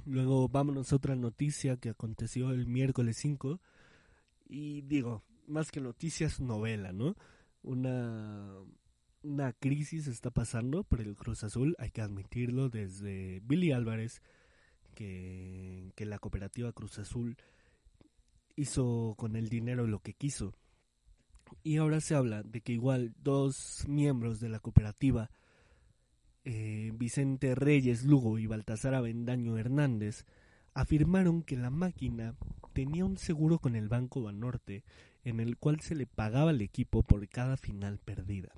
Luego 0.06 0.48
vámonos 0.50 0.92
a 0.92 0.98
otra 0.98 1.16
noticia 1.16 1.78
que 1.78 1.90
aconteció 1.90 2.52
el 2.52 2.68
miércoles 2.68 3.18
5 3.18 3.60
y 4.48 4.82
digo, 4.82 5.24
más 5.48 5.72
que 5.72 5.82
noticias, 5.82 6.40
novela, 6.40 6.92
¿no? 6.92 7.16
Una, 7.64 8.54
una 9.26 9.54
crisis 9.54 10.08
está 10.08 10.30
pasando 10.30 10.84
por 10.84 11.02
el 11.02 11.16
Cruz 11.16 11.44
Azul, 11.44 11.76
hay 11.80 11.90
que 11.90 12.02
admitirlo, 12.02 12.70
desde 12.70 13.42
Billy 13.44 13.72
Álvarez, 13.72 14.22
que, 14.94 15.92
la 15.98 16.20
cooperativa 16.20 16.72
Cruz 16.72 17.00
Azul 17.00 17.36
hizo 18.56 19.16
con 19.18 19.36
el 19.36 19.50
dinero 19.50 19.88
lo 19.88 20.00
que 20.00 20.14
quiso. 20.14 20.54
Y 21.64 21.78
ahora 21.78 22.02
se 22.02 22.16
habla 22.16 22.44
de 22.44 22.62
que 22.62 22.74
igual 22.74 23.16
dos 23.22 23.86
miembros 23.88 24.40
de 24.40 24.50
la 24.50 24.60
cooperativa, 24.60 25.32
eh, 26.44 26.92
Vicente 26.94 27.56
Reyes 27.56 28.04
Lugo 28.06 28.38
y 28.38 28.46
Baltasar 28.46 28.94
Avendaño 28.94 29.58
Hernández, 29.58 30.26
afirmaron 30.76 31.42
que 31.42 31.58
la 31.58 31.72
máquina 31.72 32.36
tenía 32.74 33.06
un 33.06 33.18
seguro 33.18 33.60
con 33.60 33.76
el 33.76 33.90
Banco 33.90 34.22
Banorte 34.22 34.84
en 35.24 35.40
el 35.40 35.58
cual 35.58 35.80
se 35.80 35.96
le 35.96 36.06
pagaba 36.06 36.52
al 36.52 36.62
equipo 36.62 37.02
por 37.02 37.28
cada 37.28 37.58
final 37.58 37.98
perdida. 37.98 38.54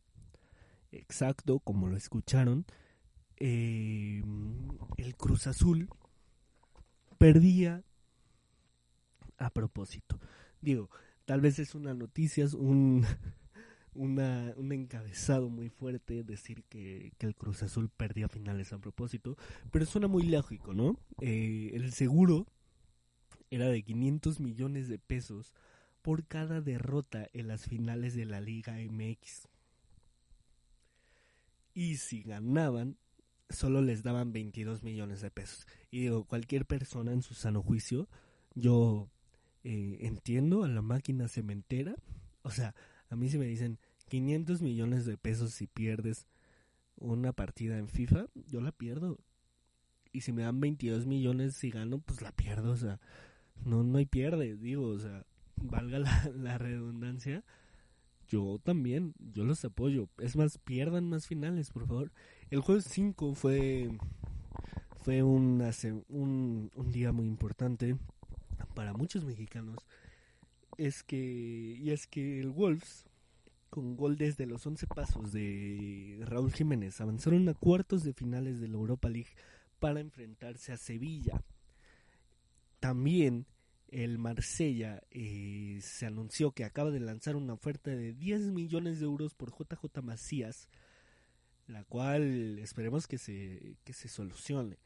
Exacto, 0.92 1.60
como 1.60 1.88
lo 1.88 1.98
escucharon, 1.98 2.66
eh, 3.38 4.24
el 4.98 5.16
Cruz 5.16 5.48
Azul 5.48 5.90
perdía 7.18 7.84
a 9.38 9.50
propósito. 9.52 10.20
Digo, 10.62 10.90
tal 11.26 11.42
vez 11.42 11.60
es 11.60 11.76
una 11.76 11.94
noticia, 11.94 12.46
es 12.46 12.54
un, 12.54 13.06
una, 13.94 14.54
un 14.58 14.72
encabezado 14.72 15.50
muy 15.50 15.70
fuerte 15.70 16.24
decir 16.24 16.64
que, 16.70 17.12
que, 17.18 17.28
el 17.28 17.36
Cruz 17.36 17.64
Azul 17.64 17.90
perdía 17.90 18.28
finales 18.28 18.74
a 18.74 18.80
propósito, 18.80 19.38
pero 19.72 19.86
suena 19.86 20.08
muy 20.08 20.24
lógico, 20.24 20.74
¿no? 20.74 21.00
Eh, 21.22 21.72
el 21.74 21.92
seguro 21.94 22.48
era 23.50 23.68
de 23.68 23.84
500 23.84 24.40
millones 24.40 24.88
de 24.88 25.00
pesos 25.00 25.54
por 26.02 26.26
cada 26.26 26.62
derrota 26.62 27.28
en 27.34 27.48
las 27.48 27.66
finales 27.66 28.16
de 28.16 28.26
la 28.26 28.42
Liga 28.42 28.78
MX. 28.80 29.48
Y 31.78 31.98
si 31.98 32.24
ganaban, 32.24 32.98
solo 33.52 33.84
les 33.84 34.02
daban 34.02 34.34
22 34.34 34.82
millones 34.82 35.22
de 35.22 35.30
pesos. 35.30 35.68
Y 35.92 36.00
digo, 36.00 36.24
cualquier 36.24 36.66
persona 36.66 37.14
en 37.14 37.22
su 37.22 37.36
sano 37.36 37.62
juicio, 37.62 38.10
yo 38.56 39.12
eh, 39.64 40.00
entiendo 40.02 40.64
a 40.64 40.70
la 40.70 40.82
máquina 40.82 41.28
cementera. 41.28 41.94
O 42.42 42.50
sea, 42.50 42.74
a 43.12 43.16
mí 43.16 43.30
si 43.30 43.38
me 43.38 43.46
dicen 43.46 43.78
500 44.08 44.64
millones 44.64 45.06
de 45.06 45.18
pesos 45.20 45.54
si 45.54 45.68
pierdes 45.68 46.26
una 46.96 47.32
partida 47.32 47.78
en 47.78 47.90
FIFA, 47.90 48.26
yo 48.34 48.60
la 48.60 48.72
pierdo. 48.72 49.20
Y 50.12 50.22
si 50.22 50.32
me 50.32 50.42
dan 50.42 50.60
22 50.60 51.06
millones 51.06 51.54
si 51.54 51.70
gano, 51.70 52.00
pues 52.00 52.24
la 52.24 52.32
pierdo. 52.32 52.72
O 52.72 52.78
sea, 52.78 53.00
no, 53.66 53.84
no 53.84 54.00
hay 54.00 54.08
pierde, 54.08 54.56
digo, 54.56 54.88
o 54.88 54.98
sea, 54.98 55.28
valga 55.58 56.00
la, 56.00 56.32
la 56.36 56.58
redundancia. 56.58 57.44
Yo 58.28 58.60
también, 58.64 59.14
yo 59.34 59.46
los 59.46 59.64
apoyo. 59.64 60.10
Es 60.18 60.36
más, 60.36 60.58
pierdan 60.58 61.10
más 61.10 61.28
finales, 61.28 61.72
por 61.72 61.88
favor. 61.88 62.12
El 62.50 62.60
jueves 62.60 62.86
5 62.86 63.34
fue, 63.36 63.90
fue 65.04 65.24
un, 65.24 65.64
un, 66.10 66.72
un 66.76 66.92
día 66.92 67.12
muy 67.12 67.28
importante 67.28 67.98
para 68.76 68.94
muchos 68.94 69.24
mexicanos. 69.24 69.78
Es 70.78 71.04
que, 71.04 71.18
y 71.80 71.92
es 71.92 72.06
que 72.06 72.40
el 72.40 72.50
Wolves, 72.50 73.06
con 73.70 73.96
gol 73.96 74.18
desde 74.18 74.46
los 74.46 74.66
11 74.66 74.88
pasos 74.88 75.32
de 75.32 76.20
Raúl 76.26 76.52
Jiménez, 76.52 77.00
avanzaron 77.00 77.48
a 77.50 77.54
cuartos 77.54 78.04
de 78.04 78.14
finales 78.14 78.60
de 78.60 78.68
la 78.68 78.76
Europa 78.76 79.10
League 79.10 79.32
para 79.80 80.02
enfrentarse 80.02 80.74
a 80.74 80.78
Sevilla. 80.78 81.42
También 82.80 83.46
el 83.90 84.18
Marsella 84.18 85.02
eh, 85.12 85.80
se 85.82 86.06
anunció 86.06 86.52
que 86.52 86.66
acaba 86.66 86.92
de 86.92 87.00
lanzar 87.00 87.36
una 87.36 87.54
oferta 87.54 87.92
de 87.92 88.14
10 88.14 88.52
millones 88.52 89.00
de 89.00 89.06
euros 89.06 89.34
por 89.34 89.52
JJ 89.52 90.02
Macías, 90.02 90.68
la 91.68 91.84
cual 91.84 92.60
esperemos 92.60 93.08
que 93.08 93.18
se, 93.18 93.78
que 93.84 93.94
se 93.94 94.10
solucione. 94.10 94.78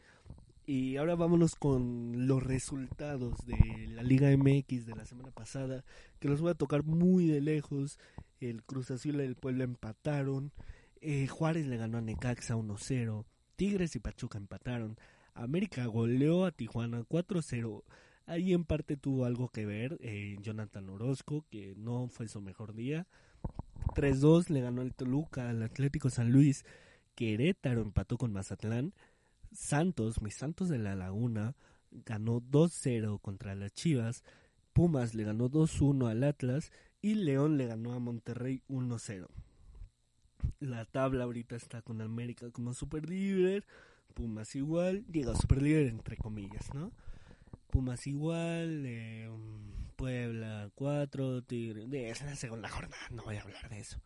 Y 0.65 0.97
ahora 0.97 1.15
vámonos 1.15 1.55
con 1.55 2.27
los 2.27 2.43
resultados 2.43 3.45
de 3.45 3.87
la 3.87 4.03
Liga 4.03 4.29
MX 4.35 4.85
de 4.85 4.95
la 4.95 5.05
semana 5.05 5.31
pasada, 5.31 5.83
que 6.19 6.29
los 6.29 6.39
voy 6.39 6.51
a 6.51 6.55
tocar 6.55 6.83
muy 6.83 7.27
de 7.27 7.41
lejos. 7.41 7.99
El 8.39 8.63
Cruz 8.63 8.91
Azul 8.91 9.15
y 9.15 9.23
el 9.23 9.35
Puebla 9.35 9.63
empataron. 9.63 10.51
Eh, 11.01 11.27
Juárez 11.27 11.65
le 11.65 11.77
ganó 11.77 11.97
a 11.97 12.01
Necaxa 12.01 12.55
1-0. 12.55 13.25
Tigres 13.55 13.95
y 13.95 13.99
Pachuca 13.99 14.37
empataron. 14.37 14.97
América 15.33 15.85
goleó 15.87 16.45
a 16.45 16.51
Tijuana 16.51 17.01
4-0. 17.01 17.83
Ahí 18.31 18.53
en 18.53 18.63
parte 18.63 18.95
tuvo 18.95 19.25
algo 19.25 19.49
que 19.49 19.65
ver 19.65 19.97
eh, 19.99 20.37
Jonathan 20.41 20.87
Orozco, 20.87 21.45
que 21.49 21.75
no 21.75 22.07
fue 22.07 22.29
su 22.29 22.39
mejor 22.39 22.73
día. 22.73 23.05
3-2 23.93 24.47
le 24.47 24.61
ganó 24.61 24.83
el 24.83 24.93
Toluca 24.93 25.49
al 25.49 25.61
Atlético 25.61 26.09
San 26.09 26.31
Luis. 26.31 26.63
Querétaro 27.15 27.81
empató 27.81 28.17
con 28.17 28.31
Mazatlán. 28.31 28.93
Santos, 29.51 30.21
mis 30.21 30.35
Santos 30.35 30.69
de 30.69 30.77
la 30.77 30.95
Laguna, 30.95 31.57
ganó 31.91 32.39
2-0 32.39 33.19
contra 33.19 33.53
las 33.53 33.73
Chivas. 33.73 34.23
Pumas 34.71 35.13
le 35.13 35.25
ganó 35.25 35.49
2-1 35.49 36.09
al 36.09 36.23
Atlas. 36.23 36.71
Y 37.01 37.15
León 37.15 37.57
le 37.57 37.67
ganó 37.67 37.91
a 37.91 37.99
Monterrey 37.99 38.61
1-0. 38.69 39.27
La 40.61 40.85
tabla 40.85 41.25
ahorita 41.25 41.57
está 41.57 41.81
con 41.81 41.99
América 41.99 42.49
como 42.51 42.73
super 42.73 43.09
líder. 43.09 43.65
Pumas 44.13 44.55
igual. 44.55 45.03
Digo, 45.09 45.35
super 45.35 45.61
líder 45.61 45.87
entre 45.87 46.15
comillas, 46.15 46.73
¿no? 46.73 46.93
Pumas 47.71 48.05
igual, 48.05 48.83
eh, 48.85 49.29
Puebla 49.95 50.69
4, 50.75 51.43
Tigre. 51.43 52.09
Es 52.09 52.21
la 52.21 52.35
segunda 52.35 52.69
jornada, 52.69 53.01
no 53.11 53.23
voy 53.23 53.37
a 53.37 53.41
hablar 53.41 53.69
de 53.69 53.79
eso. 53.79 54.01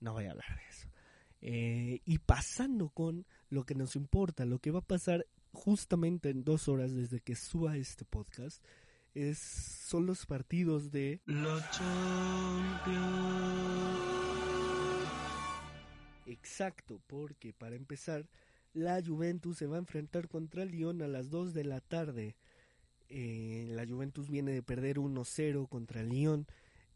No 0.00 0.14
voy 0.14 0.24
a 0.24 0.30
hablar 0.30 0.56
de 0.56 0.68
eso. 0.68 0.88
Eh, 1.42 2.00
y 2.04 2.18
pasando 2.18 2.88
con 2.88 3.26
lo 3.50 3.64
que 3.64 3.74
nos 3.74 3.96
importa, 3.96 4.46
lo 4.46 4.60
que 4.60 4.70
va 4.70 4.78
a 4.78 4.86
pasar 4.86 5.26
justamente 5.52 6.30
en 6.30 6.42
dos 6.42 6.68
horas 6.68 6.94
desde 6.94 7.20
que 7.20 7.34
suba 7.36 7.76
este 7.76 8.04
podcast, 8.04 8.64
es, 9.14 9.38
son 9.38 10.06
los 10.06 10.24
partidos 10.24 10.90
de 10.90 11.20
los 11.26 11.62
Champions. 11.70 13.12
Exacto, 16.26 17.00
porque 17.06 17.52
para 17.52 17.76
empezar, 17.76 18.26
la 18.72 19.02
Juventus 19.04 19.58
se 19.58 19.66
va 19.66 19.76
a 19.76 19.80
enfrentar 19.80 20.28
contra 20.28 20.62
el 20.62 20.70
Lyon 20.70 21.02
a 21.02 21.08
las 21.08 21.28
2 21.28 21.52
de 21.52 21.64
la 21.64 21.80
tarde. 21.80 22.36
Eh, 23.14 23.66
la 23.68 23.86
Juventus 23.86 24.30
viene 24.30 24.52
de 24.52 24.62
perder 24.62 24.98
1-0 24.98 25.68
contra 25.68 26.00
el 26.00 26.08
Lyon 26.08 26.46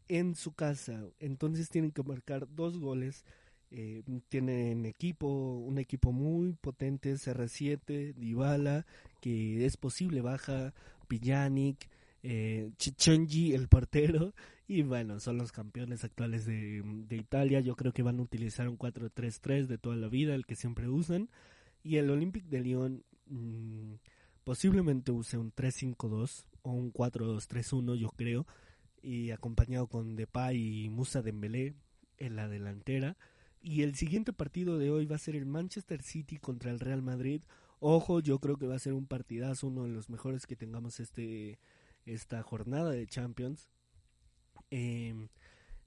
en 0.07 0.33
su 0.33 0.53
casa, 0.53 1.03
entonces 1.19 1.69
tienen 1.69 1.91
que 1.91 2.01
marcar 2.01 2.47
dos 2.49 2.79
goles. 2.79 3.23
Eh, 3.69 4.01
tienen 4.29 4.85
equipo, 4.85 5.27
un 5.27 5.77
equipo 5.77 6.11
muy 6.13 6.53
potente, 6.53 7.13
CR7, 7.13 8.15
Dybala, 8.15 8.85
que 9.21 9.65
es 9.65 9.77
posible 9.77 10.21
baja, 10.21 10.73
Pjanic, 11.07 11.87
eh, 12.23 12.71
el 13.53 13.67
portero, 13.67 14.33
y 14.67 14.81
bueno, 14.81 15.19
son 15.19 15.37
los 15.37 15.51
campeones 15.51 16.03
actuales 16.03 16.45
de, 16.45 16.81
Italia. 17.11 17.59
Yo 17.61 17.75
creo 17.75 17.93
que 17.93 18.03
van 18.03 18.19
a 18.19 18.23
utilizar 18.23 18.67
un 18.67 18.77
4-3-3 18.77 19.67
de 19.67 19.77
toda 19.77 19.95
la 19.95 20.07
vida, 20.07 20.33
el 20.33 20.45
que 20.45 20.55
siempre 20.55 20.89
usan. 20.89 21.29
Y 21.83 21.97
el 21.97 22.09
Olympique 22.09 22.49
de 22.49 22.61
Lyon 22.61 23.03
mmm, 23.27 23.93
posiblemente 24.47 25.11
use 25.11 25.37
un 25.37 25.51
3-5-2 25.51 26.45
o 26.61 26.71
un 26.71 26.93
4-2-3-1, 26.93 27.95
yo 27.97 28.11
creo, 28.11 28.47
y 29.01 29.31
acompañado 29.31 29.87
con 29.87 30.15
Depay 30.15 30.85
y 30.85 30.89
Musa 30.89 31.21
Dembélé 31.21 31.75
en 32.17 32.37
la 32.37 32.47
delantera. 32.47 33.17
Y 33.61 33.81
el 33.81 33.95
siguiente 33.95 34.31
partido 34.31 34.77
de 34.77 34.89
hoy 34.89 35.05
va 35.05 35.17
a 35.17 35.19
ser 35.19 35.35
el 35.35 35.45
Manchester 35.45 36.01
City 36.01 36.37
contra 36.37 36.71
el 36.71 36.79
Real 36.79 37.01
Madrid. 37.01 37.43
Ojo, 37.81 38.21
yo 38.21 38.39
creo 38.39 38.55
que 38.55 38.67
va 38.67 38.75
a 38.75 38.79
ser 38.79 38.93
un 38.93 39.05
partidazo, 39.05 39.67
uno 39.67 39.83
de 39.83 39.89
los 39.89 40.09
mejores 40.09 40.45
que 40.45 40.55
tengamos 40.55 41.01
este 41.01 41.59
esta 42.05 42.41
jornada 42.41 42.91
de 42.91 43.05
Champions. 43.05 43.67
Eh, 44.71 45.27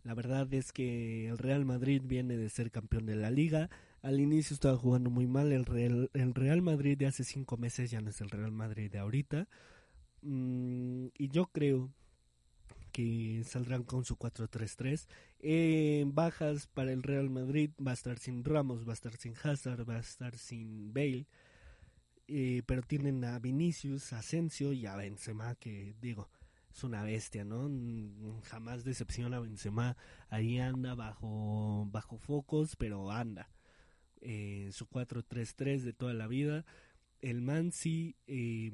La 0.02 0.12
verdad 0.12 0.52
es 0.52 0.72
que 0.72 1.28
el 1.28 1.38
Real 1.38 1.64
Madrid 1.64 2.02
viene 2.04 2.36
de 2.36 2.50
ser 2.50 2.70
campeón 2.70 3.06
de 3.06 3.16
la 3.16 3.30
liga. 3.30 3.70
Al 4.02 4.18
inicio 4.18 4.54
estaba 4.54 4.76
jugando 4.78 5.10
muy 5.10 5.26
mal. 5.26 5.52
El 5.52 5.66
Real, 5.66 6.10
el 6.14 6.34
Real 6.34 6.62
Madrid 6.62 6.96
de 6.96 7.06
hace 7.06 7.24
cinco 7.24 7.56
meses 7.56 7.90
ya 7.90 8.00
no 8.00 8.10
es 8.10 8.20
el 8.20 8.30
Real 8.30 8.52
Madrid 8.52 8.90
de 8.90 8.98
ahorita. 8.98 9.46
Mm, 10.22 11.08
y 11.18 11.28
yo 11.28 11.46
creo 11.46 11.92
que 12.92 13.42
saldrán 13.44 13.84
con 13.84 14.04
su 14.04 14.16
4-3-3. 14.16 15.06
Eh, 15.40 16.04
bajas 16.06 16.66
para 16.66 16.92
el 16.92 17.02
Real 17.02 17.30
Madrid 17.30 17.70
va 17.84 17.92
a 17.92 17.94
estar 17.94 18.18
sin 18.18 18.44
Ramos, 18.44 18.86
va 18.86 18.92
a 18.92 18.94
estar 18.94 19.16
sin 19.16 19.34
Hazard, 19.42 19.88
va 19.88 19.96
a 19.96 20.00
estar 20.00 20.36
sin 20.36 20.92
Bale. 20.94 21.26
Eh, 22.28 22.62
pero 22.66 22.82
tienen 22.82 23.24
a 23.24 23.38
Vinicius, 23.38 24.12
Asensio 24.12 24.72
y 24.72 24.86
a 24.86 24.96
Benzema, 24.96 25.56
que 25.56 25.94
digo, 26.00 26.30
es 26.72 26.84
una 26.84 27.02
bestia, 27.02 27.44
¿no? 27.44 27.68
Mm, 27.68 28.40
jamás 28.42 28.84
decepciona 28.84 29.38
a 29.38 29.40
Benzema. 29.40 29.96
Ahí 30.28 30.58
anda 30.58 30.94
bajo, 30.94 31.86
bajo 31.90 32.18
focos, 32.18 32.76
pero 32.76 33.10
anda. 33.10 33.48
Eh, 34.20 34.68
su 34.72 34.86
4-3-3 34.86 35.80
de 35.80 35.92
toda 35.92 36.12
la 36.12 36.26
vida. 36.26 36.64
El 37.20 37.42
Mansi 37.42 38.16
eh, 38.26 38.72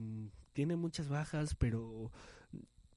tiene 0.53 0.77
muchas 0.77 1.09
bajas, 1.09 1.55
pero 1.55 2.11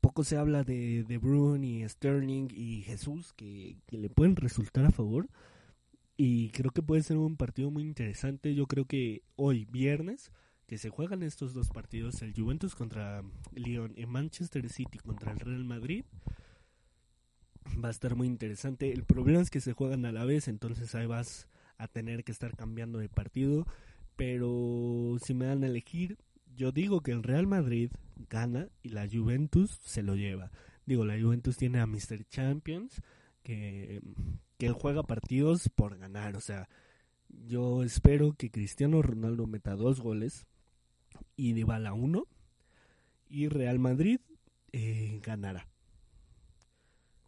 poco 0.02 0.24
se 0.24 0.38
habla 0.38 0.64
de, 0.64 1.04
de 1.04 1.18
Brun 1.18 1.64
y 1.64 1.88
Sterling 1.88 2.47
y 2.52 2.82
Jesús 2.84 3.34
que, 3.34 3.78
que 3.86 3.97
le 3.97 4.10
pueden 4.10 4.36
resultar 4.36 4.86
a 4.86 4.91
favor. 4.91 5.30
Y 6.18 6.50
creo 6.50 6.72
que 6.72 6.82
puede 6.82 7.04
ser 7.04 7.18
un 7.18 7.38
partido 7.38 7.72
muy 7.72 7.84
interesante. 7.84 8.54
Yo 8.54 8.68
creo 8.68 8.86
que 8.86 9.24
hoy, 9.36 9.66
viernes, 9.66 10.32
que 10.68 10.78
se 10.78 10.89
juegan 10.89 11.24
estos 11.24 11.54
dos 11.54 11.70
partidos, 11.70 12.22
el 12.22 12.34
Juventus 12.34 12.76
contra 12.76 13.24
Lyon 13.54 13.93
y 13.95 14.06
Manchester 14.06 14.70
City 14.70 15.00
contra 15.00 15.32
el 15.32 15.39
Real 15.39 15.64
Madrid, 15.64 16.04
va 17.84 17.88
a 17.88 17.91
estar 17.91 18.16
muy 18.16 18.28
interesante. 18.28 18.91
El 18.91 19.04
problema 19.04 19.41
es 19.41 19.50
que 19.50 19.62
se 19.62 19.74
juegan 19.74 20.06
a 20.06 20.12
la 20.12 20.26
vez, 20.26 20.47
entonces 20.47 20.93
ahí 20.95 21.06
vas 21.08 21.47
a 21.80 21.88
tener 21.88 22.23
que 22.23 22.32
estar 22.32 22.55
cambiando 22.55 22.99
de 22.99 23.09
partido. 23.09 23.65
Pero 24.15 25.17
si 25.23 25.34
me 25.34 25.47
dan 25.47 25.63
a 25.63 25.67
elegir, 25.67 26.19
yo 26.55 26.71
digo 26.71 27.01
que 27.01 27.11
el 27.11 27.23
Real 27.23 27.47
Madrid 27.47 27.91
gana 28.30 28.69
y 28.84 28.89
la 28.89 29.07
Juventus 29.11 29.80
se 29.84 30.03
lo 30.03 30.15
lleva. 30.15 30.51
Digo, 30.86 31.05
la 31.05 31.19
Juventus 31.19 31.57
tiene 31.57 31.80
a 31.80 31.88
Mr. 31.88 32.25
Champions 32.30 33.01
que, 33.41 34.01
que 34.57 34.67
él 34.67 34.73
juega 34.73 35.01
partidos 35.03 35.69
por 35.69 35.97
ganar. 35.97 36.36
O 36.36 36.41
sea, 36.41 36.69
yo 37.30 37.84
espero 37.84 38.34
que 38.34 38.51
Cristiano 38.51 39.01
Ronaldo 39.01 39.47
meta 39.47 39.75
dos 39.75 40.01
goles 40.01 40.45
y 41.36 41.53
Dybala 41.53 41.93
uno 41.93 42.27
y 43.30 43.47
Real 43.47 43.80
Madrid 43.80 44.19
eh, 44.71 45.21
ganará. 45.23 45.67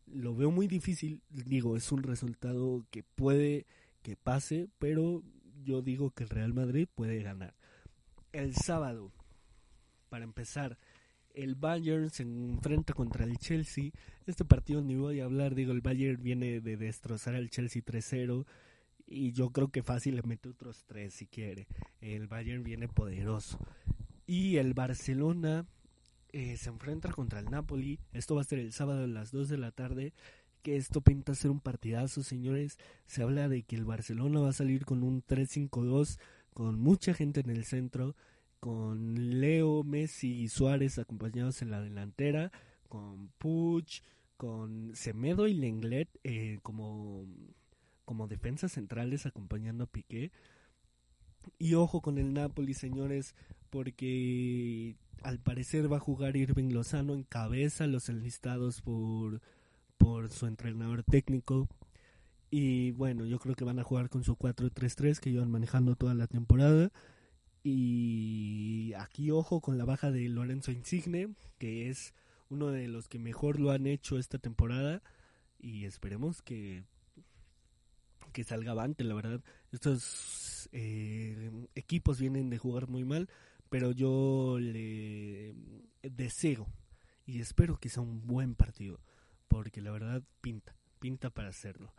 Lo 0.08 0.36
veo 0.36 0.52
muy 0.52 0.68
difícil, 0.68 1.22
digo, 1.30 1.78
es 1.78 1.92
un 1.92 2.04
resultado 2.04 2.86
que 2.92 3.04
puede 3.04 3.66
que 4.02 4.16
pase, 4.16 4.70
pero 4.80 5.24
yo 5.64 5.82
digo 5.82 6.12
que 6.12 6.24
el 6.24 6.30
Real 6.30 6.54
Madrid 6.54 6.88
puede 6.94 7.22
ganar. 7.22 7.56
El 8.32 8.56
sábado, 8.56 9.12
para 10.10 10.24
empezar, 10.24 10.78
el 11.34 11.56
Bayern 11.56 12.10
se 12.10 12.24
enfrenta 12.24 12.94
contra 12.94 13.26
el 13.26 13.38
Chelsea. 13.38 13.92
Este 14.26 14.46
partido 14.46 14.82
ni 14.82 14.96
voy 14.96 15.20
a 15.20 15.26
hablar, 15.26 15.56
digo, 15.56 15.72
el 15.72 15.82
Bayern 15.82 16.22
viene 16.22 16.62
de 16.62 16.78
destrozar 16.78 17.36
al 17.36 17.50
Chelsea 17.50 17.82
3-0 17.82 18.46
y 19.08 19.34
yo 19.34 19.50
creo 19.50 19.70
que 19.70 19.84
fácil 19.84 20.16
le 20.16 20.24
mete 20.24 20.50
otros 20.50 20.86
3 20.86 21.14
si 21.14 21.28
quiere. 21.28 21.68
El 22.00 22.28
Bayern 22.28 22.64
viene 22.64 22.88
poderoso. 22.88 23.60
Y 24.26 24.58
el 24.58 24.74
Barcelona 24.74 25.66
eh, 26.32 26.56
se 26.56 26.70
enfrenta 26.70 27.12
contra 27.12 27.40
el 27.40 27.50
Napoli. 27.50 28.00
Esto 28.14 28.36
va 28.36 28.42
a 28.42 28.46
ser 28.46 28.60
el 28.60 28.72
sábado 28.72 29.04
a 29.04 29.08
las 29.08 29.32
2 29.32 29.50
de 29.50 29.58
la 29.58 29.72
tarde. 29.72 30.14
Que 30.62 30.78
esto 30.78 31.02
pinta 31.02 31.34
ser 31.34 31.52
un 31.52 31.60
partidazo, 31.60 32.24
señores. 32.24 32.78
Se 33.08 33.24
habla 33.24 33.50
de 33.50 33.64
que 33.64 33.76
el 33.76 33.86
Barcelona 33.86 34.42
va 34.42 34.50
a 34.50 34.54
salir 34.54 34.86
con 34.86 35.04
un 35.04 35.24
3-5-2, 35.24 36.20
con 36.54 36.80
mucha 36.80 37.14
gente 37.14 37.40
en 37.40 37.50
el 37.50 37.66
centro, 37.66 38.16
con 38.60 39.40
Leo, 39.40 39.84
Messi 39.84 40.42
y 40.42 40.50
Suárez 40.50 41.00
acompañados 41.00 41.62
en 41.64 41.72
la 41.72 41.82
delantera, 41.82 42.52
con 42.90 43.30
Puch, 43.40 44.02
con 44.38 44.96
Semedo 44.96 45.48
y 45.48 45.54
Lenglet 45.56 46.10
eh, 46.24 46.60
como, 46.62 47.26
como 48.06 48.28
defensas 48.28 48.74
centrales 48.74 49.26
acompañando 49.26 49.86
a 49.86 49.88
Piqué. 49.88 50.32
Y 51.58 51.74
ojo 51.74 52.02
con 52.02 52.20
el 52.20 52.34
Napoli, 52.34 52.76
señores, 52.76 53.34
porque 53.72 54.96
al 55.24 55.40
parecer 55.40 55.92
va 55.92 55.98
a 55.98 56.02
jugar 56.02 56.38
Irving 56.38 56.72
Lozano 56.72 57.14
en 57.14 57.24
cabeza 57.24 57.88
los 57.88 58.10
enlistados 58.10 58.82
por, 58.82 59.42
por 60.02 60.32
su 60.32 60.48
entrenador 60.48 61.04
técnico. 61.04 61.70
Y 62.50 62.92
bueno, 62.92 63.26
yo 63.26 63.38
creo 63.40 63.56
que 63.56 63.64
van 63.64 63.80
a 63.80 63.84
jugar 63.84 64.10
con 64.10 64.24
su 64.24 64.36
4-3-3 64.36 65.20
que 65.20 65.32
llevan 65.32 65.52
manejando 65.52 65.96
toda 65.96 66.16
la 66.16 66.28
temporada. 66.28 66.92
Y 67.64 68.94
aquí 68.98 69.30
ojo 69.30 69.62
con 69.62 69.78
la 69.78 69.86
baja 69.86 70.12
de 70.12 70.28
Lorenzo 70.28 70.72
Insigne, 70.72 71.36
que 71.60 71.90
es 71.90 72.16
uno 72.50 72.70
de 72.70 72.88
los 72.88 73.08
que 73.08 73.20
mejor 73.20 73.60
lo 73.60 73.70
han 73.70 73.86
hecho 73.86 74.18
esta 74.18 74.40
temporada. 74.40 75.04
Y 75.60 75.86
esperemos 75.86 76.42
que, 76.42 76.84
que 78.34 78.44
salga 78.44 78.72
avante, 78.72 79.04
la 79.04 79.14
verdad. 79.14 79.44
Estos 79.72 80.68
eh, 80.72 81.52
equipos 81.76 82.20
vienen 82.20 82.50
de 82.50 82.58
jugar 82.58 82.88
muy 82.90 83.04
mal, 83.04 83.30
pero 83.70 83.92
yo 83.92 84.58
le 84.60 85.54
deseo 86.02 86.68
y 87.28 87.40
espero 87.40 87.78
que 87.78 87.90
sea 87.90 88.02
un 88.02 88.26
buen 88.26 88.56
partido, 88.56 89.00
porque 89.52 89.82
la 89.82 89.92
verdad 89.92 90.24
pinta, 90.40 90.74
pinta 91.00 91.30
para 91.30 91.50
hacerlo. 91.50 91.94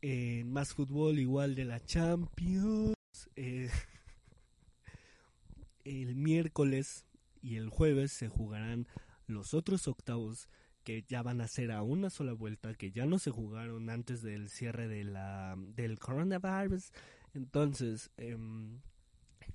Eh, 0.00 0.44
más 0.44 0.72
fútbol 0.72 1.18
igual 1.18 1.54
de 1.54 1.66
la 1.66 1.84
Champions. 1.84 2.96
Eh, 3.36 3.68
el 5.84 6.16
miércoles 6.16 7.04
y 7.42 7.56
el 7.56 7.68
jueves 7.68 8.12
se 8.12 8.28
jugarán 8.28 8.88
los 9.26 9.52
otros 9.52 9.86
octavos 9.88 10.48
que 10.84 11.04
ya 11.06 11.22
van 11.22 11.42
a 11.42 11.48
ser 11.48 11.70
a 11.70 11.82
una 11.82 12.08
sola 12.08 12.32
vuelta, 12.32 12.72
que 12.72 12.92
ya 12.92 13.04
no 13.04 13.18
se 13.18 13.30
jugaron 13.30 13.90
antes 13.90 14.22
del 14.22 14.48
cierre 14.48 14.88
de 14.88 15.04
la, 15.04 15.54
del 15.58 15.98
coronavirus. 15.98 16.92
Entonces, 17.34 18.10
eh, 18.16 18.38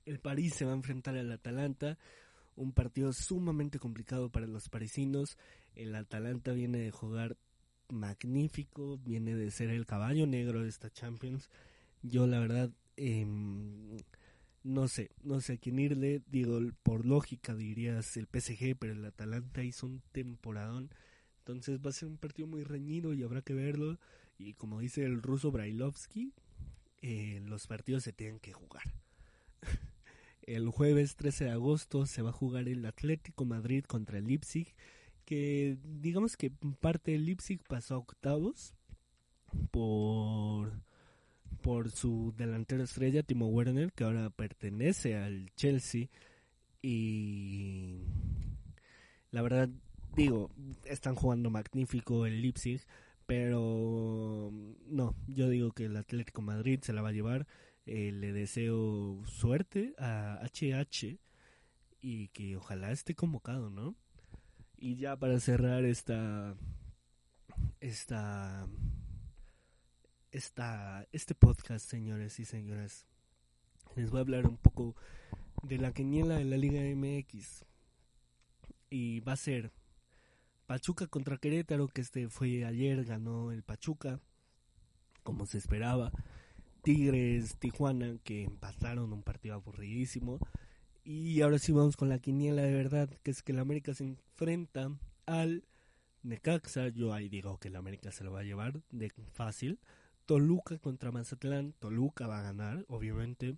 el 0.05 0.19
París 0.19 0.53
se 0.53 0.65
va 0.65 0.73
a 0.73 0.75
enfrentar 0.75 1.17
al 1.17 1.31
Atalanta, 1.31 1.97
un 2.55 2.71
partido 2.71 3.13
sumamente 3.13 3.79
complicado 3.79 4.29
para 4.29 4.45
los 4.45 4.69
parisinos. 4.69 5.39
El 5.75 5.95
Atalanta 5.95 6.53
viene 6.53 6.79
de 6.79 6.91
jugar 6.91 7.37
magnífico, 7.89 8.97
viene 8.97 9.35
de 9.35 9.51
ser 9.51 9.69
el 9.69 9.85
caballo 9.85 10.27
negro 10.27 10.61
de 10.61 10.69
esta 10.69 10.89
Champions. 10.89 11.49
Yo 12.01 12.27
la 12.27 12.39
verdad 12.39 12.71
eh, 12.97 13.25
no 14.63 14.87
sé, 14.87 15.09
no 15.23 15.41
sé 15.41 15.53
a 15.53 15.57
quién 15.57 15.79
irle, 15.79 16.21
digo, 16.27 16.59
por 16.83 17.05
lógica 17.05 17.55
dirías 17.55 18.15
el 18.17 18.27
PSG, 18.27 18.75
pero 18.77 18.93
el 18.93 19.03
Atalanta 19.05 19.63
hizo 19.63 19.87
un 19.87 20.01
temporadón, 20.11 20.91
entonces 21.39 21.79
va 21.83 21.89
a 21.89 21.93
ser 21.93 22.07
un 22.09 22.17
partido 22.17 22.47
muy 22.47 22.63
reñido 22.63 23.13
y 23.13 23.23
habrá 23.23 23.41
que 23.41 23.53
verlo, 23.53 23.97
y 24.37 24.53
como 24.53 24.79
dice 24.79 25.03
el 25.03 25.21
ruso 25.21 25.51
Brailovsky, 25.51 26.33
eh, 27.01 27.41
los 27.45 27.65
partidos 27.65 28.03
se 28.03 28.13
tienen 28.13 28.39
que 28.39 28.53
jugar. 28.53 28.83
el 30.43 30.69
jueves 30.69 31.15
13 31.15 31.45
de 31.45 31.51
agosto 31.51 32.05
se 32.05 32.21
va 32.21 32.29
a 32.29 32.33
jugar 32.33 32.67
el 32.67 32.85
Atlético 32.85 33.45
Madrid 33.45 33.83
contra 33.85 34.19
el 34.19 34.27
Leipzig, 34.27 34.75
que 35.31 35.77
digamos 35.85 36.35
que 36.35 36.51
parte 36.81 37.11
del 37.11 37.25
Leipzig 37.25 37.61
pasó 37.65 37.95
a 37.95 37.99
octavos 37.99 38.75
por 39.71 40.83
por 41.61 41.89
su 41.89 42.33
delantero 42.35 42.83
estrella 42.83 43.23
Timo 43.23 43.47
Werner, 43.47 43.93
que 43.93 44.03
ahora 44.03 44.29
pertenece 44.29 45.15
al 45.15 45.49
Chelsea. 45.55 46.09
Y 46.81 48.01
la 49.29 49.41
verdad, 49.41 49.69
digo, 50.17 50.51
están 50.83 51.15
jugando 51.15 51.49
magnífico 51.49 52.25
el 52.25 52.41
Leipzig, 52.41 52.81
pero 53.25 54.51
no, 54.85 55.15
yo 55.27 55.47
digo 55.47 55.71
que 55.71 55.85
el 55.85 55.95
Atlético 55.95 56.41
Madrid 56.41 56.81
se 56.81 56.91
la 56.91 57.01
va 57.01 57.09
a 57.09 57.13
llevar. 57.13 57.47
Eh, 57.85 58.11
le 58.11 58.33
deseo 58.33 59.23
suerte 59.25 59.93
a 59.97 60.41
HH 60.43 61.19
y 62.01 62.27
que 62.29 62.57
ojalá 62.57 62.91
esté 62.91 63.15
convocado, 63.15 63.69
¿no? 63.69 63.95
Y 64.83 64.95
ya 64.95 65.15
para 65.15 65.39
cerrar 65.39 65.85
esta 65.85 66.55
esta 67.79 68.67
esta, 70.31 71.07
este 71.11 71.35
podcast, 71.35 71.87
señores 71.87 72.39
y 72.39 72.45
señoras. 72.45 73.05
Les 73.95 74.09
voy 74.09 74.17
a 74.17 74.21
hablar 74.21 74.47
un 74.47 74.57
poco 74.57 74.95
de 75.61 75.77
la 75.77 75.93
quiniela 75.93 76.37
de 76.37 76.45
la 76.45 76.57
Liga 76.57 76.81
MX. 76.95 77.63
Y 78.89 79.19
va 79.19 79.33
a 79.33 79.37
ser 79.37 79.71
Pachuca 80.65 81.05
contra 81.05 81.37
Querétaro, 81.37 81.87
que 81.87 82.01
este 82.01 82.27
fue 82.29 82.65
ayer, 82.65 83.05
ganó 83.05 83.51
el 83.51 83.61
Pachuca, 83.61 84.19
como 85.21 85.45
se 85.45 85.59
esperaba. 85.59 86.11
Tigres, 86.81 87.55
Tijuana, 87.57 88.17
que 88.23 88.45
empataron 88.45 89.13
un 89.13 89.21
partido 89.21 89.53
aburridísimo. 89.53 90.39
Y 91.03 91.41
ahora 91.41 91.57
sí 91.57 91.71
vamos 91.71 91.97
con 91.97 92.09
la 92.09 92.19
quiniela 92.19 92.61
de 92.61 92.73
verdad, 92.73 93.09
que 93.23 93.31
es 93.31 93.41
que 93.41 93.51
el 93.51 93.59
América 93.59 93.93
se 93.93 94.03
enfrenta 94.03 94.91
al 95.25 95.63
Necaxa, 96.23 96.89
yo 96.89 97.13
ahí 97.13 97.29
digo 97.29 97.57
que 97.57 97.69
el 97.69 97.75
América 97.75 98.11
se 98.11 98.23
lo 98.23 98.31
va 98.31 98.41
a 98.41 98.43
llevar 98.43 98.81
de 98.91 99.11
fácil. 99.33 99.79
Toluca 100.27 100.77
contra 100.77 101.11
Mazatlán, 101.11 101.73
Toluca 101.73 102.27
va 102.27 102.39
a 102.39 102.43
ganar, 102.43 102.85
obviamente. 102.87 103.57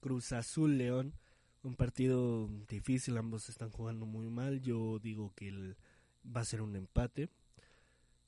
Cruz 0.00 0.32
Azul 0.32 0.76
León, 0.76 1.14
un 1.62 1.76
partido 1.76 2.48
difícil, 2.68 3.16
ambos 3.16 3.48
están 3.48 3.70
jugando 3.70 4.04
muy 4.04 4.28
mal. 4.28 4.60
Yo 4.60 4.98
digo 4.98 5.32
que 5.36 5.48
el, 5.48 5.76
va 6.24 6.40
a 6.40 6.44
ser 6.44 6.60
un 6.60 6.74
empate. 6.74 7.28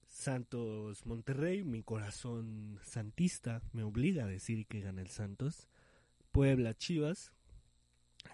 Santos 0.07 1.05
Monterrey, 1.05 1.65
mi 1.65 1.83
corazón 1.83 2.79
santista 2.85 3.61
me 3.73 3.83
obliga 3.83 4.25
a 4.25 4.29
decir 4.29 4.67
que 4.67 4.81
gana 4.81 5.03
el 5.03 5.11
Santos. 5.11 5.67
Puebla 6.31 6.75
Chivas. 6.75 7.33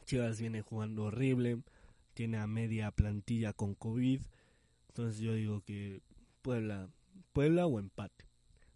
Chivas 0.05 0.41
viene 0.41 0.63
jugando 0.63 1.05
horrible, 1.05 1.63
tiene 2.15 2.39
a 2.39 2.47
media 2.47 2.91
plantilla 2.91 3.53
con 3.53 3.75
COVID. 3.75 4.21
Entonces 4.89 5.21
yo 5.21 5.35
digo 5.35 5.63
que 5.63 6.03
Puebla, 6.43 6.89
Puebla 7.33 7.67
o 7.67 7.79
empate. 7.79 8.27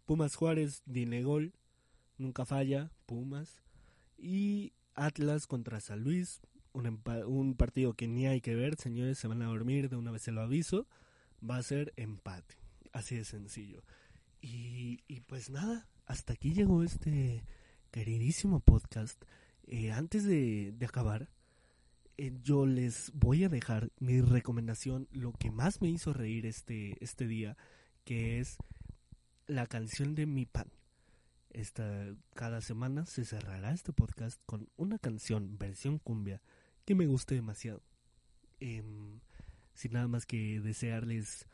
Pumas 0.04 0.36
Juárez, 0.36 0.82
Dinegol, 0.86 1.54
nunca 2.18 2.44
falla, 2.44 2.90
Pumas. 3.06 3.62
Y 4.18 4.72
Atlas 4.94 5.46
contra 5.46 5.80
San 5.80 6.02
Luis, 6.04 6.40
un, 6.72 7.00
un, 7.26 7.54
partido 7.54 7.94
que 7.94 8.06
ni 8.06 8.26
hay 8.26 8.40
que 8.40 8.54
ver, 8.54 8.76
señores, 8.76 9.18
se 9.18 9.28
van 9.28 9.42
a 9.42 9.46
dormir, 9.46 9.88
de 9.88 9.96
una 9.96 10.10
vez 10.10 10.22
se 10.22 10.32
lo 10.32 10.42
aviso, 10.42 10.86
va 11.48 11.56
a 11.56 11.62
ser 11.62 11.92
empate, 11.96 12.56
así 12.92 13.16
de 13.16 13.24
sencillo. 13.24 13.82
Y, 14.40 15.00
y 15.08 15.20
pues 15.20 15.50
nada, 15.50 15.88
hasta 16.06 16.34
aquí 16.34 16.52
llegó 16.52 16.82
este 16.82 17.44
queridísimo 17.90 18.60
podcast. 18.60 19.22
Eh, 19.66 19.92
antes 19.92 20.24
de, 20.24 20.74
acabar, 20.86 21.28
eh, 22.16 22.32
yo 22.42 22.66
les 22.66 23.10
voy 23.14 23.44
a 23.44 23.48
dejar 23.48 23.90
mi 23.98 24.20
recomendación, 24.20 25.08
lo 25.12 25.32
que 25.32 25.50
más 25.50 25.80
me 25.80 25.88
hizo 25.88 26.12
reír 26.12 26.46
este, 26.46 27.02
este 27.02 27.26
día, 27.26 27.56
que 28.04 28.40
es 28.40 28.56
la 29.46 29.66
canción 29.66 30.14
de 30.14 30.26
Mi 30.26 30.46
Pan. 30.46 30.70
Esta, 31.50 32.14
cada 32.34 32.60
semana 32.60 33.06
se 33.06 33.24
cerrará 33.24 33.72
este 33.72 33.92
podcast 33.92 34.40
con 34.44 34.68
una 34.76 34.98
canción, 34.98 35.56
versión 35.58 35.98
cumbia, 35.98 36.42
que 36.84 36.94
me 36.94 37.06
guste 37.06 37.34
demasiado. 37.34 37.82
Eh, 38.60 38.82
sin 39.74 39.92
nada 39.92 40.08
más 40.08 40.26
que 40.26 40.60
desearles 40.60 41.46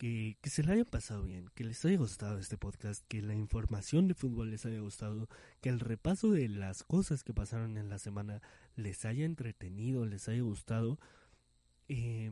que, 0.00 0.38
se 0.44 0.62
le 0.62 0.72
hayan 0.72 0.86
pasado 0.86 1.24
bien, 1.24 1.50
que 1.54 1.62
les 1.62 1.84
haya 1.84 1.98
gustado 1.98 2.38
este 2.38 2.56
podcast, 2.56 3.04
que 3.06 3.20
la 3.20 3.34
información 3.34 4.08
de 4.08 4.14
fútbol 4.14 4.50
les 4.50 4.64
haya 4.64 4.80
gustado, 4.80 5.28
que 5.60 5.68
el 5.68 5.78
repaso 5.78 6.30
de 6.30 6.48
las 6.48 6.84
cosas 6.84 7.22
que 7.22 7.34
pasaron 7.34 7.76
en 7.76 7.90
la 7.90 7.98
semana 7.98 8.40
les 8.76 9.04
haya 9.04 9.26
entretenido, 9.26 10.06
les 10.06 10.26
haya 10.30 10.40
gustado. 10.40 10.98
Eh, 11.88 12.30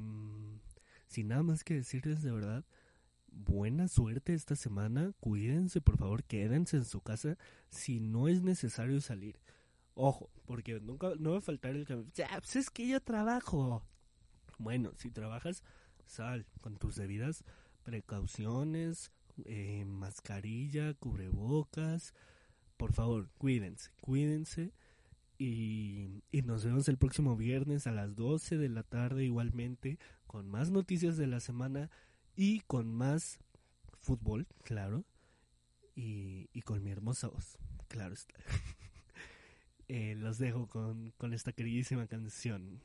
sin 1.08 1.28
nada 1.28 1.42
más 1.42 1.62
que 1.62 1.74
decirles 1.74 2.22
de 2.22 2.32
verdad, 2.32 2.64
buena 3.30 3.86
suerte 3.86 4.32
esta 4.32 4.56
semana, 4.56 5.12
cuídense 5.20 5.82
por 5.82 5.98
favor, 5.98 6.24
quédense 6.24 6.78
en 6.78 6.86
su 6.86 7.02
casa 7.02 7.36
si 7.68 8.00
no 8.00 8.28
es 8.28 8.42
necesario 8.42 9.02
salir. 9.02 9.38
Ojo, 9.92 10.30
porque 10.46 10.80
nunca 10.80 11.12
no 11.18 11.32
va 11.32 11.38
a 11.38 11.42
faltar 11.42 11.72
el 11.72 11.84
ya, 12.14 12.28
pues 12.38 12.56
es 12.56 12.70
que 12.70 12.88
yo 12.88 12.98
trabajo. 13.02 13.82
Bueno, 14.56 14.92
si 14.96 15.10
trabajas, 15.10 15.62
sal 16.06 16.46
con 16.62 16.78
tus 16.78 16.96
debidas 16.96 17.44
precauciones, 17.88 19.10
eh, 19.46 19.82
mascarilla, 19.86 20.92
cubrebocas. 20.92 22.12
Por 22.76 22.92
favor, 22.92 23.30
cuídense, 23.38 23.90
cuídense. 24.02 24.74
Y, 25.38 26.22
y, 26.30 26.42
nos 26.42 26.66
vemos 26.66 26.86
el 26.88 26.98
próximo 26.98 27.34
viernes 27.34 27.86
a 27.86 27.92
las 27.92 28.14
12 28.14 28.58
de 28.58 28.68
la 28.68 28.82
tarde 28.82 29.24
igualmente 29.24 29.98
con 30.26 30.50
más 30.50 30.70
noticias 30.70 31.16
de 31.16 31.28
la 31.28 31.40
semana 31.40 31.90
y 32.36 32.60
con 32.60 32.92
más 32.92 33.38
fútbol, 34.00 34.46
claro, 34.64 35.04
y, 35.94 36.50
y 36.52 36.60
con 36.60 36.82
mi 36.84 36.90
hermosa 36.90 37.28
voz, 37.28 37.56
claro 37.86 38.12
está. 38.12 38.34
eh, 39.88 40.14
los 40.18 40.36
dejo 40.36 40.66
con, 40.66 41.14
con 41.16 41.32
esta 41.32 41.52
queridísima 41.52 42.06
canción. 42.06 42.82